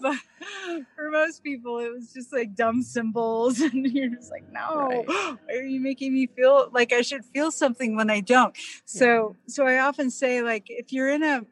but 0.00 0.16
for 0.94 1.10
most 1.10 1.42
people, 1.42 1.78
it 1.78 1.90
was 1.92 2.12
just 2.12 2.32
like 2.32 2.54
dumb 2.54 2.82
symbols. 2.82 3.60
And 3.74 3.86
you're 3.86 4.10
just 4.10 4.30
like, 4.30 4.44
no, 4.52 4.76
Right. 4.76 5.08
why 5.08 5.36
are 5.50 5.62
you 5.64 5.80
making 5.80 6.12
me 6.12 6.26
feel 6.26 6.68
like 6.72 6.92
I 6.92 7.00
should 7.00 7.24
feel 7.24 7.50
something 7.50 7.96
when 7.96 8.10
I 8.10 8.20
don't? 8.20 8.54
So, 8.84 9.36
so 9.48 9.66
I 9.66 9.78
often 9.78 10.10
say, 10.10 10.42
like, 10.42 10.64
if 10.68 10.92
you're 10.92 11.08
in 11.10 11.22
a, 11.22 11.42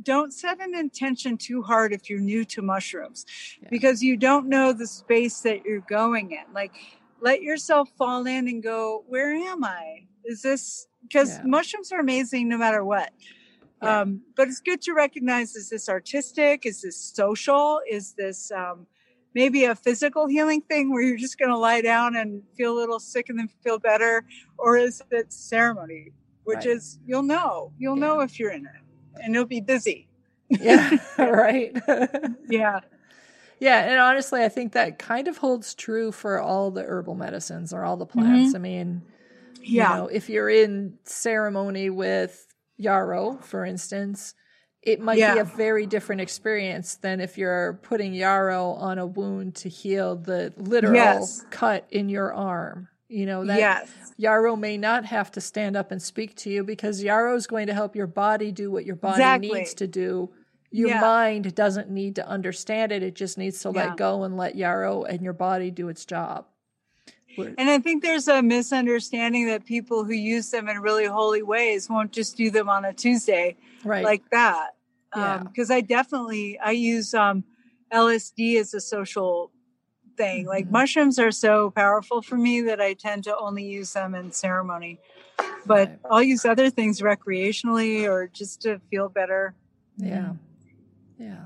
don't 0.00 0.32
set 0.32 0.60
an 0.60 0.74
intention 0.74 1.36
too 1.36 1.62
hard 1.62 1.92
if 1.92 2.08
you're 2.08 2.20
new 2.20 2.44
to 2.46 2.62
mushrooms 2.62 3.26
Yeah. 3.62 3.68
because 3.70 4.02
you 4.02 4.16
don't 4.16 4.48
know 4.48 4.72
the 4.72 4.86
space 4.86 5.40
that 5.40 5.64
you're 5.64 5.80
going 5.80 6.32
in. 6.32 6.52
Like, 6.52 6.72
let 7.20 7.42
yourself 7.42 7.90
fall 7.98 8.26
in 8.26 8.48
and 8.48 8.62
go, 8.62 9.04
where 9.06 9.32
am 9.32 9.64
I? 9.64 10.06
Is 10.24 10.42
this 10.42 10.86
because 11.02 11.38
Yeah. 11.38 11.44
mushrooms 11.44 11.92
are 11.92 12.00
amazing 12.00 12.48
no 12.48 12.56
matter 12.56 12.84
what? 12.84 13.12
Yeah. 13.82 14.00
Um, 14.00 14.22
but 14.36 14.48
it's 14.48 14.60
good 14.60 14.80
to 14.82 14.92
recognize 14.94 15.56
is 15.56 15.68
this 15.68 15.88
artistic? 15.88 16.64
Is 16.64 16.82
this 16.82 16.96
social? 16.96 17.80
Is 17.88 18.12
this 18.12 18.50
um, 18.52 18.86
maybe 19.34 19.64
a 19.64 19.74
physical 19.74 20.26
healing 20.26 20.62
thing 20.62 20.92
where 20.92 21.02
you're 21.02 21.16
just 21.16 21.38
going 21.38 21.50
to 21.50 21.58
lie 21.58 21.80
down 21.80 22.14
and 22.16 22.42
feel 22.56 22.72
a 22.72 22.78
little 22.78 23.00
sick 23.00 23.28
and 23.28 23.38
then 23.38 23.48
feel 23.64 23.78
better? 23.78 24.24
Or 24.58 24.76
is 24.76 25.02
it 25.10 25.32
ceremony, 25.32 26.12
which 26.44 26.58
Right. 26.58 26.66
is 26.66 26.98
you'll 27.06 27.24
know, 27.24 27.72
you'll 27.78 27.96
know 27.96 28.20
if 28.20 28.38
you're 28.38 28.52
in 28.52 28.66
it 28.66 28.81
and 29.22 29.34
you'll 29.34 29.44
be 29.44 29.60
busy. 29.60 30.08
yeah. 30.48 30.98
right. 31.18 31.76
Yeah. 32.48 32.80
Yeah, 33.60 33.84
and 33.84 34.00
honestly, 34.00 34.42
I 34.42 34.48
think 34.48 34.72
that 34.72 34.98
kind 34.98 35.28
of 35.28 35.36
holds 35.36 35.74
true 35.74 36.10
for 36.10 36.40
all 36.40 36.72
the 36.72 36.82
herbal 36.82 37.14
medicines 37.14 37.72
or 37.72 37.84
all 37.84 37.96
the 37.96 38.06
mm-hmm. 38.06 38.18
plants. 38.18 38.54
I 38.56 38.58
mean, 38.58 39.02
Yeah. 39.62 39.90
you 39.90 39.96
know, 39.96 40.06
if 40.08 40.28
you're 40.28 40.50
in 40.50 40.98
ceremony 41.04 41.88
with 41.88 42.44
yarrow, 42.76 43.38
for 43.40 43.64
instance, 43.64 44.34
it 44.82 45.00
might 45.00 45.14
be 45.14 45.38
a 45.38 45.44
very 45.44 45.86
different 45.86 46.22
experience 46.22 46.96
than 46.96 47.20
if 47.20 47.38
you're 47.38 47.78
putting 47.84 48.14
yarrow 48.14 48.72
on 48.72 48.98
a 48.98 49.06
wound 49.06 49.54
to 49.56 49.68
heal 49.68 50.16
the 50.16 50.52
literal 50.56 50.96
Yes. 50.96 51.44
cut 51.50 51.86
in 51.90 52.08
your 52.08 52.34
arm. 52.34 52.88
You 53.12 53.26
know, 53.26 53.44
that 53.44 53.58
yes. 53.58 53.90
yarrow 54.16 54.56
may 54.56 54.78
not 54.78 55.04
have 55.04 55.30
to 55.32 55.40
stand 55.40 55.76
up 55.76 55.90
and 55.92 56.00
speak 56.00 56.34
to 56.36 56.50
you 56.50 56.64
because 56.64 57.02
yarrow 57.02 57.36
is 57.36 57.46
going 57.46 57.66
to 57.66 57.74
help 57.74 57.94
your 57.94 58.06
body 58.06 58.50
do 58.50 58.70
what 58.70 58.86
your 58.86 58.96
body 58.96 59.16
Exactly. 59.16 59.48
needs 59.52 59.74
to 59.74 59.86
do. 59.86 60.30
Your 60.70 60.88
Yeah. 60.88 61.00
mind 61.02 61.54
doesn't 61.54 61.90
need 61.90 62.16
to 62.16 62.26
understand 62.26 62.90
it. 62.90 63.02
It 63.02 63.14
just 63.14 63.36
needs 63.36 63.60
to 63.62 63.70
Yeah. 63.70 63.88
let 63.88 63.96
go 63.98 64.22
and 64.22 64.36
let 64.38 64.56
yarrow 64.56 65.04
and 65.04 65.22
your 65.22 65.34
body 65.34 65.70
do 65.70 65.88
its 65.90 66.06
job. 66.06 66.46
And 67.36 67.70
I 67.70 67.78
think 67.78 68.02
there's 68.02 68.28
a 68.28 68.42
misunderstanding 68.42 69.46
that 69.46 69.64
people 69.64 70.04
who 70.04 70.12
use 70.12 70.50
them 70.50 70.68
in 70.68 70.80
really 70.80 71.06
holy 71.06 71.42
ways 71.42 71.88
won't 71.88 72.12
just 72.12 72.36
do 72.36 72.50
them 72.50 72.68
on 72.68 72.84
a 72.84 72.92
Tuesday 72.92 73.56
right. 73.84 74.04
like 74.04 74.28
that. 74.30 74.70
Yeah. 75.14 75.42
Because 75.44 75.70
I 75.70 75.82
definitely 75.82 76.58
I 76.58 76.70
use 76.72 77.12
um, 77.14 77.44
LSD 77.92 78.58
as 78.58 78.72
a 78.74 78.80
social 78.80 79.50
thing. 80.16 80.46
Like 80.46 80.66
Mhm. 80.66 80.70
mushrooms 80.72 81.18
are 81.18 81.30
so 81.30 81.70
powerful 81.70 82.22
for 82.22 82.36
me 82.36 82.60
that 82.62 82.80
I 82.80 82.94
tend 82.94 83.24
to 83.24 83.36
only 83.36 83.64
use 83.64 83.92
them 83.92 84.14
in 84.14 84.32
ceremony. 84.32 84.98
But 85.66 85.98
I'll 86.10 86.22
use 86.22 86.44
other 86.44 86.70
things 86.70 87.00
recreationally 87.00 88.08
or 88.08 88.28
just 88.28 88.62
to 88.62 88.80
feel 88.90 89.08
better. 89.08 89.54
Yeah. 89.96 90.34
Yeah. 91.18 91.44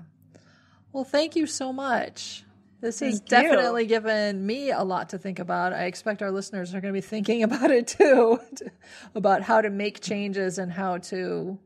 Well, 0.92 1.04
thank 1.04 1.36
you 1.36 1.46
so 1.46 1.72
much. 1.72 2.44
This 2.80 3.00
has 3.00 3.18
Thank 3.20 3.22
you. 3.22 3.28
definitely 3.28 3.86
given 3.86 4.44
me 4.46 4.70
a 4.70 4.82
lot 4.82 5.08
to 5.10 5.18
think 5.18 5.38
about. 5.38 5.72
I 5.72 5.84
expect 5.84 6.22
our 6.22 6.30
listeners 6.30 6.74
are 6.74 6.80
going 6.80 6.92
to 6.92 6.96
be 6.96 7.06
thinking 7.06 7.42
about 7.48 7.70
it 7.70 7.86
too, 7.86 8.38
about 9.14 9.42
how 9.42 9.60
to 9.60 9.70
make 9.70 10.00
changes 10.00 10.58
and 10.58 10.70
how 10.72 10.98
to 10.98 11.58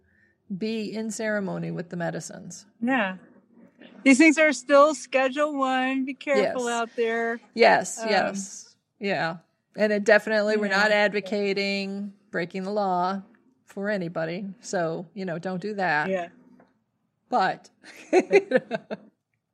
be 0.56 0.92
in 0.92 1.10
ceremony 1.10 1.70
with 1.70 1.90
the 1.90 1.96
medicines. 1.96 2.66
Yeah. 2.80 3.16
These 4.04 4.18
things 4.18 4.38
are 4.38 4.52
still 4.52 4.94
schedule 4.94 5.56
one. 5.58 6.04
Be 6.04 6.14
careful 6.14 6.64
Yes. 6.64 6.70
out 6.70 6.90
there. 6.96 7.40
Yes, 7.54 8.00
Um, 8.00 8.08
yes. 8.08 8.74
Yeah. 8.98 9.36
And 9.76 9.92
it 9.92 10.04
definitely, 10.04 10.56
we're 10.56 10.68
not 10.68 10.90
advocating 10.90 12.12
breaking 12.30 12.62
the 12.64 12.70
law 12.72 13.22
for 13.66 13.88
anybody. 13.88 14.46
So, 14.60 15.06
you 15.14 15.24
know, 15.24 15.38
don't 15.38 15.60
do 15.62 15.74
that. 15.74 16.08
Yeah. 16.08 16.28
But, 17.28 17.70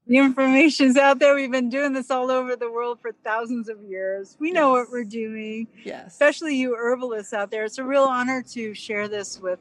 The 0.08 0.18
information's 0.18 0.96
out 0.96 1.18
there. 1.18 1.34
We've 1.34 1.50
been 1.50 1.68
doing 1.68 1.92
this 1.92 2.12
all 2.12 2.30
over 2.30 2.54
the 2.54 2.70
world 2.70 3.00
for 3.00 3.10
thousands 3.24 3.68
of 3.68 3.82
years. 3.82 4.36
We 4.38 4.52
know 4.52 4.70
what 4.70 4.88
we're 4.88 5.02
doing, 5.02 5.66
yes. 5.84 6.12
especially 6.12 6.54
you 6.54 6.76
herbalists 6.76 7.32
out 7.32 7.50
there. 7.50 7.64
It's 7.64 7.78
a 7.78 7.84
real 7.84 8.04
honor 8.04 8.40
to 8.52 8.72
share 8.72 9.08
this 9.08 9.40
with 9.40 9.58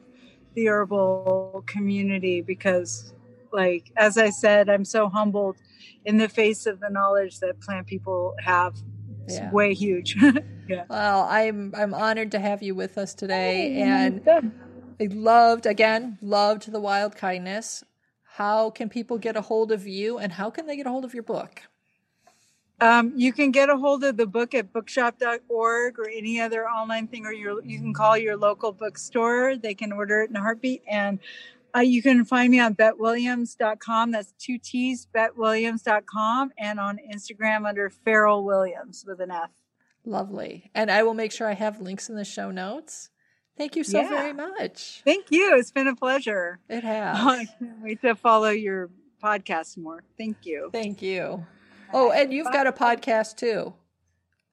the 0.54 0.68
herbal 0.68 1.64
community 1.66 2.42
because, 2.42 3.12
like, 3.56 3.90
as 3.96 4.18
I 4.18 4.30
said, 4.30 4.68
I'm 4.68 4.84
so 4.84 5.08
humbled 5.08 5.56
in 6.04 6.18
the 6.18 6.28
face 6.28 6.66
of 6.66 6.78
the 6.78 6.90
knowledge 6.90 7.40
that 7.40 7.60
plant 7.60 7.86
people 7.88 8.34
have. 8.44 8.74
It's 9.26 9.38
Yeah. 9.38 9.50
way 9.50 9.74
huge. 9.74 10.16
Well, 10.88 11.22
I'm 11.30 11.72
I'm 11.76 11.94
honored 11.94 12.32
to 12.32 12.40
have 12.40 12.60
you 12.62 12.74
with 12.74 12.98
us 12.98 13.14
today, 13.14 13.72
and 13.82 14.20
I 15.00 15.06
loved 15.06 15.64
again 15.66 16.18
loved 16.20 16.70
the 16.72 16.80
wild 16.80 17.14
kindness. 17.16 17.84
How 18.24 18.70
can 18.70 18.88
people 18.88 19.16
get 19.18 19.36
a 19.36 19.40
hold 19.40 19.70
of 19.72 19.86
you, 19.86 20.18
and 20.18 20.32
how 20.32 20.50
can 20.50 20.66
they 20.66 20.76
get 20.76 20.86
a 20.86 20.90
hold 20.90 21.04
of 21.04 21.14
your 21.14 21.22
book? 21.22 21.62
Um, 22.80 23.12
you 23.16 23.32
can 23.32 23.52
get 23.52 23.70
a 23.70 23.76
hold 23.76 24.04
of 24.04 24.16
the 24.18 24.26
book 24.26 24.54
at 24.54 24.72
bookshop.org 24.72 25.98
or 25.98 26.08
any 26.08 26.40
other 26.40 26.68
online 26.68 27.06
thing, 27.06 27.24
or 27.24 27.32
your, 27.32 27.64
you 27.64 27.80
can 27.80 27.94
call 27.94 28.18
your 28.18 28.36
local 28.36 28.70
bookstore. 28.72 29.56
They 29.56 29.74
can 29.74 29.92
order 29.92 30.22
it 30.22 30.30
in 30.30 30.36
a 30.36 30.40
heartbeat. 30.40 30.82
And 30.90 31.18
uh, 31.76 31.80
you 31.80 32.02
can 32.02 32.24
find 32.24 32.50
me 32.50 32.58
on 32.60 32.74
bettwilliams.com. 32.74 34.10
That's 34.12 34.32
two 34.38 34.58
T's, 34.58 35.06
bettwilliams.com, 35.14 36.52
and 36.58 36.80
on 36.80 36.98
Instagram 37.12 37.66
under 37.68 37.90
Farrell 37.90 38.44
Williams 38.44 39.04
with 39.06 39.20
an 39.20 39.30
F. 39.30 39.50
Lovely, 40.04 40.70
and 40.74 40.90
I 40.90 41.02
will 41.02 41.14
make 41.14 41.32
sure 41.32 41.48
I 41.48 41.54
have 41.54 41.80
links 41.80 42.08
in 42.08 42.16
the 42.16 42.24
show 42.24 42.50
notes. 42.50 43.10
Thank 43.58 43.74
you 43.74 43.84
so 43.84 44.00
Yeah. 44.00 44.08
very 44.08 44.32
much. 44.32 45.02
Thank 45.04 45.30
you. 45.30 45.56
It's 45.58 45.72
been 45.72 45.88
a 45.88 45.96
pleasure. 45.96 46.60
It 46.68 46.84
I 46.84 46.88
has. 46.88 47.48
can't 47.58 47.82
wait 47.82 48.00
to 48.02 48.14
follow 48.14 48.50
your 48.50 48.90
podcast 49.22 49.76
more. 49.78 50.02
Thank 50.18 50.44
you. 50.44 50.68
Thank 50.72 51.02
you. 51.02 51.44
Oh, 51.92 52.10
and 52.12 52.32
you've 52.32 52.52
got 52.52 52.66
a 52.66 52.72
podcast 52.72 53.36
too. 53.36 53.72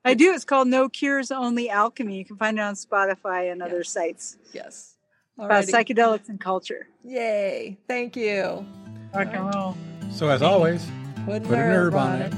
I 0.05 0.13
do. 0.15 0.33
It's 0.33 0.45
called 0.45 0.67
No 0.67 0.89
Cures, 0.89 1.31
Only 1.31 1.69
Alchemy. 1.69 2.17
You 2.17 2.25
can 2.25 2.37
find 2.37 2.57
it 2.57 2.61
on 2.61 2.73
Spotify 2.75 3.51
and 3.51 3.61
other 3.61 3.77
Yes. 3.79 3.89
sites 3.89 4.37
Yes. 4.53 4.92
About 5.37 5.65
psychedelics 5.65 6.29
and 6.29 6.39
culture. 6.39 6.87
Yay! 7.03 7.77
Thank 7.87 8.15
you. 8.15 8.65
Rock 9.13 9.27
and 9.31 9.53
roll. 9.53 9.77
So, 10.11 10.29
as 10.29 10.41
always, 10.41 10.85
Put, 11.25 11.43
Put 11.43 11.53
an 11.53 11.71
herb 11.71 11.95
on 11.95 12.21
it. 12.21 12.33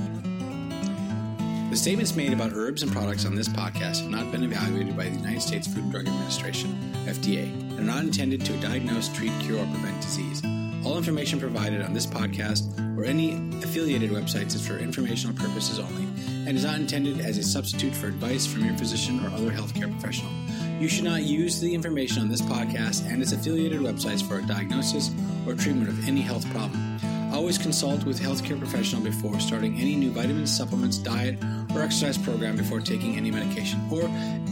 The 1.72 1.76
statements 1.76 2.16
made 2.16 2.32
about 2.32 2.52
herbs 2.54 2.84
and 2.84 2.92
products 2.92 3.26
on 3.26 3.36
this 3.36 3.50
podcast 3.50 4.02
have 4.02 4.10
not 4.10 4.32
been 4.32 4.44
evaluated 4.44 4.96
by 4.96 5.06
the 5.06 5.18
United 5.18 5.42
States 5.42 5.68
Food 5.68 5.84
and 5.84 5.92
Drug 5.92 6.08
Administration, 6.08 6.72
FDA, 7.06 7.52
and 7.72 7.80
are 7.80 7.84
not 7.84 8.04
intended 8.04 8.46
to 8.46 8.54
diagnose, 8.58 9.10
treat, 9.10 9.32
cure, 9.42 9.60
or 9.60 9.66
prevent 9.66 10.00
disease. 10.02 10.42
All 10.86 10.98
information 10.98 11.40
provided 11.40 11.82
on 11.82 11.94
this 11.94 12.06
podcast 12.06 12.78
or 12.98 13.04
any 13.04 13.34
affiliated 13.64 14.12
websites 14.12 14.54
is 14.56 14.66
for 14.66 14.78
informational 14.78 15.36
purposes 15.36 15.80
only 15.80 16.04
and 16.48 16.56
is 16.56 16.64
not 16.64 16.76
intended 16.76 17.20
as 17.20 17.40
a 17.40 17.44
substitute 17.44 17.94
for 17.96 18.08
advice 18.08 18.46
from 18.46 18.64
your 18.64 18.78
physician 18.78 19.20
or 19.26 19.30
other 19.32 19.50
healthcare 19.50 19.92
professional. 19.92 20.32
You 20.80 20.90
should 20.90 21.06
not 21.06 21.24
use 21.24 21.62
the 21.62 21.74
information 21.74 22.22
on 22.22 22.30
this 22.30 22.42
podcast 22.42 23.10
and 23.10 23.22
its 23.22 23.32
affiliated 23.32 23.80
websites 23.80 24.22
for 24.22 24.40
a 24.40 24.42
diagnosis 24.46 25.10
or 25.48 25.56
treatment 25.56 25.88
of 25.88 26.08
any 26.08 26.20
health 26.20 26.50
problem. 26.52 27.00
Always 27.34 27.58
consult 27.58 28.04
with 28.04 28.20
a 28.20 28.24
healthcare 28.24 28.60
professional 28.60 29.02
before 29.02 29.40
starting 29.40 29.80
any 29.80 29.96
new 29.96 30.12
vitamins, 30.12 30.56
supplements, 30.56 30.98
diet, 30.98 31.42
or 31.74 31.82
exercise 31.82 32.18
program 32.18 32.58
before 32.58 32.82
taking 32.82 33.16
any 33.16 33.32
medication, 33.32 33.80
or 33.90 34.02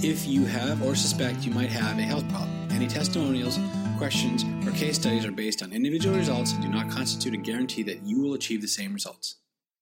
if 0.01 0.25
you 0.25 0.45
have 0.45 0.81
or 0.81 0.95
suspect 0.95 1.45
you 1.45 1.51
might 1.51 1.69
have 1.69 1.99
a 1.99 2.03
health 2.03 2.27
problem. 2.29 2.67
Any 2.71 2.87
testimonials, 2.87 3.59
questions, 3.97 4.45
or 4.65 4.71
case 4.71 4.95
studies 4.95 5.25
are 5.25 5.31
based 5.31 5.61
on 5.61 5.73
individual 5.73 6.15
results 6.15 6.53
and 6.53 6.63
do 6.63 6.69
not 6.69 6.89
constitute 6.89 7.33
a 7.33 7.37
guarantee 7.37 7.83
that 7.83 8.01
you 8.03 8.21
will 8.21 8.33
achieve 8.33 8.61
the 8.61 8.67
same 8.67 8.93
results. 8.93 9.35